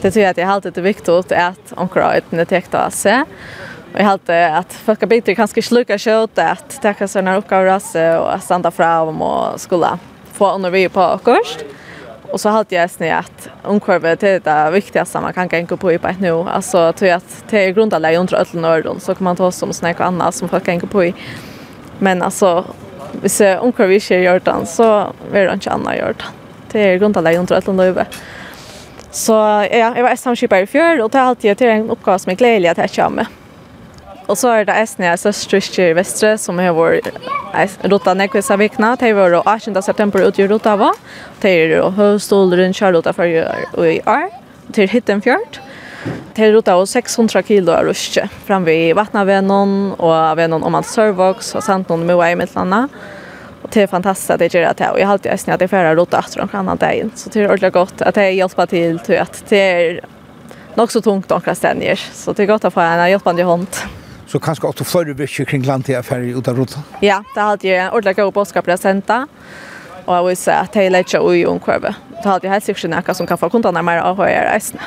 det 0.02 0.12
tror 0.12 0.24
jag 0.24 0.32
att 0.32 0.38
jag 0.38 0.50
alltid 0.50 0.74
det 0.74 0.82
viktigt 0.82 1.32
att 1.32 1.74
omkring 1.76 2.04
ett 2.04 2.32
nätäkt 2.32 2.74
av 2.74 2.90
sig. 2.90 3.24
Och 3.94 4.00
jag 4.00 4.08
alltid 4.08 4.36
att 4.36 4.74
folk 4.74 5.00
biter 5.00 5.36
kanske 5.36 5.62
sluka 5.62 5.98
kött 5.98 6.40
att 6.40 6.82
täcka 6.82 7.08
sådana 7.08 7.38
uppgifter 7.38 8.20
och 8.20 8.44
stanna 8.44 8.72
fram 8.72 9.22
och 9.22 9.62
skola 9.62 10.00
få 10.34 10.52
under 10.52 10.90
på 10.90 11.20
kurs. 11.24 11.58
Och 12.32 12.40
så 12.40 12.50
har 12.50 12.66
jag 12.70 12.90
snä 12.90 13.16
att 13.16 13.50
omkring 13.64 14.02
det 14.02 14.24
är 14.24 14.40
det 14.40 14.72
viktigaste 14.72 15.20
man 15.20 15.50
kan 15.50 15.66
gå 15.66 15.78
på 15.78 15.92
i 15.92 15.98
på 15.98 16.08
ett 16.08 16.20
nu. 16.20 16.32
Alltså 16.32 16.94
tror 16.94 17.10
jag 17.10 17.18
att 17.18 17.44
det 17.50 17.66
är 17.66 17.70
grundläggande 17.72 18.18
under 18.18 18.36
öll 18.36 18.62
nörden 18.62 19.00
så 19.00 19.16
kan 19.16 19.24
man 19.24 19.36
ta 19.36 19.52
som 19.52 19.74
snack 19.74 20.00
och 20.00 20.06
annat 20.06 20.36
som 20.36 20.50
folk 20.50 20.66
kan 20.66 20.80
gå 20.80 20.88
på 20.88 21.04
i. 21.04 21.14
Men 22.00 22.22
alltså 22.22 22.66
hvis 23.22 23.42
omkring 23.60 23.90
vi 23.90 23.96
ikke 23.96 24.20
gör 24.20 24.40
det 24.40 24.66
så 24.66 25.14
är 25.34 25.46
det 25.46 25.54
inte 25.54 25.72
annat 25.72 25.98
gjort. 25.98 26.18
den. 26.18 26.28
Det 26.72 26.80
är 26.80 26.98
grundläggande 26.98 27.40
under 27.40 27.56
öll 27.56 27.76
nörden. 27.76 28.06
Så 29.12 29.36
ja, 29.68 29.92
jeg 29.92 30.04
var 30.06 30.16
SM-skipper 30.16 30.64
i 30.64 30.72
fjør, 30.72 31.04
og 31.04 31.12
det 31.12 31.20
er 31.20 31.28
alltid 31.28 31.60
til 31.60 31.72
en 31.74 31.94
oppgave 31.94 32.24
som 32.24 32.32
er 32.32 32.40
gledelig 32.40 32.72
at 32.72 32.84
jeg 32.86 32.96
kommer 32.96 33.24
med. 33.24 33.38
Og 34.32 34.38
så 34.40 34.52
er 34.56 34.68
det 34.68 34.76
eisen 34.80 35.04
jeg 35.04 35.20
søster 35.20 35.90
i 35.90 35.96
Vestre, 35.98 36.38
som 36.40 36.60
har 36.62 36.72
vært 36.78 37.10
rota 37.92 38.14
nekvisa 38.16 38.56
vikna. 38.56 38.94
De 38.96 39.10
var 39.18 39.36
18. 39.42 39.76
september 39.84 40.24
ute 40.24 40.44
i 40.44 40.48
rota 40.48 40.78
va. 40.80 40.94
De 41.44 41.52
er 41.52 41.74
høystolen 41.98 42.56
rundt 42.62 42.80
kjærlota 42.80 43.12
for 43.18 43.28
i 43.28 44.00
år. 44.00 44.30
De 44.72 44.86
er 44.86 44.94
hitten 44.94 45.24
fjørt. 45.26 45.60
De 46.38 46.46
er 46.46 46.56
rota 46.56 46.78
600 46.80 47.44
kilo 47.44 47.74
av 47.76 47.90
ruske. 47.90 48.24
Fram 48.48 48.64
ved 48.64 48.96
och 48.96 50.00
og 50.00 50.38
venon 50.38 50.64
om 50.64 50.76
alt 50.76 50.88
servox 50.88 51.56
og 51.56 51.64
sant 51.64 51.90
någon 51.90 52.06
med 52.06 52.32
i 52.32 52.36
mitt 52.36 52.56
landet 52.56 52.90
det 53.74 53.82
är 53.82 53.88
fantastiskt 53.88 54.30
att 54.30 54.40
det 54.40 54.54
gör 54.54 54.74
det 54.78 54.84
här. 54.84 54.92
Och 54.92 55.00
jag 55.00 55.08
har 55.08 55.14
alltid 55.14 55.32
ösnat 55.32 55.54
att 55.54 55.60
det 55.60 55.66
är 55.66 55.68
färre 55.68 55.96
rota 55.96 56.20
efter 56.20 56.40
de 56.40 56.48
kan 56.48 56.78
dagen. 56.78 57.12
Så 57.16 57.30
det 57.30 57.40
är 57.40 57.46
ordentligt 57.46 57.74
gott 57.74 58.02
att 58.02 58.16
det 58.16 58.32
hjälper 58.32 58.66
till 58.66 59.00
till 59.00 59.20
att 59.20 59.44
det 59.50 59.58
är 59.58 60.00
nog 60.76 60.92
så 60.92 61.02
tungt 61.02 61.30
några 61.30 61.56
ständier. 61.56 61.96
Så 62.14 62.34
det 62.34 62.44
är 62.44 62.48
gott 62.48 62.66
att 62.66 62.74
få 62.74 62.80
en 62.80 63.10
hjälpande 63.10 63.44
hand. 63.44 63.68
Så 64.28 64.40
kanske 64.40 64.68
också 64.68 64.84
flera 64.84 65.14
veckor 65.14 65.46
kring 65.46 65.64
land 65.64 65.86
till 65.86 65.98
affärer 65.98 66.40
utan 66.40 66.56
rota? 66.56 66.80
Ja, 67.00 67.24
det 67.34 67.40
har 67.40 67.52
alltid 67.52 67.82
ordentligt 67.94 68.18
god 68.18 68.34
boskap 68.34 68.68
att 68.68 68.82
sända. 68.82 69.28
Och 70.06 70.16
jag 70.16 70.24
vill 70.24 70.38
säga 70.38 70.58
att 70.58 70.74
det 70.74 70.84
är 70.84 70.90
lätt 70.90 71.16
att 71.16 71.38
göra. 71.38 71.96
Det 72.24 72.24
har 72.24 72.34
alltid 72.34 72.50
helt 72.50 72.64
sikkert 72.64 72.90
något 72.90 73.18
som 73.18 73.28
kan 73.28 73.38
få 73.38 73.50
kunderna 73.50 73.82
mer 73.82 73.98
av 73.98 74.18
höjare 74.18 74.56
ösnat. 74.56 74.84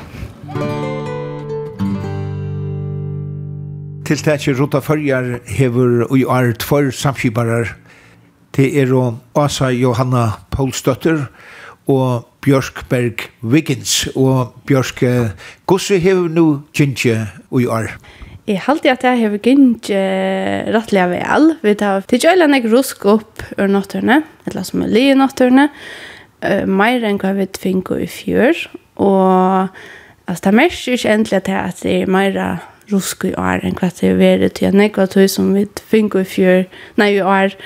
Tiltækje 4.05 4.53
Rota 4.53 4.83
Førjar 4.85 5.39
hever 5.49 6.03
og 6.11 6.19
i 6.19 6.25
år 6.29 6.51
tvær 6.61 6.91
samskiparar 6.93 7.71
Det 8.55 8.69
er 8.79 8.93
og 8.95 9.17
Asa 9.35 9.73
Johanna 9.75 10.29
Poulstøtter 10.55 11.25
og 11.91 12.27
Bjørk 12.45 12.85
Berg 12.89 13.25
Wiggins. 13.43 14.07
Og 14.15 14.55
Bjørk, 14.67 15.03
hvordan 15.67 16.03
har 16.05 16.21
du 16.21 16.29
nå 16.31 16.45
kjentje 16.71 17.17
i 17.51 17.67
år? 17.67 17.91
Jeg 18.47 18.61
halte 18.67 18.93
at 18.93 19.05
jeg 19.05 19.23
har 19.25 19.39
gynt 19.43 19.89
uh, 19.91 20.71
rettelig 20.77 21.07
vel. 21.17 21.49
Vi 21.65 21.75
tar 21.81 22.05
til 22.07 22.21
kjølen 22.23 22.55
jeg 22.55 22.69
rusk 22.71 23.07
opp 23.09 23.43
ur 23.57 23.71
nåtterne, 23.73 24.21
eller 24.47 24.67
som 24.69 24.85
er 24.85 24.93
li 24.93 25.07
i 25.09 25.17
nåtterne, 25.17 25.71
uh, 26.45 26.65
mer 26.69 27.07
enn 27.09 27.19
hva 27.19 27.33
vi 27.35 27.49
tvinger 27.57 28.05
i 28.05 28.07
fjør. 28.07 28.67
Og 29.01 29.73
altså, 30.29 30.43
det 30.45 30.53
er 30.53 30.59
mest 30.61 30.93
ikke 30.93 31.17
endelig 31.17 31.41
at 31.41 31.83
jeg 31.89 32.05
er 32.05 32.13
mer 32.13 32.39
rusk 32.93 33.25
i 33.25 33.33
år 33.39 33.65
enn 33.65 33.77
hva 33.79 33.89
det 33.95 34.09
er 34.11 34.19
vært 34.19 34.57
til 34.59 34.69
en 34.69 34.79
nekva 34.81 35.07
tøy 35.11 35.27
som 35.31 35.53
vi 35.57 35.65
finner 35.89 36.25
i 36.25 36.29
fjør, 36.29 36.63
nei 37.01 37.11
i 37.17 37.23
år, 37.23 37.57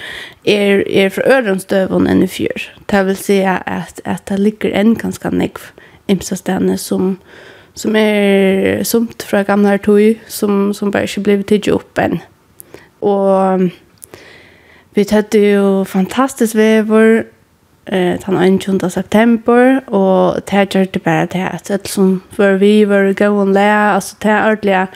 er, 0.47 0.83
er 0.87 1.13
fra 1.15 1.27
ørenstøvun 1.39 2.09
enn 2.11 2.25
i 2.25 2.31
fjør. 2.31 2.69
Det 2.91 3.05
vil 3.09 3.19
si 3.19 3.39
at, 3.43 4.03
at 4.05 4.25
det 4.31 4.41
ligger 4.41 4.75
enn 4.79 4.97
ganske 4.99 5.33
nekv 5.35 5.71
imsastene 6.09 6.79
som, 6.81 7.17
som 7.77 7.97
er 7.99 8.85
sumt 8.89 9.25
fra 9.27 9.45
gamle 9.47 9.77
tog 9.85 10.23
som, 10.27 10.73
som 10.75 10.93
bare 10.93 11.09
ikke 11.09 11.27
blir 11.27 11.45
tidlig 11.49 11.77
opp 11.77 12.01
enn. 12.03 12.21
Og 13.05 13.69
vi 14.97 15.05
tøtte 15.07 15.39
jo 15.39 15.85
fantastisk 15.87 16.57
vever, 16.59 17.29
eh 17.93 18.19
tan 18.21 18.37
ein 18.37 18.61
september 18.91 19.81
og 19.87 20.45
tæjar 20.47 20.87
det 20.93 21.03
bara 21.03 21.27
det 21.27 21.49
at 21.53 21.71
alt 21.71 21.89
som 21.89 22.23
for 22.31 22.59
vi 22.59 22.85
var 22.85 23.13
go 23.13 23.41
on 23.41 23.53
la 23.53 23.95
altså 23.95 24.17
det 24.23 24.31
er 24.31 24.51
ordliga 24.51 24.87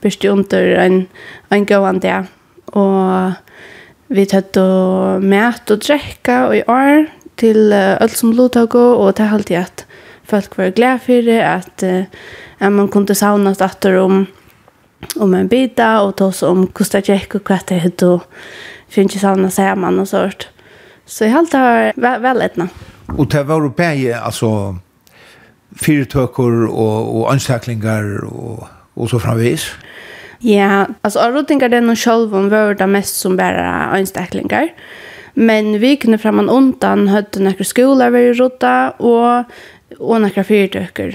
best 0.00 0.24
under 0.24 0.80
ein 0.84 1.08
ein 1.50 1.66
go 1.66 1.84
on 1.84 2.00
der 2.00 2.24
og 2.66 3.32
vi 4.08 4.24
tatt 4.24 4.56
og 4.56 5.22
mat 5.22 5.70
og 5.70 5.80
drekka 5.80 6.46
og 6.46 6.56
i 6.56 6.62
år 6.68 7.06
til 7.36 7.72
alt 7.72 8.16
som 8.16 8.32
lutar 8.32 8.66
gå 8.66 8.94
og 8.94 9.16
det 9.16 9.28
halt 9.28 9.50
at 9.50 9.86
folk 10.24 10.58
var 10.58 10.70
glad 10.70 10.98
for 10.98 11.22
det 11.22 11.40
at 11.40 11.82
at 12.60 12.72
man 12.72 12.88
kunde 12.88 13.14
sauna 13.14 13.50
efter 13.50 13.98
om 13.98 14.26
om 15.16 15.34
en 15.34 15.48
bita 15.48 16.00
og 16.02 16.16
ta 16.16 16.24
oss 16.24 16.42
om 16.42 16.66
kosta 16.66 16.98
jekk 16.98 17.34
og 17.34 17.44
kvatte 17.44 17.74
hit 17.74 18.02
finns 18.88 19.14
ju 19.14 19.20
sauna 19.20 19.50
sammen 19.50 19.98
og 19.98 20.08
sånt. 20.08 20.48
Så 21.08 21.24
jag 21.24 21.30
helt 21.30 21.52
har 21.52 21.92
väl 22.20 22.40
etna. 22.40 22.68
Och 23.16 23.26
det 23.26 23.42
var 23.42 23.64
uppe 23.64 24.18
alltså 24.22 24.76
fyrtökor 25.80 26.66
och 26.66 27.20
och 27.20 27.32
ansökningar 27.32 28.24
och 28.24 28.68
och 28.94 29.10
så 29.10 29.20
framvis. 29.20 29.72
Ja, 30.38 30.86
alltså 31.00 31.18
rådingar 31.18 31.68
den 31.68 31.90
och 31.90 31.98
själv 31.98 32.34
om 32.34 32.48
värda 32.48 32.86
mest 32.86 33.16
som 33.16 33.36
bara 33.36 33.70
ansökningar. 33.96 34.68
Men 35.34 35.78
vi 35.78 35.96
kunde 35.96 36.18
framan 36.18 36.48
undan 36.50 37.08
hade 37.08 37.40
några 37.40 37.64
skolor 37.64 38.10
vi 38.10 38.32
rådda 38.32 38.90
och 38.90 39.44
och 39.98 40.20
några 40.20 40.44
fyrtökor. 40.44 41.14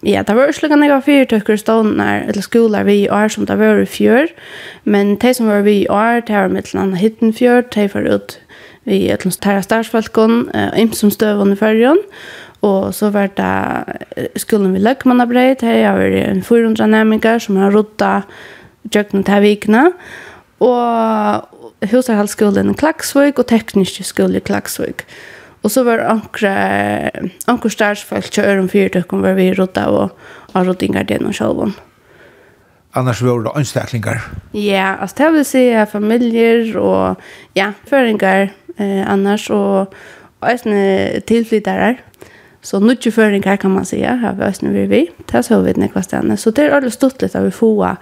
Ja, 0.00 0.22
det 0.22 0.34
var 0.34 0.52
slukkan 0.52 0.82
jeg 0.82 0.90
var 0.92 1.00
fire 1.00 1.24
tøkker 1.24 1.56
stående 1.56 2.04
eller 2.28 2.42
skoler 2.44 2.84
vi 2.84 2.94
i 3.04 3.10
år 3.10 3.28
som 3.28 3.46
det 3.46 3.56
var 3.58 3.80
i 3.80 3.86
fjør, 3.88 4.26
men 4.84 5.16
de 5.16 5.34
som 5.34 5.46
var 5.46 5.64
vi 5.64 5.78
i 5.80 5.88
år, 5.88 6.20
det 6.26 6.36
var 6.36 6.52
mittelen 6.52 6.94
Hittenfjør, 7.00 7.62
de 7.74 7.88
var 7.94 8.04
ut 8.14 8.38
vi 8.84 9.06
er 9.08 9.20
til 9.20 9.32
tæra 9.32 9.62
starsfalkon, 9.64 10.48
uh, 10.54 10.72
imsum 10.80 11.12
støvun 11.12 11.54
i 11.54 11.58
fyrrjon, 11.58 12.00
og 12.64 12.94
så 12.96 13.10
var 13.12 13.28
det 13.36 14.40
skolen 14.40 14.72
vi 14.72 14.80
løgmannabreit, 14.80 15.62
her 15.62 15.82
har 15.84 16.00
vi 16.00 16.42
400 16.42 16.88
nærmengar 16.88 17.42
som 17.44 17.60
har 17.60 17.74
rutta 17.74 18.22
djøkna 18.88 19.22
til 19.26 19.44
vikene, 19.44 19.84
og 20.64 21.88
husarhalsskolen 21.90 22.72
i 22.72 22.76
Klaksvøk 22.80 23.42
og 23.42 23.48
tekniske 23.50 24.06
skole 24.06 24.40
i 24.40 24.44
Klaksvøk. 24.44 25.04
Og 25.64 25.72
så 25.72 25.84
var 25.84 26.04
ankre, 26.08 26.52
ankre 27.48 27.70
starsfalk 27.72 28.30
til 28.32 28.44
øren 28.44 28.68
Fyrtøkken 28.68 29.24
var 29.24 29.36
vi 29.36 29.50
rutta 29.56 29.88
og, 29.88 30.14
har 30.54 30.68
ruttingar 30.68 31.02
den 31.08 31.26
og 31.26 31.34
sjolvun 31.34 31.74
annars 32.94 33.22
var 33.22 33.42
det 33.42 33.52
anstaklingar. 33.54 34.20
Ja, 34.54 34.94
altså 35.00 35.16
det 35.18 35.32
vil 35.32 35.44
si 35.44 35.62
familier 35.90 36.76
og 36.78 37.16
ja, 37.56 37.72
føringar 37.90 38.52
eh, 38.76 39.10
annars 39.10 39.50
och 39.50 39.94
ösne 40.42 41.20
tillflyttare. 41.20 41.96
Så 42.62 42.80
nutje 42.80 43.12
föringar 43.12 43.56
kan 43.56 43.70
man 43.70 43.84
säga, 43.84 44.14
har 44.14 44.32
vi 44.32 44.42
ösne 44.42 44.70
vi 44.70 44.86
vi. 44.86 45.10
Det 45.32 45.42
så 45.42 45.60
vi 45.60 45.72
nekva 45.72 46.02
stanna. 46.02 46.36
Så 46.36 46.50
det 46.50 46.62
är 46.62 46.70
alldeles 46.70 46.94
stort 46.94 47.22
att 47.22 47.34
vi 47.34 47.50
får 47.50 47.96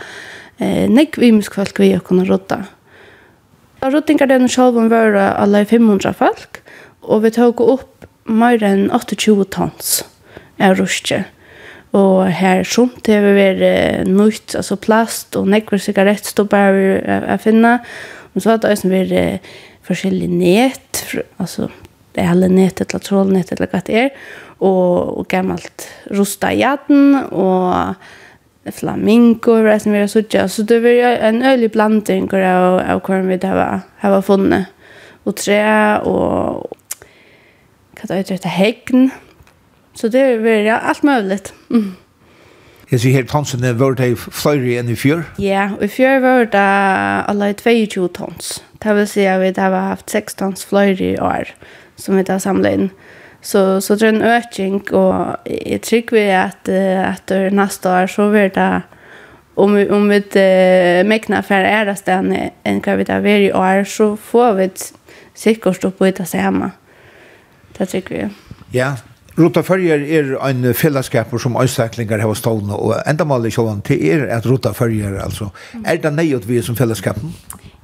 eh, 0.59 0.91
nekva 0.91 1.25
imskvalk 1.25 1.81
vi 1.81 1.97
och 1.97 2.05
kunna 2.05 2.25
rådda. 2.25 2.65
Råddingar 3.81 4.27
den 4.27 4.49
själv 4.49 4.79
om 4.79 4.93
alla 5.37 5.65
500 5.65 6.13
folk. 6.13 6.57
Och 7.01 7.25
vi 7.25 7.31
tog 7.31 7.61
upp 7.61 8.07
mer 8.25 8.63
än 8.63 8.91
28 9.19 9.51
tons 9.51 10.05
är 10.63 10.75
ruske. 10.75 11.25
Og 11.93 12.31
her 12.33 12.65
det 13.05 13.15
har 13.15 13.23
vi 13.27 13.33
vært 13.37 14.09
nøyt, 14.09 14.55
altså 14.57 14.77
plast 14.77 15.37
og 15.37 15.49
nekver 15.49 15.79
sigarett 15.79 16.27
stå 16.27 16.45
vi 16.45 17.01
finna. 17.05 17.39
finne. 17.39 17.81
Og 18.35 18.43
så 18.43 18.51
att 18.51 18.63
det 18.63 18.71
også 18.71 18.89
vært 18.89 19.41
forskjellige 19.83 20.29
nät 20.29 21.05
alltså 21.37 21.71
det 22.13 22.21
är 22.21 22.31
alla 22.31 22.49
nät 22.49 22.81
eller 22.81 22.99
trollnät 22.99 23.53
eller 23.53 23.67
hva 23.67 23.81
det 23.87 23.99
är 23.99 24.11
och 24.59 25.19
och 25.19 25.29
gammalt 25.29 25.89
rosta 26.11 26.53
jaden 26.53 27.25
och 27.25 27.95
flamingo, 28.75 29.51
och 29.53 29.83
som 29.83 29.93
vi 29.93 29.99
har 29.99 30.07
sådär 30.07 30.49
så 30.49 30.63
det 30.63 30.81
var 30.81 30.89
en 30.89 31.43
ölig 31.43 31.71
blanding 31.71 32.33
av, 32.35 32.81
av 32.81 33.01
kvar 33.01 33.21
vi 33.21 33.37
det 33.37 33.81
har 33.99 34.23
funnit 34.23 34.67
og 35.25 35.37
trä 35.37 35.99
och 35.99 36.71
vad 38.03 38.19
det 38.19 38.31
heter 38.31 38.49
hegn. 38.49 39.11
Så 39.95 40.09
det 40.09 40.39
var 40.39 40.73
allt 40.73 41.03
möjligt 41.03 41.53
mm. 41.71 41.97
Jeg 42.93 43.01
sier 43.01 43.15
helt 43.17 43.31
tonsene, 43.33 43.71
var 43.81 43.95
det 43.97 44.11
flere 44.21 44.75
enn 44.77 44.91
i 44.93 44.97
fjør? 45.01 45.23
Ja, 45.41 45.71
i 45.81 45.89
fjør 45.89 46.19
var 46.21 46.51
det 46.53 46.65
alle 47.33 47.55
22 47.57 48.11
tons. 48.19 48.59
Det 48.85 48.97
vil 48.99 49.07
si 49.09 49.25
at 49.25 49.41
vi 49.41 49.53
har 49.57 49.77
haft 49.89 50.13
6 50.13 50.35
tons 50.37 50.67
flere 50.69 50.99
i 51.01 51.15
år 51.17 51.55
som 51.97 52.19
vi 52.19 52.25
har 52.29 52.43
samlet 52.43 52.77
inn. 52.77 52.91
Så, 53.41 53.81
så 53.81 53.97
det 53.97 54.11
er 54.11 54.13
en 54.13 54.27
økning, 54.37 54.77
og 54.93 55.49
jeg 55.49 55.81
tror 55.87 56.13
vi 56.15 56.25
at 56.37 56.69
etter 56.69 57.49
neste 57.57 57.89
år 57.89 58.11
så 58.13 58.29
vil 58.35 58.53
det 58.53 58.83
om 59.57 59.73
vi, 59.77 59.87
om 59.89 60.05
vi 60.09 60.21
uh, 60.21 61.01
mekna 61.09 61.41
for 61.45 61.65
ærestene 61.65 62.51
enn 62.65 62.81
hva 62.85 62.99
vi 63.01 63.09
har 63.09 63.25
vært 63.25 63.49
i 63.49 63.55
år, 63.57 63.83
så 63.89 64.13
får 64.17 64.53
vi 64.61 64.69
sikkert 65.37 65.89
opp 65.89 66.01
ut 66.01 66.21
av 66.21 66.29
seg 66.29 66.45
hjemme. 66.45 66.71
Det 67.77 67.89
tror 67.89 68.13
vi. 68.13 68.29
Ja, 68.77 68.95
Ruta 69.39 69.63
Førjer 69.65 70.03
er 70.13 70.35
en 70.45 70.75
fellesskaper 70.77 71.41
som 71.41 71.57
øynstaklinger 71.57 72.21
har 72.21 72.35
stålende, 72.37 72.77
og 72.77 72.99
enda 73.09 73.25
maler 73.25 73.53
sjåan 73.53 73.81
til 73.87 74.03
er 74.05 74.27
at 74.37 74.47
Ruta 74.47 74.75
Førjer, 74.77 75.17
altså. 75.25 75.49
Er 75.85 75.97
det 76.03 76.13
nøyot 76.13 76.49
vi 76.49 76.61
som 76.63 76.77
fellesskapen? 76.77 77.33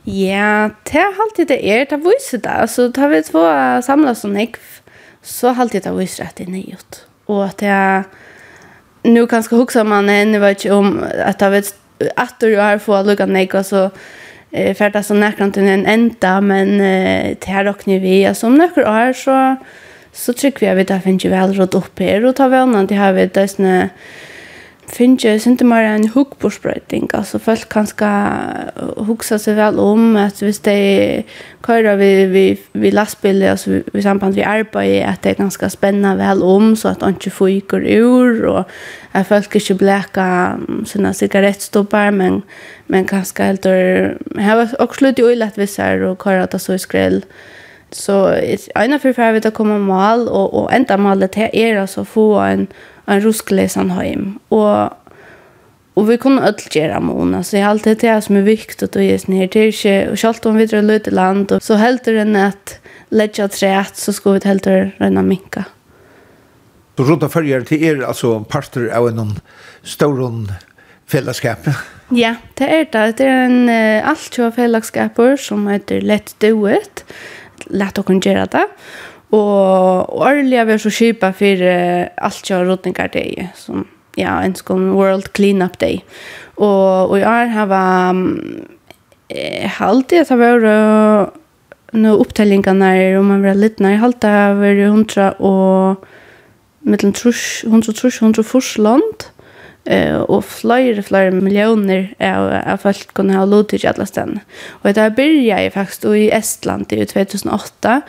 Ja, 0.05 0.69
det 0.85 1.01
er 1.01 1.23
alltid 1.25 1.49
det 1.49 1.59
er, 1.65 1.85
det 1.89 1.99
viser 2.05 2.39
det. 2.45 2.53
Altså, 2.53 2.89
da 2.89 3.09
vi 3.09 3.23
två 3.23 3.45
samlas 3.83 4.21
som 4.25 4.37
nekv, 4.37 4.61
så 5.23 5.55
alltid 5.57 5.89
det 5.89 5.97
viser 5.97 6.29
at 6.29 6.39
det 6.39 6.47
er 6.47 6.53
nøyot. 6.53 7.03
Og 7.29 7.45
at 7.45 7.63
jeg, 7.63 8.05
nu 9.05 9.27
kanskje 9.27 9.57
huksa 9.57 9.85
man 9.85 10.09
enn, 10.13 10.37
jeg 10.37 10.45
vet 10.45 10.65
ikke 10.65 10.77
om, 10.77 11.03
at 11.03 11.41
da 11.41 11.53
vi 11.53 11.65
at 12.01 12.35
du 12.41 12.57
har 12.57 12.79
få 12.79 13.03
lukka 13.03 13.27
nekv, 13.27 13.63
så 13.65 13.89
eh, 14.53 14.77
färdas 14.77 15.07
så 15.07 15.15
nekrant 15.15 15.55
till 15.55 15.69
en 15.69 15.87
enda, 15.87 16.41
men 16.41 16.81
eh, 16.81 17.37
det 17.41 17.47
här 17.47 17.65
råkner 17.65 18.01
vi, 18.01 18.27
alltså 18.27 18.47
om 18.47 18.55
några 18.55 19.09
år, 19.09 19.13
så 19.13 19.57
så 20.19 20.35
trykker 20.35 20.65
vi 20.65 20.73
at 20.73 20.81
vi 20.81 20.89
da 20.89 20.99
finner 21.03 21.35
vel 21.35 21.55
råd 21.59 21.77
opp 21.79 22.03
her, 22.03 22.25
og 22.27 22.35
ta 22.39 22.49
vannene 22.51 22.89
til 22.91 22.99
her 22.99 23.15
vi 23.17 23.29
da 23.31 23.47
sånne 23.47 23.77
finner 24.89 25.37
ikke 25.37 25.67
mer 25.69 25.85
en 25.85 26.07
hukkbordsprøyting. 26.09 27.09
Altså 27.15 27.39
folk 27.39 27.69
kan 27.71 27.87
skal 27.87 28.95
hukse 29.09 29.39
seg 29.41 29.59
vel 29.59 29.79
om 29.83 30.17
at 30.17 30.41
hvis 30.43 30.61
de 30.65 30.77
kører 31.65 31.99
vi, 32.01 32.11
vi, 32.33 32.45
vi 32.73 32.93
lastbil, 32.95 33.43
altså 33.43 33.83
vi, 33.93 34.03
samband 34.03 34.35
vi 34.35 34.47
arbeid, 34.47 35.03
at 35.03 35.23
det 35.23 35.31
är 35.31 35.35
ganska 35.35 35.69
spännande 35.69 36.25
vel 36.25 36.43
om, 36.43 36.77
så 36.77 36.89
at 36.89 37.03
han 37.03 37.15
ikke 37.15 37.31
fyker 37.31 37.85
ur, 38.01 38.47
og 38.47 38.65
at 39.13 39.27
folk 39.27 39.57
ikke 39.57 39.75
bleker 39.75 40.65
sånne 40.85 41.13
sigarettstopper, 41.15 42.11
men, 42.11 42.43
men 42.89 43.07
kanske 43.07 43.45
helt 43.45 43.67
og... 43.67 44.17
Jeg 44.35 44.45
har 44.45 44.75
også 44.79 44.99
slutt 44.99 45.19
i 45.19 45.23
øyne 45.23 45.47
at 45.47 45.59
vi 45.59 45.69
og 46.05 46.19
kører 46.19 46.47
det 46.47 46.61
så 46.61 46.73
i 46.73 46.79
skrell. 46.79 47.25
Så 47.91 48.35
ena 48.75 48.99
för 48.99 49.13
för 49.13 49.33
vi 49.33 49.49
att 49.49 49.55
komma 49.55 49.79
mal 49.79 50.29
och 50.29 50.63
och 50.63 50.73
ända 50.73 50.97
malet 50.97 51.35
här 51.35 51.57
är 51.57 51.77
alltså 51.77 52.05
få 52.05 52.39
en 52.39 52.67
en 53.07 53.21
rusklesan 53.21 53.91
hem 53.91 54.39
och 54.49 54.91
och 55.95 56.11
vi 56.11 56.19
kunde 56.19 56.43
öll 56.43 56.55
göra 56.71 57.01
Jag 57.33 57.47
så 57.47 57.63
allt 57.63 57.85
det 57.85 58.23
som 58.23 58.37
är 58.37 58.43
viktigt 58.43 58.97
och 58.97 59.05
just 59.05 59.29
ner 59.29 59.49
till 59.49 59.73
sig 59.73 60.09
och 60.09 60.21
självt 60.21 60.47
om 60.47 60.57
vi 60.57 60.67
drar 60.67 60.93
ut 60.93 61.09
i 61.09 61.11
land 61.11 61.53
och 61.53 61.63
så 61.63 61.75
helt 61.75 62.05
den 62.05 62.37
att 62.37 62.79
lägga 63.09 63.49
trät 63.49 63.97
så 63.97 64.13
ska 64.13 64.31
vi 64.31 64.41
helt 64.45 64.67
renna 64.67 65.23
minka. 65.23 65.65
Så 66.97 67.05
runda 67.05 67.29
följer 67.29 67.61
till 67.61 67.85
er 67.85 68.03
alltså 68.03 68.45
parter 68.45 68.87
av 68.97 69.09
en 69.09 69.41
stor 69.83 70.53
fällskap. 71.07 71.59
Ja, 72.09 72.35
det 72.55 72.65
är 72.65 72.85
det. 72.93 73.13
Det 73.17 73.25
är 73.25 73.45
en 73.45 73.69
uh, 73.69 74.09
allt 74.09 74.35
som 74.35 74.53
fällskapor 74.53 75.37
som 75.37 75.69
heter 75.69 76.01
Let's 76.01 76.35
Do 76.39 76.71
It 76.71 77.05
lett 77.71 77.99
å 77.99 78.05
kunne 78.07 78.25
gjøre 78.25 78.49
det. 78.53 78.65
Og 79.37 80.15
årlig 80.25 80.57
er 80.57 80.69
vi 80.69 80.79
så 80.81 80.93
kjøpet 80.95 81.37
for 81.37 81.65
uh, 81.69 82.09
alt 82.29 82.49
kjør 82.49 82.71
rådninger 82.71 83.11
det 83.13 83.27
som 83.59 83.85
ja, 84.19 84.39
en 84.43 84.57
sånn 84.59 84.89
World 84.97 85.31
Cleanup 85.37 85.77
Day. 85.79 86.01
Og, 86.57 87.13
og 87.13 87.19
i 87.21 87.27
år 87.29 87.53
har 87.55 87.69
vi 87.71 87.83
eh, 89.31 89.83
alltid 89.85 90.25
at 90.25 90.33
det 90.33 90.39
var 90.41 90.65
nå 91.97 92.15
opptellingene 92.21 92.91
her, 92.93 93.19
om 93.21 93.31
man 93.33 93.45
var 93.47 93.57
litt 93.57 93.79
nær, 93.81 94.01
halvt 94.03 94.25
det 94.25 94.33
vært 94.59 94.83
hundra 94.91 95.29
og 95.39 96.05
mellom 96.89 97.15
trus, 97.17 97.65
hundra 97.69 97.95
trus, 97.97 98.21
hundra 98.25 98.45
forslag 98.45 99.29
eh 99.89 100.17
och 100.17 100.45
flyr 100.45 101.03
flyr 101.03 101.31
miljoner 101.31 102.15
av 102.19 102.77
folk 102.77 103.15
kunde 103.15 103.35
ha 103.35 103.45
låtit 103.45 103.85
alla 103.85 104.07
ställen. 104.07 104.41
Och 104.69 104.93
det 104.93 105.01
här 105.01 105.11
började 105.11 105.63
ju 105.63 105.71
faktiskt 105.71 106.05
i 106.05 106.31
Estland 106.31 106.93
i 106.93 107.07
2008 107.07 108.03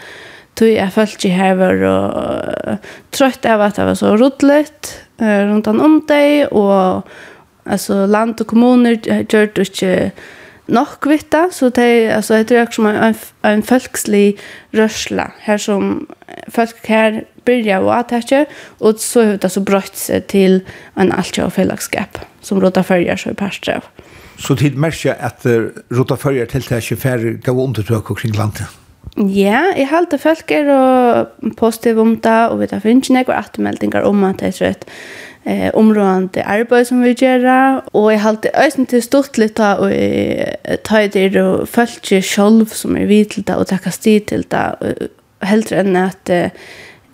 tog 0.60 0.68
jeg 0.68 0.92
følte 0.92 1.30
här 1.30 1.56
var 1.56 1.84
och 1.84 2.78
trött 3.16 3.46
av 3.46 3.62
att 3.62 3.76
det 3.76 3.86
var 3.86 3.96
så 3.96 4.18
rodlet 4.18 5.00
runt 5.20 5.68
om 5.68 6.06
dig 6.08 6.46
och 6.46 7.08
alltså 7.64 8.06
land 8.06 8.42
och 8.42 8.48
kommuner 8.48 9.00
gjør 9.04 9.50
det 9.56 10.12
nok 10.70 11.06
vita 11.08 11.50
så 11.52 11.70
det 11.70 12.12
alltså 12.16 12.38
jag 12.38 12.48
tror 12.48 12.72
som 12.72 12.86
en 12.86 13.16
en 13.42 13.64
folkslig 13.64 14.40
rörsla 14.72 15.32
här 15.40 15.58
som 15.58 16.08
folk 16.48 16.88
här 16.88 17.26
börjar 17.46 17.80
och 17.80 17.96
attacka 17.96 18.46
och 18.80 19.00
så 19.00 19.22
hur 19.22 19.38
det 19.38 19.50
så 19.50 19.60
brött 19.60 19.96
sig 19.96 20.22
till 20.22 20.62
en 20.96 21.12
alltjå 21.12 21.50
fällskap 21.50 22.20
som 22.42 22.62
rota 22.62 22.84
följer 22.84 23.16
så 23.16 23.34
pastor. 23.34 23.82
Så 24.38 24.56
tid 24.56 24.78
märker 24.78 25.16
att 25.20 25.46
rota 25.90 26.18
följer 26.18 26.46
till 26.46 26.62
det 26.62 26.82
24 26.82 27.18
gav 27.18 27.60
undertök 27.60 28.12
och 28.12 28.20
kring 28.20 28.34
landet. 28.34 28.68
Ja, 29.18 29.74
jeg 29.76 29.90
halte 29.90 30.20
folk 30.22 30.52
er 30.54 30.70
og 30.72 31.56
positiv 31.58 31.98
om 32.00 32.14
det, 32.24 32.38
og 32.52 32.60
vi 32.62 32.68
tar 32.72 32.80
finnes 32.84 33.10
ikke 33.10 33.18
noen 33.18 33.40
attermeldinger 33.40 34.06
om 34.08 34.24
at 34.24 34.40
det 34.40 34.54
er 34.62 34.70
at 34.70 34.86
eh 35.44 35.76
områdande 35.76 36.44
arbeid 36.44 36.88
som 36.88 37.02
vi 37.02 37.16
gör 37.18 37.82
och 37.92 38.14
jag 38.14 38.20
hållt 38.20 38.46
ösen 38.46 38.86
till 38.86 39.04
stort 39.04 39.38
lite 39.38 39.76
och 39.76 39.92
ta 40.84 41.08
det 41.08 41.42
och 41.42 41.70
fölke 41.70 42.22
själv 42.22 42.66
som 42.66 42.98
är 42.98 43.06
vitligt 43.06 43.50
och 43.50 43.68
tacka 43.68 43.92
stil 43.92 44.26
till 44.26 44.46
det 44.48 44.76
helt 45.40 45.72
än 45.72 45.96
att 45.96 46.30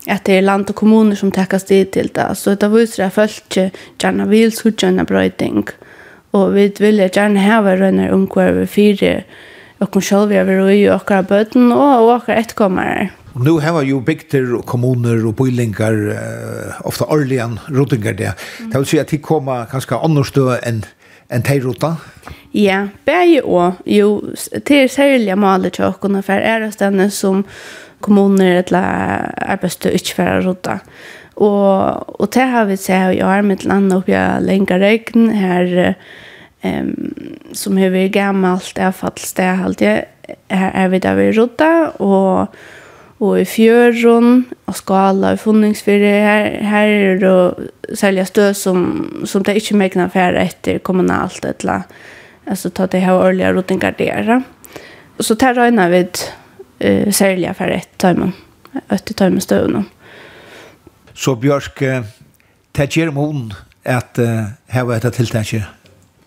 att 0.08 0.24
det 0.24 0.32
är 0.38 0.42
land 0.42 0.70
och 0.70 0.76
kommuner 0.76 1.16
som 1.16 1.32
tackar 1.32 1.58
stil 1.58 1.86
till 1.86 2.10
det 2.14 2.34
så 2.34 2.54
det 2.54 2.86
så 2.86 3.02
att 3.02 3.14
fölke 3.14 3.70
gärna 4.02 4.26
vill 4.26 4.56
så 4.56 4.68
gärna 4.68 5.04
bröding 5.04 5.66
och 6.30 6.56
vi 6.56 6.68
vill 6.78 6.98
gärna 6.98 7.40
ha 7.40 7.76
rönner 7.76 8.12
om 8.12 8.26
kvar 8.26 8.50
vi 8.50 8.66
fyra 8.66 9.22
och 9.78 10.04
själva 10.04 10.26
vi 10.26 10.36
över 10.36 10.94
och 10.94 11.10
våra 11.10 11.22
böten 11.22 11.72
och 11.72 12.02
våra 12.02 12.34
efterkommare. 12.34 13.10
Og 13.36 13.42
nu 13.44 13.58
har 13.60 13.82
jo 13.84 14.00
bygter 14.00 14.54
og 14.56 14.64
kommuner 14.64 15.20
og 15.28 15.34
bøylingar, 15.36 15.96
uh, 16.08 16.86
ofta 16.88 17.04
årligan 17.12 17.58
rotingar 17.68 18.16
det. 18.16 18.32
Mm. 18.60 18.70
Det 18.72 18.80
vil 18.80 18.86
si 18.88 19.00
at 19.02 19.12
de 19.12 19.18
kommer 19.20 19.68
kanskje 19.68 19.98
annerstå 20.00 20.54
enn 20.64 20.84
en 21.28 21.42
teirota? 21.42 21.96
Ja, 22.54 22.86
bæge 23.04 23.42
og 23.44 23.80
jo, 23.86 24.20
det 24.68 24.76
er 24.82 24.88
særlig 24.88 25.38
maler 25.38 25.74
til 25.74 25.84
åkken 25.84 26.22
for 26.22 26.38
ærestene 26.38 27.10
som 27.10 27.44
kommuner 28.00 28.62
eller 28.62 29.32
arbeidstøy 29.42 29.90
ikke 29.98 30.16
for 30.16 30.30
å 30.30 30.44
rota. 30.46 30.78
Og, 31.36 32.20
og 32.20 32.30
det 32.32 32.46
har 32.48 32.64
vi 32.70 32.78
sett 32.80 33.18
i 33.18 33.24
år 33.24 33.42
med 33.44 33.66
landet 33.68 33.98
oppe 33.98 34.14
i 34.14 34.78
regn 34.80 35.28
her 35.36 35.94
um, 36.64 36.94
som 37.52 37.76
har 37.76 37.92
vært 37.92 38.14
gammelt 38.14 38.78
avfallssted 38.78 39.66
alltid. 39.66 40.06
Her 40.48 40.70
er 40.72 40.88
vi 40.88 40.98
der 40.98 41.18
vi 41.18 41.30
rota 41.36 41.70
og 42.00 42.56
og 43.20 43.38
i 43.40 43.44
fjøren 43.48 44.42
og 44.68 44.76
skala 44.76 45.32
og 45.34 45.40
funningsfyrre. 45.40 46.12
Her, 46.26 46.48
her 46.68 46.90
er 46.94 47.20
det 47.22 47.98
særlig 47.98 48.26
stød 48.28 48.54
som, 48.54 48.80
som 49.24 49.44
det 49.44 49.56
ikke 49.56 49.76
megna 49.76 50.08
færre 50.12 50.44
etter 50.44 50.78
kommunalt 50.84 51.44
eller 51.48 51.86
altså 52.46 52.70
ta 52.70 52.86
det 52.86 53.00
her 53.00 53.16
årlige 53.16 53.54
rottingar 53.56 53.96
der. 53.98 54.42
Så 55.20 55.34
tar 55.34 55.56
røyna 55.56 55.88
vi 55.88 56.02
uh, 56.04 57.12
sälja 57.12 57.54
færre 57.56 57.80
etter 57.80 57.96
tøymen, 57.98 58.34
etter 58.92 59.14
tøymen 59.14 59.40
støvene. 59.40 59.86
Så 61.14 61.34
Bjørk, 61.34 61.80
det 62.76 62.90
gjør 62.92 63.14
hun 63.16 63.52
at 63.84 64.18
uh, 64.20 64.52
her 64.68 64.84
var 64.84 65.00
dette 65.00 65.16
tiltaket 65.16 65.64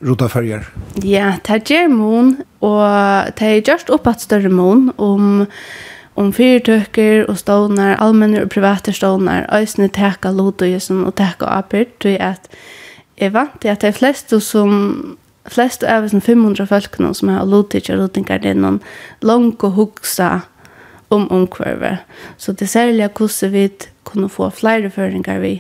rota 0.02 0.30
färger. 0.30 0.66
Ja, 1.04 1.34
det 1.44 1.72
är 1.72 1.88
mon 1.88 2.38
och 2.60 2.82
det 3.38 3.46
är 3.46 3.70
just 3.70 3.90
upp 3.90 4.08
att 4.08 4.22
större 4.22 4.50
mon 4.50 4.94
om 4.96 5.46
om 6.20 6.34
fyrirtøkker 6.36 7.30
og 7.32 7.38
stånar, 7.40 7.96
allmenner 8.04 8.44
og 8.44 8.52
private 8.52 8.94
stånar, 8.96 9.48
øysene 9.56 9.88
teka 9.96 10.34
lodøyesen 10.36 11.06
og 11.08 11.16
teka 11.20 11.48
apyrt, 11.60 11.96
tog 12.04 12.20
at 12.20 12.50
jeg 13.20 13.34
vant 13.36 13.56
til 13.62 13.72
at 13.72 13.84
de 13.84 13.92
fleste 13.96 14.40
som 14.44 15.18
flest 15.50 15.84
av 15.88 16.06
oss 16.06 16.14
500 16.14 16.68
folkene 16.70 17.14
som 17.16 17.32
har 17.32 17.48
lodøyser 17.48 17.96
og 17.96 18.08
lodøyser, 18.08 18.44
det 18.44 18.52
er 18.52 18.60
noen 18.60 18.82
langt 19.26 19.64
og 19.64 19.78
huksa 19.80 20.30
om 21.10 21.26
omkvarver. 21.34 22.04
Så 22.38 22.54
det 22.54 22.70
særlig 22.70 23.08
er 23.08 23.16
hvordan 23.16 23.54
vi 23.54 23.70
kunne 24.04 24.30
få 24.30 24.50
flere 24.54 24.92
føringer 24.94 25.40
vi. 25.40 25.56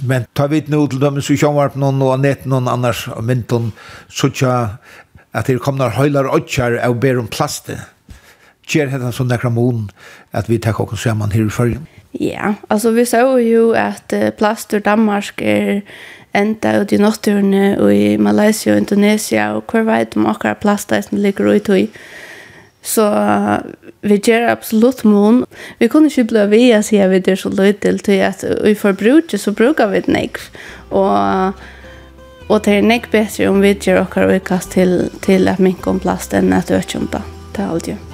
Men 0.00 0.26
ta 0.34 0.46
vidt 0.46 0.68
nå 0.70 0.84
til 0.86 1.00
dem, 1.02 1.20
så 1.22 1.34
kommer 1.40 1.72
vi 1.72 1.80
noen 1.82 2.02
og 2.06 2.18
nett 2.22 2.44
noen 2.46 2.68
annars, 2.70 3.06
og 3.10 3.24
mynton, 3.24 3.72
så 4.08 4.30
tja 4.30 4.56
at 5.34 5.46
det 5.46 5.60
kommer 5.62 5.94
høyler 5.94 6.28
og 6.28 6.42
åttjar 6.42 6.78
og 6.88 7.00
ber 7.02 7.18
om 7.22 7.30
plastet 7.30 7.80
gjør 8.68 8.92
det 8.92 9.14
sånn 9.16 9.30
nekra 9.32 9.50
mån 9.52 9.88
at 10.36 10.50
vi 10.50 10.58
tar 10.62 10.78
oss 10.80 11.02
sammen 11.02 11.32
her 11.34 11.46
i 11.46 11.52
følgen? 11.52 11.86
Ja, 12.18 12.54
altså 12.72 12.92
vi 12.96 13.04
sa 13.08 13.22
jo 13.40 13.72
at 13.76 14.14
plast 14.38 14.72
ur 14.74 14.84
Danmark 14.84 15.42
er 15.42 15.82
enda 16.36 16.78
ut 16.80 16.92
i 16.92 17.00
nåtturene 17.00 17.76
og 17.80 17.92
i 17.92 18.16
Malaysia 18.20 18.74
og 18.74 18.82
Indonesia 18.84 19.50
og 19.56 19.68
hver 19.72 19.86
vei 19.88 20.02
de 20.04 20.24
akkurat 20.28 20.60
plast 20.62 20.92
som 20.92 21.20
ligger 21.20 21.52
ut 21.54 21.68
i. 21.76 21.88
Så 22.82 23.04
vi 24.00 24.16
gjør 24.16 24.48
absolutt 24.52 25.04
mån. 25.04 25.42
Vi 25.78 25.88
kunne 25.88 26.08
ikke 26.08 26.28
bli 26.30 26.44
ved 26.52 26.76
å 26.78 26.84
si 26.86 27.00
at 27.02 27.10
vi 27.12 27.20
er 27.20 27.36
så 27.36 27.50
løy 27.52 27.74
til 27.82 27.98
at 28.22 28.44
vi 28.64 28.74
får 28.74 28.96
bruke, 28.96 29.38
så 29.38 29.52
bruker 29.52 29.90
vi 29.92 30.04
det 30.06 30.14
nekv. 30.14 30.48
Og 30.90 31.58
Og 32.48 32.64
det 32.64 32.78
er 32.78 32.86
nek 32.88 33.10
bedre 33.12 33.50
om 33.50 33.60
vi 33.60 33.74
gjør 33.74 34.06
okkar 34.06 34.32
utkast 34.32 34.72
til, 34.72 35.10
til 35.20 35.52
at 35.52 35.60
mink 35.60 35.86
om 35.86 36.00
plast 36.00 36.32
enn 36.32 36.52
at 36.56 36.72
økjumta. 36.72 37.20
Det 37.52 37.64
er 37.64 37.74
alt 37.74 37.92
jo. 37.92 38.07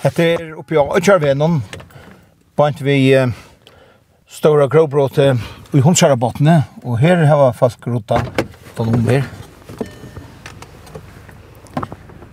Hette 0.00 0.24
er 0.32 0.52
oppi 0.56 0.78
av 0.80 0.94
Øtjarvenon, 0.96 1.58
bant 2.56 2.78
vi 2.80 2.94
eh, 3.12 3.28
Stora 4.24 4.64
Gråbråte 4.72 5.34
i 5.76 5.82
Hundsjarabottene, 5.84 6.54
og 6.88 6.96
her 7.02 7.26
har 7.28 7.52
folk 7.58 7.84
rota 7.84 8.22
ballonger. 8.78 9.26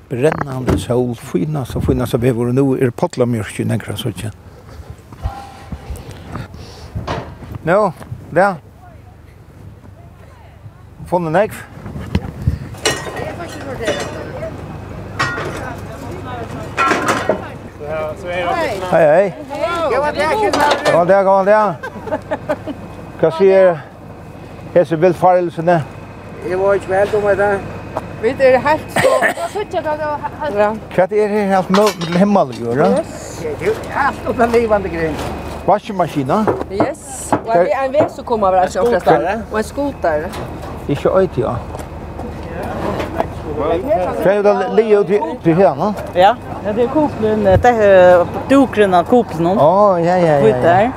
Brennande 0.07 0.77
sol, 0.79 1.11
fina 1.19 1.65
så 1.67 1.81
fina 1.83 2.07
så 2.07 2.17
behöver 2.23 2.55
nu 2.55 2.77
er 2.79 2.95
potla 2.95 3.27
mjörk 3.27 3.59
i 3.59 3.65
negra 3.67 3.97
så 3.97 4.13
tjän. 4.15 4.31
Nå, 7.63 7.73
no, 7.75 7.93
där. 8.31 8.55
Fonden 11.07 11.35
ekv. 11.35 11.55
Hei, 18.27 18.79
hei. 18.91 19.33
God 20.91 21.07
dag, 21.07 21.25
god 21.25 21.45
dag. 21.45 21.75
Hva 23.21 23.29
sier 23.37 23.77
hese 24.73 24.97
bilfarelsene? 24.99 25.77
Jeg 26.49 26.59
var 26.59 26.73
ikke 26.73 26.89
med 26.89 27.13
om 27.15 27.27
det. 27.39 27.59
Vi 28.21 28.33
er 28.39 28.57
helt 28.59 28.91
så... 28.97 28.99
Hva 30.95 31.03
er 31.03 31.07
det 31.07 31.29
helt 31.53 31.69
med 31.71 32.17
himmel 32.19 32.51
å 32.51 32.59
gjøre? 32.59 32.91
Det 33.39 33.71
er 33.71 33.81
helt 33.95 34.29
om 34.33 34.43
en 34.43 34.55
livande 34.57 34.91
grunn. 34.91 35.17
Vaskemaskina? 35.67 36.43
Yes. 36.71 37.31
Og 37.31 37.55
en 37.63 37.95
vei 37.95 38.09
som 38.11 38.27
kommer 38.27 38.59
av 38.59 38.67
det, 38.67 38.79
og 39.51 39.57
en 39.61 39.63
skoter. 39.71 40.27
Ikke 40.91 41.15
øyt, 41.15 41.39
ja. 41.39 41.55
Kjær 44.23 44.43
da 44.43 44.53
leo 44.77 45.03
til 45.03 45.55
henne? 45.55 45.93
Ja, 46.15 46.35
Ja, 46.67 46.73
det 46.73 46.83
är 46.83 46.87
koplen, 46.87 47.43
det 47.43 47.65
är 47.65 48.25
dukren 48.49 48.93
av 48.93 49.03
koplen. 49.03 49.57
Å, 49.57 49.99
ja, 49.99 50.17
ja, 50.17 50.39
ja. 50.39 50.57
där. 50.61 50.91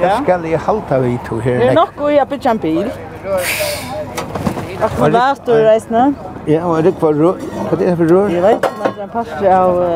ja. 0.00 0.08
Jag 0.08 0.22
ska 0.22 0.46
ju 0.46 0.56
halta 0.56 0.98
vi 0.98 1.18
to 1.28 1.40
här. 1.40 1.58
Det 1.58 1.68
är 1.68 1.74
nog 1.74 1.88
god 1.98 2.12
jag 2.12 2.28
bitch 2.28 2.46
en 2.46 2.58
bil. 2.58 2.90
Och 4.82 5.10
vad 5.12 5.36
står 5.36 5.54
det 5.54 5.64
reisna? 5.64 6.14
Ja, 6.44 6.64
och 6.64 6.82
det 6.82 7.02
var 7.02 7.12
rör. 7.12 7.34
Vad 7.70 7.82
är 7.82 7.90
det 7.90 7.96
för 7.96 8.04
rör? 8.04 8.28
Jag 8.28 8.42
vet 8.42 8.54
inte, 8.54 8.68
men 8.82 8.92
den 8.98 9.08
passar 9.08 9.50
av 9.50 9.88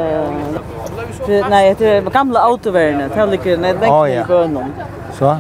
nej, 1.50 1.74
det 1.78 1.86
är 1.86 2.02
gamla 2.02 2.40
autovärnet. 2.40 3.14
Det 3.14 3.26
ligger 3.26 3.54
en 3.54 3.78
väg 3.78 4.12
i 4.12 4.24
bönan. 4.28 4.72
Så? 5.18 5.36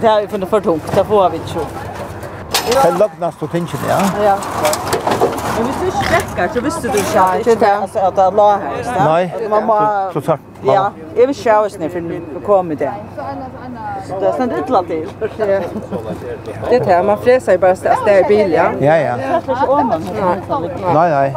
Det 0.00 0.06
är 0.06 0.46
för 0.46 0.60
tungt, 0.60 0.92
det 0.94 1.04
får 1.04 1.30
vi 1.30 1.36
inte. 1.36 1.85
Det 2.66 2.76
er 2.84 2.98
løgnast 2.98 3.42
og 3.42 3.50
tingene, 3.50 3.86
ja. 3.88 4.00
Ja. 4.22 4.36
Men 5.56 5.64
hvis 5.66 5.76
du 5.80 5.84
ikke 5.86 6.06
rekker, 6.14 6.48
så 6.52 6.60
visste 6.60 6.88
du 6.88 6.96
ikke 7.00 7.20
at 7.20 7.44
det 7.44 7.52
ikke 7.52 7.72
at 8.06 8.16
det 8.16 8.24
la 8.36 8.48
her. 8.60 8.72
Nei. 9.08 9.24
Så 10.12 10.20
sagt, 10.20 10.42
ja. 10.64 10.82
Jeg 11.16 11.26
vil 11.30 11.36
sjå 11.38 11.54
oss 11.64 11.78
ned 11.80 11.90
for 11.94 12.00
å 12.36 12.42
komme 12.44 12.76
det. 12.76 12.90
Det 14.06 14.26
er 14.28 14.34
sånn 14.36 14.52
utla 14.58 14.82
til. 14.88 15.06
Det 15.22 16.76
er 16.76 16.84
det, 16.84 16.98
man 17.08 17.18
freser 17.22 17.56
jo 17.56 17.62
bare 17.62 17.72
at 17.72 18.04
det 18.04 18.16
er 18.16 18.26
bil, 18.28 18.52
ja. 18.52 18.66
Ja, 18.80 18.96
ja. 19.00 19.14
Nei, 20.98 21.08
nei. 21.14 21.28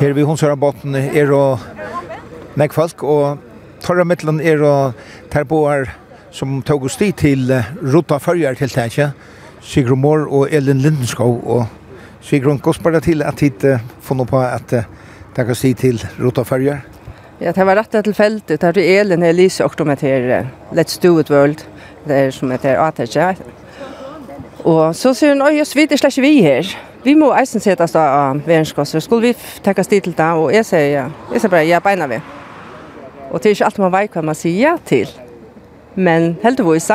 Her 0.00 0.12
vi 0.18 0.26
hundsøra 0.26 0.56
botten 0.58 0.98
er 1.04 1.30
og 1.36 1.58
nek 2.58 2.74
folk, 2.74 3.02
og 3.06 3.38
torra 3.84 4.04
mittlen 4.08 4.40
er 4.42 4.64
og 4.66 5.06
terboar 5.30 5.86
som 6.36 6.60
tog 6.62 6.84
oss 6.84 6.98
dit 7.00 7.16
til 7.16 7.48
uh, 7.48 7.64
Rota 7.94 8.18
Førjar-tiltaket, 8.20 9.14
Sigrun 9.64 10.02
Mår 10.02 10.26
og 10.28 10.52
Elin 10.52 10.82
Lindenskov. 10.84 11.38
Og 11.48 11.64
Sigrun, 12.20 12.60
hvordan 12.60 12.92
var 12.92 13.00
til 13.00 13.24
at 13.24 13.40
hit 13.40 13.64
uh, 13.64 13.80
funnet 14.04 14.28
på 14.28 14.42
at 14.42 14.74
uh, 14.76 14.84
det 15.36 15.46
kan 15.48 15.56
si 15.56 15.72
til 15.74 16.02
Rota 16.20 16.44
Førjar? 16.44 16.84
Ja, 17.40 17.52
det 17.56 17.66
var 17.66 17.80
rett 17.80 17.96
til 18.04 18.14
feltet. 18.14 18.60
Det 18.60 18.84
er 18.84 19.00
Elin 19.00 19.22
og 19.22 19.28
Elise 19.28 19.64
og 19.64 19.86
med 19.86 19.96
til 19.96 20.30
uh, 20.30 20.46
Let's 20.76 21.00
Do 21.02 21.18
It 21.20 21.30
World, 21.30 21.64
det 22.04 22.16
er 22.16 22.30
som 22.30 22.50
heter 22.50 22.80
ATG. 22.80 23.40
Og 24.64 24.94
så 24.96 25.14
sier 25.14 25.32
hun, 25.32 25.42
oi, 25.42 25.62
vi 25.74 25.88
er 25.90 25.96
slett 25.96 26.20
vi 26.20 26.40
her. 26.42 26.76
Vi 27.04 27.14
må 27.14 27.32
eisen 27.32 27.60
setas 27.60 27.92
da 27.92 28.08
av 28.12 28.40
verenskosser. 28.46 29.00
Skulle 29.00 29.30
vi 29.30 29.36
tenke 29.64 29.80
oss 29.80 29.88
dit 29.88 30.04
til 30.04 30.12
det? 30.16 30.32
Og 30.36 30.52
jeg 30.52 30.66
sier, 30.66 30.88
ja. 30.90 31.10
jeg 31.32 31.40
sier 31.40 31.52
bare, 31.52 31.68
ja, 31.68 31.80
beina 31.80 32.08
vi. 32.10 32.20
Og 33.30 33.40
det 33.40 33.46
er 33.46 33.54
ikke 33.54 33.70
alt 33.70 33.78
man 33.78 33.94
vet 33.94 34.12
hva 34.12 34.24
man 34.26 34.36
sier 34.36 34.58
ja 34.60 34.80
til 34.84 35.08
men 35.96 36.36
heldigvis. 36.42 36.90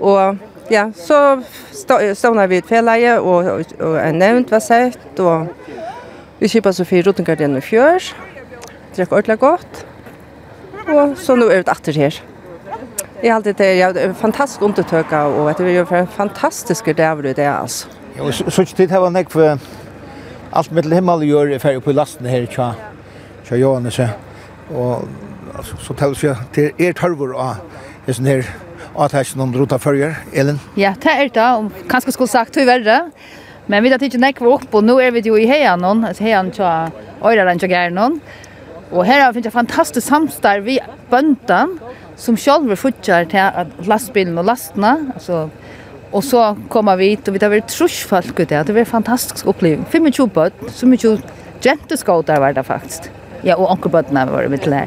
Og 0.00 0.38
ja, 0.70 0.88
så 0.96 1.40
stod 1.72 2.38
vi 2.48 2.60
et 2.60 2.68
fjelleie, 2.68 3.18
og, 3.20 3.50
og, 3.50 3.74
og 3.80 3.98
en 4.02 4.18
nevnt 4.20 4.50
var 4.52 4.62
sett, 4.64 5.20
og 5.20 5.48
vi 6.40 6.50
kjipet 6.52 6.76
så 6.76 6.84
fire 6.84 7.06
rotengardiene 7.08 7.60
i 7.62 7.64
fjør, 7.64 8.10
drekk 8.96 9.12
ordentlig 9.12 9.38
godt, 9.40 9.84
og 10.86 11.16
så 11.18 11.36
nå 11.38 11.48
er 11.50 11.64
det 11.64 11.72
etter 11.76 12.00
her. 12.02 12.18
Jeg 13.22 13.30
har 13.32 13.38
alltid 13.38 13.56
det, 13.56 13.70
ja, 13.78 13.88
fantastisk 14.12 14.62
undertøka, 14.62 15.22
og 15.32 15.48
det 15.56 15.70
er 15.70 15.78
jo 15.78 15.86
en 15.96 16.10
fantastisk 16.12 16.90
dæver 16.96 17.30
i 17.30 17.32
det, 17.32 17.48
altså. 17.48 17.88
Ja, 18.16 18.22
og 18.22 18.34
så 18.34 18.62
ikke 18.62 18.76
tid 18.76 18.92
var 18.92 19.10
nek 19.12 19.30
for 19.32 19.56
alt 20.56 20.72
mitt 20.72 20.88
himmel 20.92 21.24
gjør 21.26 21.54
er 21.54 21.62
ferdig 21.62 21.82
på 21.84 21.94
lasten 21.96 22.28
her, 22.28 22.46
tja, 22.50 22.72
tja 23.48 23.56
Johannes, 23.60 24.00
og 24.70 25.08
så 25.80 25.96
tals 25.96 26.24
jeg 26.24 26.36
til 26.52 26.86
er 26.88 26.96
tørvor 26.96 27.32
av 27.40 27.62
det 28.06 28.14
sånn 28.16 28.28
her 28.30 28.46
avtæsjen 28.96 29.42
om 29.42 29.52
rota 29.56 29.78
førjer, 29.82 30.14
Elin? 30.32 30.60
Ja, 30.78 30.94
det 31.02 31.12
er 31.12 31.28
det, 31.34 31.48
om 31.58 31.70
kanskje 31.90 32.14
skulle 32.14 32.32
sagt 32.32 32.56
hur 32.56 32.68
verre. 32.68 33.10
Men 33.66 33.82
vi 33.82 33.90
tar 33.90 34.04
ikke 34.06 34.22
nekva 34.22 34.52
opp, 34.54 34.68
og 34.78 34.84
nå 34.86 35.00
er 35.02 35.10
vi 35.16 35.24
jo 35.26 35.34
i 35.38 35.48
heian 35.50 35.82
noen, 35.82 36.04
altså 36.06 36.22
heian 36.22 36.52
tja 36.54 36.72
øyreren 37.18 37.58
tja 37.58 37.70
gær 37.70 37.90
någon. 37.90 38.20
Og 38.92 39.02
her 39.08 39.24
har 39.24 39.32
vi 39.32 39.40
finnet 39.40 39.56
fantastisk 39.56 40.06
samstar 40.06 40.62
vi 40.62 40.78
bøndan, 41.10 41.74
som 42.16 42.38
selv 42.38 42.70
fortsatt 42.78 43.34
til 43.34 43.88
lastbilen 43.90 44.38
og 44.38 44.46
lastna 44.48 44.96
altså 45.12 45.48
och 46.10 46.24
så 46.24 46.56
kommer 46.68 46.96
vi 46.96 47.08
hit, 47.08 47.28
och 47.28 47.34
vi 47.34 47.38
tar 47.38 47.48
väl 47.48 47.62
trusjfolk 47.62 48.40
ut 48.40 48.48
det. 48.48 48.62
Det 48.66 48.72
var 48.72 48.80
en 48.80 48.86
fantastisk 48.86 49.46
upplevelse. 49.46 49.90
25 49.90 50.28
bøtt, 50.28 50.54
så 50.72 50.86
mycket 50.86 51.20
jenteskåter 51.60 52.40
var 52.40 52.52
det 52.52 52.64
faktiskt. 52.64 53.10
Ja, 53.42 53.56
och 53.56 53.70
ankerbøttene 53.70 54.26
var 54.26 54.42
det 54.42 54.48
mitt 54.48 54.66
här 54.66 54.86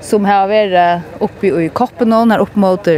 som 0.00 0.24
har 0.24 0.48
varit 0.48 1.02
uppe 1.18 1.46
i 1.46 1.68
koppen 1.68 2.12
och 2.12 2.28
när 2.28 2.38
upp 2.38 2.56
mot 2.56 2.88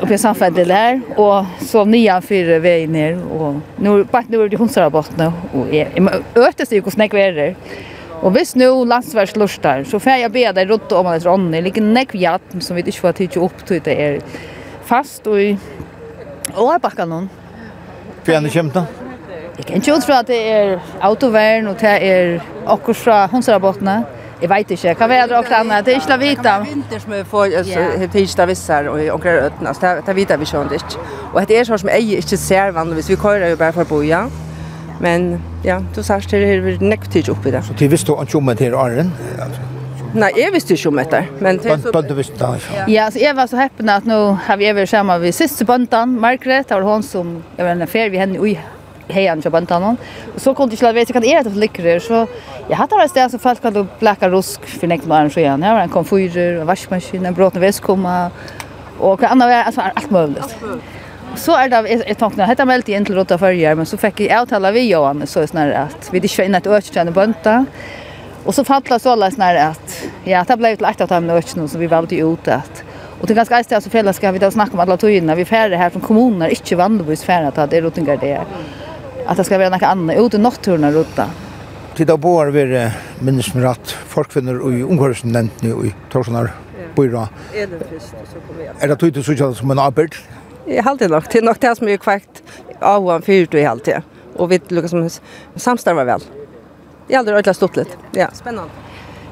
uppe 0.00 0.14
i 0.14 0.18
samfället 0.18 0.68
där 0.68 1.00
och 1.16 1.44
så 1.60 1.84
nya 1.84 2.20
fyra 2.20 2.58
väg 2.58 2.88
ner 2.88 3.24
och 3.32 3.54
nu 3.76 4.04
bara 4.04 4.24
nu 4.28 4.42
är 4.42 4.48
det 4.48 4.56
hunsar 4.56 4.90
botten 4.90 5.32
och 5.52 5.66
ötes 6.34 6.72
ju 6.72 6.82
hur 6.82 6.90
snäck 6.90 7.14
väder 7.14 7.56
Och 8.22 8.32
hvis 8.32 8.54
nu 8.54 8.84
landsvärs 8.84 9.36
lustar 9.36 9.84
så 9.84 10.00
får 10.00 10.12
jag 10.12 10.32
be 10.32 10.52
dig 10.52 10.66
runt 10.66 10.92
om 10.92 11.06
att 11.06 11.24
Ronny 11.24 11.60
ligger 11.60 11.82
näck 11.82 12.14
jatt 12.14 12.42
som 12.60 12.76
vi 12.76 12.82
inte 12.82 12.92
får 12.92 13.12
tid 13.12 13.36
upp 13.36 13.66
till 13.66 13.80
det 13.84 14.06
är 14.06 14.20
fast 14.84 15.26
och 15.26 15.32
och 16.54 16.74
er 16.74 16.78
det 17.06 17.28
Fjärde 18.24 18.70
da? 18.74 18.86
Jeg 19.56 19.66
kan 19.66 19.74
inte 19.76 20.00
tro 20.00 20.14
at 20.14 20.26
det 20.26 20.38
er 20.48 20.80
autovärn 21.00 21.66
og 21.66 21.80
det 21.80 21.88
er 22.02 22.40
akkurat 22.66 22.96
från 22.96 23.28
Hundsrabottna. 23.30 24.04
Jeg 24.42 24.50
vet 24.50 24.70
ikke, 24.74 24.94
hva 24.98 25.14
er 25.14 25.28
det 25.30 25.36
også 25.38 25.54
annet? 25.54 25.86
Det 25.86 25.94
er 25.94 25.96
är 25.96 26.02
inte 26.02 26.18
vita. 26.18 26.58
Vinter 26.66 26.98
som 26.98 27.12
vi 27.12 27.24
får, 27.24 27.44
alltså, 27.56 27.80
helt 27.98 28.12
tisdag 28.12 28.46
vissar 28.46 28.84
och 28.88 29.14
omkring 29.14 29.32
ötna, 29.32 29.68
alltså, 29.68 29.80
det 29.80 30.08
är 30.08 30.14
vita 30.14 30.36
vi 30.36 30.44
kör 30.44 30.72
ikke. 30.72 30.98
Og 31.34 31.48
det 31.48 31.58
er 31.58 31.64
sånn 31.64 31.78
som 31.78 31.88
jeg 31.88 32.18
ikke 32.18 32.36
ser 32.36 32.72
vanligvis, 32.72 33.08
vi 33.08 33.16
kører 33.16 33.50
jo 33.50 33.56
bare 33.56 33.72
for 33.72 33.82
å 33.82 33.88
bo, 33.88 34.00
ja. 34.02 34.26
Men 35.00 35.40
ja, 35.64 35.80
du 35.94 36.02
sa 36.02 36.14
att 36.14 36.30
det 36.30 36.42
er 36.42 36.78
näkt 36.80 37.28
oppi 37.28 37.50
det. 37.50 37.64
Så 37.64 37.72
det 37.78 37.90
visste 37.90 38.12
du 38.12 38.22
ikke 38.22 38.36
om 38.38 38.46
det 38.46 38.60
her, 38.60 38.74
åren? 38.74 39.12
Nei, 40.14 40.30
jeg 40.36 40.52
visste 40.52 40.74
ikke 40.74 40.88
om 40.88 40.96
det 40.96 41.24
Men 41.40 41.58
det 41.58 42.16
visste 42.16 42.38
det. 42.38 42.92
Ja, 42.92 43.10
så 43.10 43.18
jeg 43.18 43.36
var 43.36 43.46
så 43.46 43.56
heppen 43.56 43.88
at 43.88 44.04
nå 44.04 44.34
har 44.46 44.56
vi 44.56 44.72
vært 44.72 44.88
sammen 44.88 45.20
med 45.20 45.34
siste 45.34 45.64
böntan, 45.64 46.18
Margaret, 46.20 46.68
det 46.68 46.76
var 46.76 46.82
hun 46.82 47.02
som, 47.02 47.42
jeg 47.56 47.66
var 47.66 47.72
en 47.72 47.86
fär 47.86 48.10
vi 48.10 48.18
henne 48.18 48.48
i 48.48 48.58
hejan 49.12 49.42
till 49.42 49.50
bantan. 49.50 49.96
Så 50.36 50.54
kunde 50.54 50.76
jag 50.80 50.92
veta 50.92 51.12
kan 51.12 51.24
är 51.24 51.44
det 51.44 51.50
för 51.50 51.58
lyckor 51.58 51.98
så 51.98 52.26
jag 52.68 52.76
hade 52.76 52.96
det 52.96 53.14
där 53.14 53.28
så 53.28 53.38
folk 53.38 53.62
kan 53.62 53.72
då 53.72 53.86
blacka 53.98 54.28
rusk 54.28 54.64
för 54.66 54.86
nästa 54.86 55.08
morgon 55.08 55.30
så 55.30 55.40
igen. 55.40 55.62
Jag 55.62 55.74
var 55.74 55.80
en 55.80 55.88
konfyrer, 55.88 56.60
en 56.60 56.66
vaskmaskin, 56.66 57.26
en 57.26 57.34
bråten 57.34 57.60
väst 57.60 57.80
komma 57.80 58.30
och 58.98 59.22
andra 59.22 59.64
alltså 59.64 59.80
allt 59.80 60.10
möjligt. 60.10 60.56
Så 61.36 61.56
är 61.56 61.68
det 61.68 61.88
ett 62.10 62.18
tanke. 62.18 62.42
Hetta 62.42 62.64
meldt 62.64 62.88
i 62.88 63.04
till 63.04 63.14
rota 63.14 63.38
förjar 63.38 63.74
men 63.74 63.86
så 63.86 63.96
fick 63.96 64.20
jag 64.20 64.42
uttala 64.42 64.70
vi 64.70 64.90
Johan 64.90 65.26
så 65.26 65.40
är 65.40 65.46
snarare 65.46 65.78
att 65.78 66.08
vi 66.12 66.20
det 66.20 66.28
svinna 66.28 66.58
ett 66.58 66.66
ökjärn 66.66 67.08
i 67.08 67.10
bönta. 67.10 67.66
Och 68.44 68.54
så 68.54 68.64
fattade 68.64 69.00
så 69.00 69.10
alla 69.10 69.30
snarare 69.30 69.64
att 69.64 70.04
ja, 70.24 70.44
det 70.48 70.56
blev 70.56 70.80
lätt 70.80 71.00
att 71.00 71.08
ta 71.08 71.20
med 71.20 71.36
ökjärn 71.36 71.68
så 71.68 71.78
vi 71.78 71.86
valde 71.86 72.16
ut 72.16 72.48
att 72.48 72.84
Och 73.22 73.28
det 73.28 73.34
ganska 73.34 73.58
ästigt 73.58 73.82
så 73.82 73.90
fälla 73.90 74.12
ska 74.12 74.32
vi 74.32 74.38
då 74.38 74.50
snacka 74.50 74.72
om 74.72 74.80
alla 74.80 74.96
togina. 74.96 75.34
Vi 75.34 75.44
färre 75.44 75.76
här 75.76 75.90
från 75.90 76.02
kommuner, 76.02 76.48
inte 76.48 76.76
vanligtvis 76.76 77.22
färre 77.24 77.48
att 77.48 77.70
det 77.70 77.76
är 77.76 77.82
rotingar 77.82 78.16
det 78.16 78.32
är 78.32 78.44
att 79.26 79.36
det 79.36 79.44
ska 79.44 79.58
vara 79.58 79.68
något 79.68 79.82
annat 79.82 80.16
ut 80.16 80.34
i 80.34 80.38
naturen 80.38 80.92
ruta. 80.92 81.30
Tid 81.96 82.06
då 82.06 82.16
bor 82.16 82.46
vi 82.46 82.90
minst 83.18 83.54
med 83.54 83.64
att 83.64 83.90
folkfinner 83.90 84.60
och 84.60 84.70
ungkarsen 84.70 85.32
nämnt 85.32 85.62
nu 85.62 85.68
i 85.68 85.94
Torsnar 86.12 86.50
byrå. 86.96 87.28
Är 87.54 87.66
det 87.66 87.78
först 87.90 88.06
så 88.32 88.40
kommer 88.48 88.64
jag. 88.64 88.84
Är 88.84 88.88
det 88.88 88.96
tydligt 88.96 89.38
så 89.38 89.54
som 89.54 89.70
en 89.70 89.78
arbet? 89.78 90.10
Jag 90.64 90.82
har 90.82 90.96
det 90.96 91.08
nog 91.08 91.30
till 91.30 91.44
nog 91.44 91.56
det 91.60 91.76
som 91.76 91.88
är 91.88 91.96
kvakt 91.96 92.42
av 92.80 93.10
han 93.10 93.22
för 93.22 93.46
du 93.50 93.58
i 93.60 93.66
allt 93.66 93.84
det. 93.84 94.02
Och 94.36 94.52
vi 94.52 94.60
lyckas 94.68 94.90
som 94.90 95.10
samstarvar 95.56 96.04
väl. 96.04 96.20
Det 97.06 97.14
är 97.14 97.18
aldrig 97.18 97.34
ordentligt 97.34 97.56
stort 97.56 97.76
lite. 97.76 97.90
Ja, 98.12 98.28
spännande. 98.32 98.70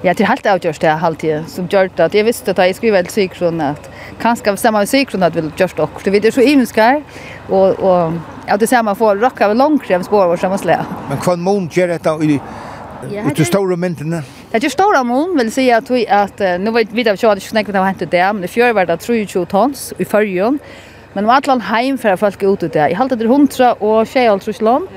Ja, 0.02 0.14
det 0.14 0.22
är 0.22 0.26
helt 0.26 0.46
avgjort 0.46 0.80
det 0.80 0.88
här 0.88 0.96
halvtid 0.96 1.44
som 1.48 1.66
gör 1.70 1.90
det. 1.96 2.14
Jag 2.14 2.24
visste 2.24 2.50
att 2.50 2.58
jag 2.58 2.76
skulle 2.76 2.92
väl 2.92 3.06
psykron 3.06 3.60
att 3.60 3.90
kanske 4.20 4.56
samma 4.56 4.86
psykron 4.86 5.22
att 5.22 5.36
vill 5.36 5.50
görs 5.56 5.74
dock. 5.74 6.04
Det 6.04 6.24
är 6.24 6.30
så 6.30 6.40
imenskar 6.40 7.02
och, 7.48 7.68
och 7.68 8.12
ja, 8.46 8.56
det 8.56 8.66
samma 8.66 8.94
får 8.94 9.16
rocka 9.16 9.44
över 9.44 9.54
långkräm 9.54 10.02
spår 10.02 10.26
vår 10.26 10.36
samma 10.36 10.58
slä. 10.58 10.84
Men 11.08 11.18
kvann 11.18 11.40
mån 11.40 11.68
gör 11.72 11.88
detta 11.88 12.22
i 12.22 12.40
Ja, 13.10 13.22
det 13.36 13.44
stora 13.44 13.76
myntene. 13.76 14.22
Det 14.50 14.64
är 14.64 14.68
stora 14.68 15.04
mån, 15.04 15.36
vill 15.38 15.52
säga 15.52 15.76
att 15.76 15.90
vi 15.90 16.08
att 16.08 16.38
nu 16.38 16.70
vet 16.70 16.92
vi 16.92 17.08
att 17.08 17.22
jag 17.22 17.28
hade 17.28 17.40
snäckt 17.40 17.70
vad 17.70 17.84
hänt 17.84 18.02
det, 18.10 18.32
men 18.32 18.40
det 18.40 18.48
fjör 18.48 18.72
var 18.72 18.86
det 18.86 18.96
320 18.96 19.44
tons 19.44 19.92
i 19.98 20.04
förjon. 20.04 20.58
Men 21.12 21.24
om 21.24 21.30
allan 21.30 21.60
heim 21.60 21.98
för 21.98 22.16
folk 22.16 22.42
ut 22.42 22.62
ut 22.62 22.72
det. 22.72 22.88
Jag 22.90 22.96
hade 22.96 23.16
det 23.16 23.24
100 23.24 23.72
och 23.72 24.08
6 24.08 24.60
land 24.60 24.88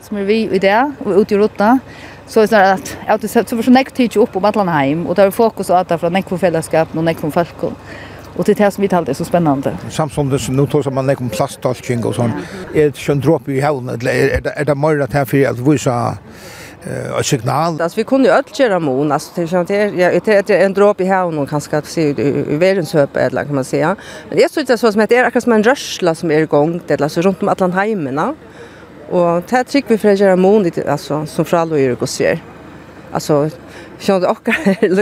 som 0.00 0.16
är 0.16 0.22
vi 0.22 0.50
i 0.50 0.58
det 0.58 0.92
och 0.98 1.16
ut 1.16 1.32
i 1.32 1.36
rutan. 1.36 1.78
Så 2.26 2.40
det 2.40 2.52
är 2.52 2.60
det 2.60 2.72
att 2.72 2.96
att 3.06 3.20
det 3.20 3.28
så 3.48 3.62
för 3.62 3.70
näkt 3.70 3.94
tid 3.94 4.16
upp 4.16 4.32
på 4.32 4.40
Ballanheim 4.40 5.06
och 5.06 5.14
där 5.14 5.30
fokus 5.30 5.70
att 5.70 5.88
ta 5.88 5.98
från 5.98 6.12
näkt 6.12 6.40
fällskap 6.40 6.88
och 6.96 7.04
näkt 7.04 7.20
folk 7.32 7.62
och 8.36 8.44
det 8.44 8.60
är 8.60 8.70
som 8.70 8.82
vi 8.82 8.88
talade 8.88 9.12
är 9.12 9.14
så 9.14 9.24
spännande. 9.24 9.78
Samtidigt 9.90 10.46
det 10.46 10.52
nu 10.52 10.66
tar 10.66 10.82
som 10.82 10.94
man 10.94 11.06
näkt 11.06 11.32
plasttalking 11.32 12.04
och 12.04 12.14
sånt. 12.14 12.34
Är 12.74 12.84
det 12.84 12.96
schon 12.96 13.20
dropp 13.20 13.48
i 13.48 13.60
havn 13.60 13.88
eller 13.88 14.12
är 14.56 14.64
det 14.64 14.74
mer 14.74 15.00
att 15.00 15.12
här 15.12 15.24
för 15.24 15.46
att 15.46 15.58
visa 15.58 16.18
eh 16.84 17.22
signal. 17.22 17.80
Alltså 17.80 17.96
vi 17.96 18.04
kunde 18.04 18.28
ju 18.28 18.34
öll 18.34 18.44
köra 18.52 18.78
mon 18.78 19.12
alltså 19.12 19.30
det 19.34 19.46
känns 19.46 19.68
det 19.68 19.74
jag 19.74 20.22
det 20.24 20.50
är 20.50 20.64
en 20.64 20.74
dropp 20.74 21.00
i 21.00 21.06
havn 21.06 21.38
och 21.38 21.48
kanske 21.48 21.78
att 21.78 21.86
se 21.86 22.02
i 22.02 22.56
världens 22.56 22.92
höp 22.92 23.16
eller 23.16 23.44
kan 23.44 23.54
man 23.54 23.64
säga. 23.64 23.96
Men 24.28 24.38
det 24.38 24.44
är 24.44 24.48
så 24.48 24.62
det 24.62 24.78
så 24.78 24.92
som 24.92 25.00
heter 25.00 25.24
akkurat 25.24 25.44
som 25.44 25.52
en 25.52 25.62
rörsla 25.62 26.14
som 26.14 26.30
är 26.30 26.40
igång 26.40 26.80
det 26.86 27.00
alltså 27.00 27.20
runt 27.20 27.42
om 27.42 27.48
Atlantheimen. 27.48 28.34
Och 29.14 29.42
det 29.46 29.58
er 29.58 29.62
trygg 29.62 29.84
vi 29.88 29.98
för 29.98 30.08
att 30.08 30.20
göra 30.20 30.36
mån 30.36 30.64
altså, 30.66 30.90
alltså, 30.90 31.26
som 31.26 31.44
fra 31.44 31.60
alle 31.60 31.78
gjør 31.78 32.00
og 32.02 32.08
ser. 32.08 32.40
Alltså, 33.12 33.50
skjønner 34.00 34.20
du 34.20 34.26
också 34.26 34.52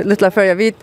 lite 0.05 0.31
för 0.31 0.43
jag 0.43 0.57
vet, 0.57 0.75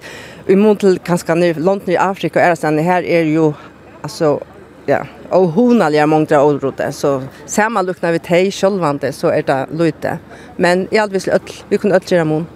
i 0.47 0.55
mån 0.55 0.77
til 0.77 0.97
kanskje 0.99 1.35
nu, 1.35 1.53
långt 1.53 1.89
i 1.89 1.97
Afrika 1.97 2.51
och 2.51 2.57
det 2.75 2.81
här 2.81 3.03
är 3.03 3.23
ju, 3.23 3.53
alltså, 4.01 4.39
ja, 4.85 5.05
och 5.29 5.57
er 5.57 5.77
mange 5.77 6.05
många 6.05 6.41
åldrote, 6.41 6.91
så 6.91 7.21
samma 7.45 7.81
luknar 7.81 8.11
vi 8.11 8.19
till 8.19 8.51
självande 8.51 9.13
så 9.13 9.27
är 9.27 9.43
det 9.43 9.67
lite. 9.71 10.19
Men 10.55 10.87
i 10.91 10.97
alt 10.97 11.11
visst, 11.11 11.27
vi 11.69 11.77
kunde 11.77 11.95
öll 11.95 12.01
göra 12.07 12.25
mån. 12.25 12.47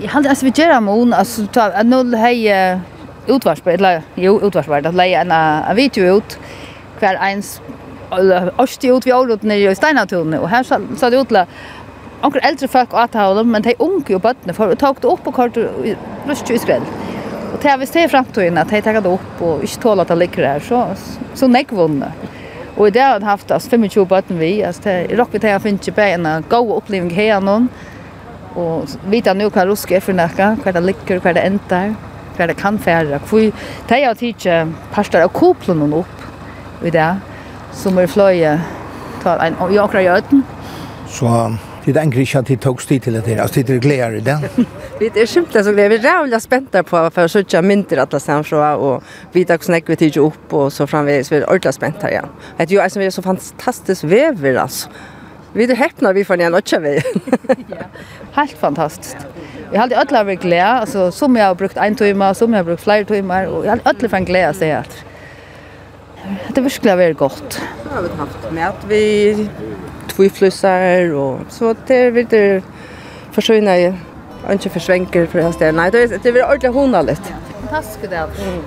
Jag 0.00 0.08
hade, 0.08 0.30
alltså 0.30 0.44
vi 0.44 0.52
gör 0.54 0.80
mån, 0.80 1.12
alltså, 1.12 1.42
noll 1.84 2.14
hej, 2.14 2.78
utvarsbart, 3.26 3.74
eller 3.74 4.02
jo, 4.14 4.40
utvarsbar, 4.42 4.86
att 4.86 4.94
lägga 4.94 5.20
en 5.20 5.76
video 5.76 6.16
ut, 6.16 6.38
hver 7.00 7.14
ens 7.14 7.60
åsti 8.12 8.90
ut 8.92 9.06
vi 9.06 9.14
året 9.14 9.44
nere 9.46 9.72
i 9.72 9.78
Steinatunet, 9.78 10.40
og 10.40 10.50
her 10.52 10.66
sa 10.66 11.10
det 11.10 11.22
utla 11.22 11.46
Onkel 12.22 12.44
eldre 12.46 12.68
folk 12.70 12.92
at 12.94 13.16
dem 13.16 13.48
men 13.50 13.64
de 13.64 13.72
unge 13.82 14.14
og 14.14 14.20
bøttene 14.22 14.54
for, 14.54 14.70
og 14.70 14.78
tok 14.78 15.00
det 15.02 15.08
opp 15.10 15.26
og 15.26 15.34
kort 15.34 15.56
rust 16.28 16.50
i 16.54 16.58
skrell. 16.62 16.84
Og 17.52 17.56
det 17.60 17.70
er 17.72 17.80
hvis 17.80 17.90
det 17.90 18.04
er 18.04 18.12
fremtiden 18.12 18.60
at 18.62 18.70
de 18.70 18.78
tar 18.80 19.00
det 19.00 19.10
opp 19.10 19.42
og 19.42 19.64
ikke 19.66 19.80
tåler 19.82 20.06
at 20.06 20.12
det 20.12 20.18
ligger 20.20 20.46
her, 20.46 20.62
så, 20.62 20.84
så 21.34 21.48
nekvunne. 21.50 22.12
Og 22.76 22.86
i 22.86 22.92
det 22.94 23.02
har 23.02 23.18
jeg 23.18 23.26
haft 23.26 23.50
altså, 23.50 23.74
25 23.74 24.06
bøtten 24.06 24.38
vi, 24.38 24.52
altså 24.62 24.86
det 24.86 25.18
rock 25.18 25.34
vi 25.34 25.42
tar 25.42 25.56
jeg 25.56 25.64
finner 25.66 25.82
ikke 25.82 25.96
bare 25.98 26.20
en 26.20 26.46
god 26.48 26.72
opplevelse 26.78 27.18
her 27.18 27.42
noen, 27.42 27.68
og 28.54 28.94
vita 29.10 29.34
nu 29.34 29.48
hva 29.50 29.66
rusk 29.66 29.90
er 29.90 30.04
for 30.04 30.14
nekka, 30.16 30.54
hva 30.62 30.76
det 30.76 30.84
ligger, 30.86 31.20
hva 31.24 31.34
det 31.34 31.44
endar, 31.48 31.96
hva 32.36 32.48
det 32.48 32.56
kan 32.60 32.78
færa, 32.78 33.18
hva 33.18 33.44
det 33.90 33.98
er 33.98 34.16
tidsi 34.20 34.62
parster 34.94 35.26
av 35.26 35.34
koplen 35.34 35.82
opp 35.90 36.86
i 36.86 36.94
det, 36.94 37.10
som 37.72 37.98
er 37.98 38.06
fløye 38.06 38.60
tar 39.22 39.38
en 39.46 39.56
og 39.60 39.74
jag 39.74 39.90
krar 39.90 40.16
öten. 40.16 40.42
Så 41.08 41.56
det 41.84 41.96
är 41.96 42.00
en 42.00 42.10
grej 42.10 42.36
att 42.36 42.46
det 42.46 42.56
togs 42.56 42.86
tid 42.86 43.02
till 43.02 43.12
det 43.12 43.26
här. 43.26 43.42
Alltså 43.42 43.60
det 43.62 43.72
är 43.72 43.78
glädje 43.78 44.16
i 44.16 44.20
det. 44.20 44.38
Vi 45.00 45.10
er 45.14 45.26
simpelt 45.26 45.64
så 45.64 45.72
glädje. 45.72 45.88
Vi 45.88 45.94
er 45.94 46.02
rævlig 46.02 46.42
spänta 46.42 46.82
på 46.82 47.10
för 47.10 47.24
att 47.24 47.30
søtja 47.30 47.62
mynter 47.62 47.96
alla 47.96 48.20
sen 48.20 48.44
så 48.44 48.56
og 48.56 49.02
vi 49.32 49.44
tar 49.44 49.58
snäck 49.58 49.88
vi 49.88 49.96
tid 49.96 50.18
opp 50.18 50.52
og 50.52 50.72
så 50.72 50.86
framvis 50.86 51.30
vi 51.30 51.36
er 51.36 51.44
ordentlig 51.48 51.68
ordla 51.68 52.08
her, 52.08 52.14
ja. 52.14 52.22
Det 52.58 52.70
er 52.70 52.74
jo 52.74 52.80
alltså 52.80 52.98
det 52.98 53.06
är 53.06 53.10
så 53.10 53.22
fantastisk 53.22 54.04
vever, 54.04 54.54
altså. 54.54 54.88
Vi 55.52 55.64
är 55.64 55.74
häpna 55.74 56.12
vi 56.12 56.24
får 56.24 56.40
en 56.40 56.52
notcha 56.52 56.78
vi. 56.78 57.02
Helt 58.32 58.58
fantastiskt. 58.58 59.16
Jag 59.72 59.80
hade 59.80 59.98
alla 59.98 60.24
varit 60.24 60.40
glädje 60.40 60.64
alltså 60.64 61.12
som 61.12 61.36
jag 61.36 61.46
har 61.46 61.54
brukt 61.54 61.76
en 61.76 61.94
timme 61.94 62.34
som 62.34 62.52
jag 62.52 62.58
har 62.58 62.64
brukt 62.64 62.82
flera 62.82 63.04
timmar 63.04 63.46
och 63.46 63.64
jag 63.64 63.70
hade 63.70 63.82
alla 63.84 64.08
fan 64.08 64.24
glädje 64.24 64.48
att 64.48 64.56
säga 64.56 64.78
att 64.78 65.04
Det 66.48 66.60
är 66.60 66.62
verkligen 66.62 66.98
väldigt 66.98 67.18
gott. 67.18 67.60
Det 67.84 67.94
har 67.94 68.02
vi 68.02 68.08
haft 68.08 68.52
med 68.52 68.68
att 68.68 68.84
vi 68.88 69.48
tviflussar 70.08 71.12
och 71.12 71.38
så 71.48 71.74
det 71.86 71.96
är 71.96 72.12
lite 72.12 72.62
försvinna 73.30 73.78
i 73.78 73.94
inte 74.50 74.68
försvänker 74.68 75.26
för 75.26 75.38
det 75.38 75.44
här 75.44 75.52
stället. 75.52 75.74
Nej, 75.74 75.90
det 75.90 76.02
är, 76.02 76.18
det 76.22 76.28
är 76.28 76.44
ordentligt 76.44 76.72
honaligt. 76.72 77.32
Fantastiskt 77.60 78.10
det. 78.10 78.16
Mm. 78.16 78.62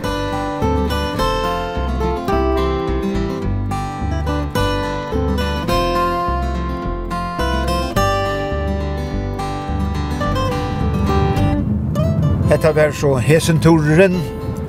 Hetta 12.49 12.71
var 12.71 12.91
så 12.91 13.15
hesenturen 13.15 14.21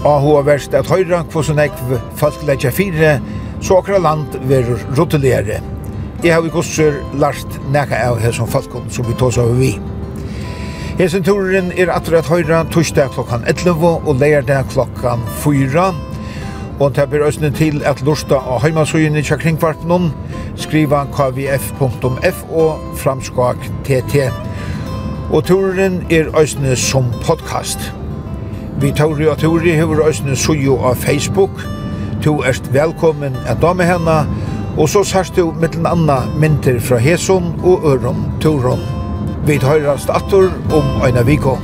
avhåverst 0.06 0.74
at 0.74 0.88
høyra 0.90 1.24
hvordan 1.32 1.58
jeg 1.64 2.00
folk 2.16 2.42
leggja 2.46 2.70
fire, 2.74 3.16
så 3.60 3.80
akkurat 3.80 4.02
land 4.02 4.38
verur 4.48 4.80
rotuligere. 4.98 5.60
Jeg 6.24 6.34
har 6.34 6.46
i 6.46 6.50
gosser 6.52 6.96
lart 7.20 7.60
nekka 7.72 7.98
av 8.08 8.20
hesson 8.22 8.48
folkom 8.48 8.88
som 8.90 9.06
vi 9.08 9.16
tås 9.18 9.38
av 9.38 9.52
vi. 9.58 9.74
Hesen 10.96 11.24
turen 11.26 11.72
er 11.76 11.90
atter 11.92 12.16
at 12.16 12.28
høyra 12.30 12.62
torsdag 12.72 13.10
klokkan 13.12 13.44
11 13.44 13.84
og 14.08 14.14
leirdag 14.16 14.70
klokkan 14.72 15.20
4. 15.42 15.90
Og 16.80 16.94
det 16.96 17.04
blir 17.12 17.24
østene 17.26 17.50
til 17.56 17.82
at 17.88 18.00
lusta 18.04 18.38
av 18.40 18.62
heimasøyene 18.64 19.20
tja 19.24 19.36
kringkvartnum, 19.40 20.10
skriva 20.60 21.04
kvf.f 21.12 22.42
og 22.48 22.88
framskak 23.00 23.68
tt. 23.88 24.26
Og 25.32 25.44
turen 25.44 26.02
er 26.12 26.32
østene 26.36 26.76
som 26.80 27.12
podcast. 27.24 27.90
Vi 28.80 28.90
Tauri 28.92 29.24
og 29.28 29.38
Tauri 29.40 29.72
hever 29.72 30.02
òsne 30.04 30.34
suju 30.36 30.74
av 30.84 30.98
Facebook. 31.00 31.62
Du 32.24 32.42
erst 32.44 32.68
velkommen 32.74 33.36
at 33.48 33.62
dame 33.62 33.86
henne, 33.88 34.16
og 34.76 34.88
så 34.92 35.00
sørst 35.04 35.36
du 35.36 35.54
mittel 35.60 35.86
anna 35.88 36.18
mynter 36.36 36.76
fra 36.80 36.98
Heson 37.00 37.54
og 37.64 37.86
Øron 37.88 38.20
Turon. 38.40 38.84
Vi 39.46 39.56
høyrast 39.62 40.12
atter 40.12 40.52
om 40.76 40.92
Øyna 41.06 41.24
Viko. 41.24 41.56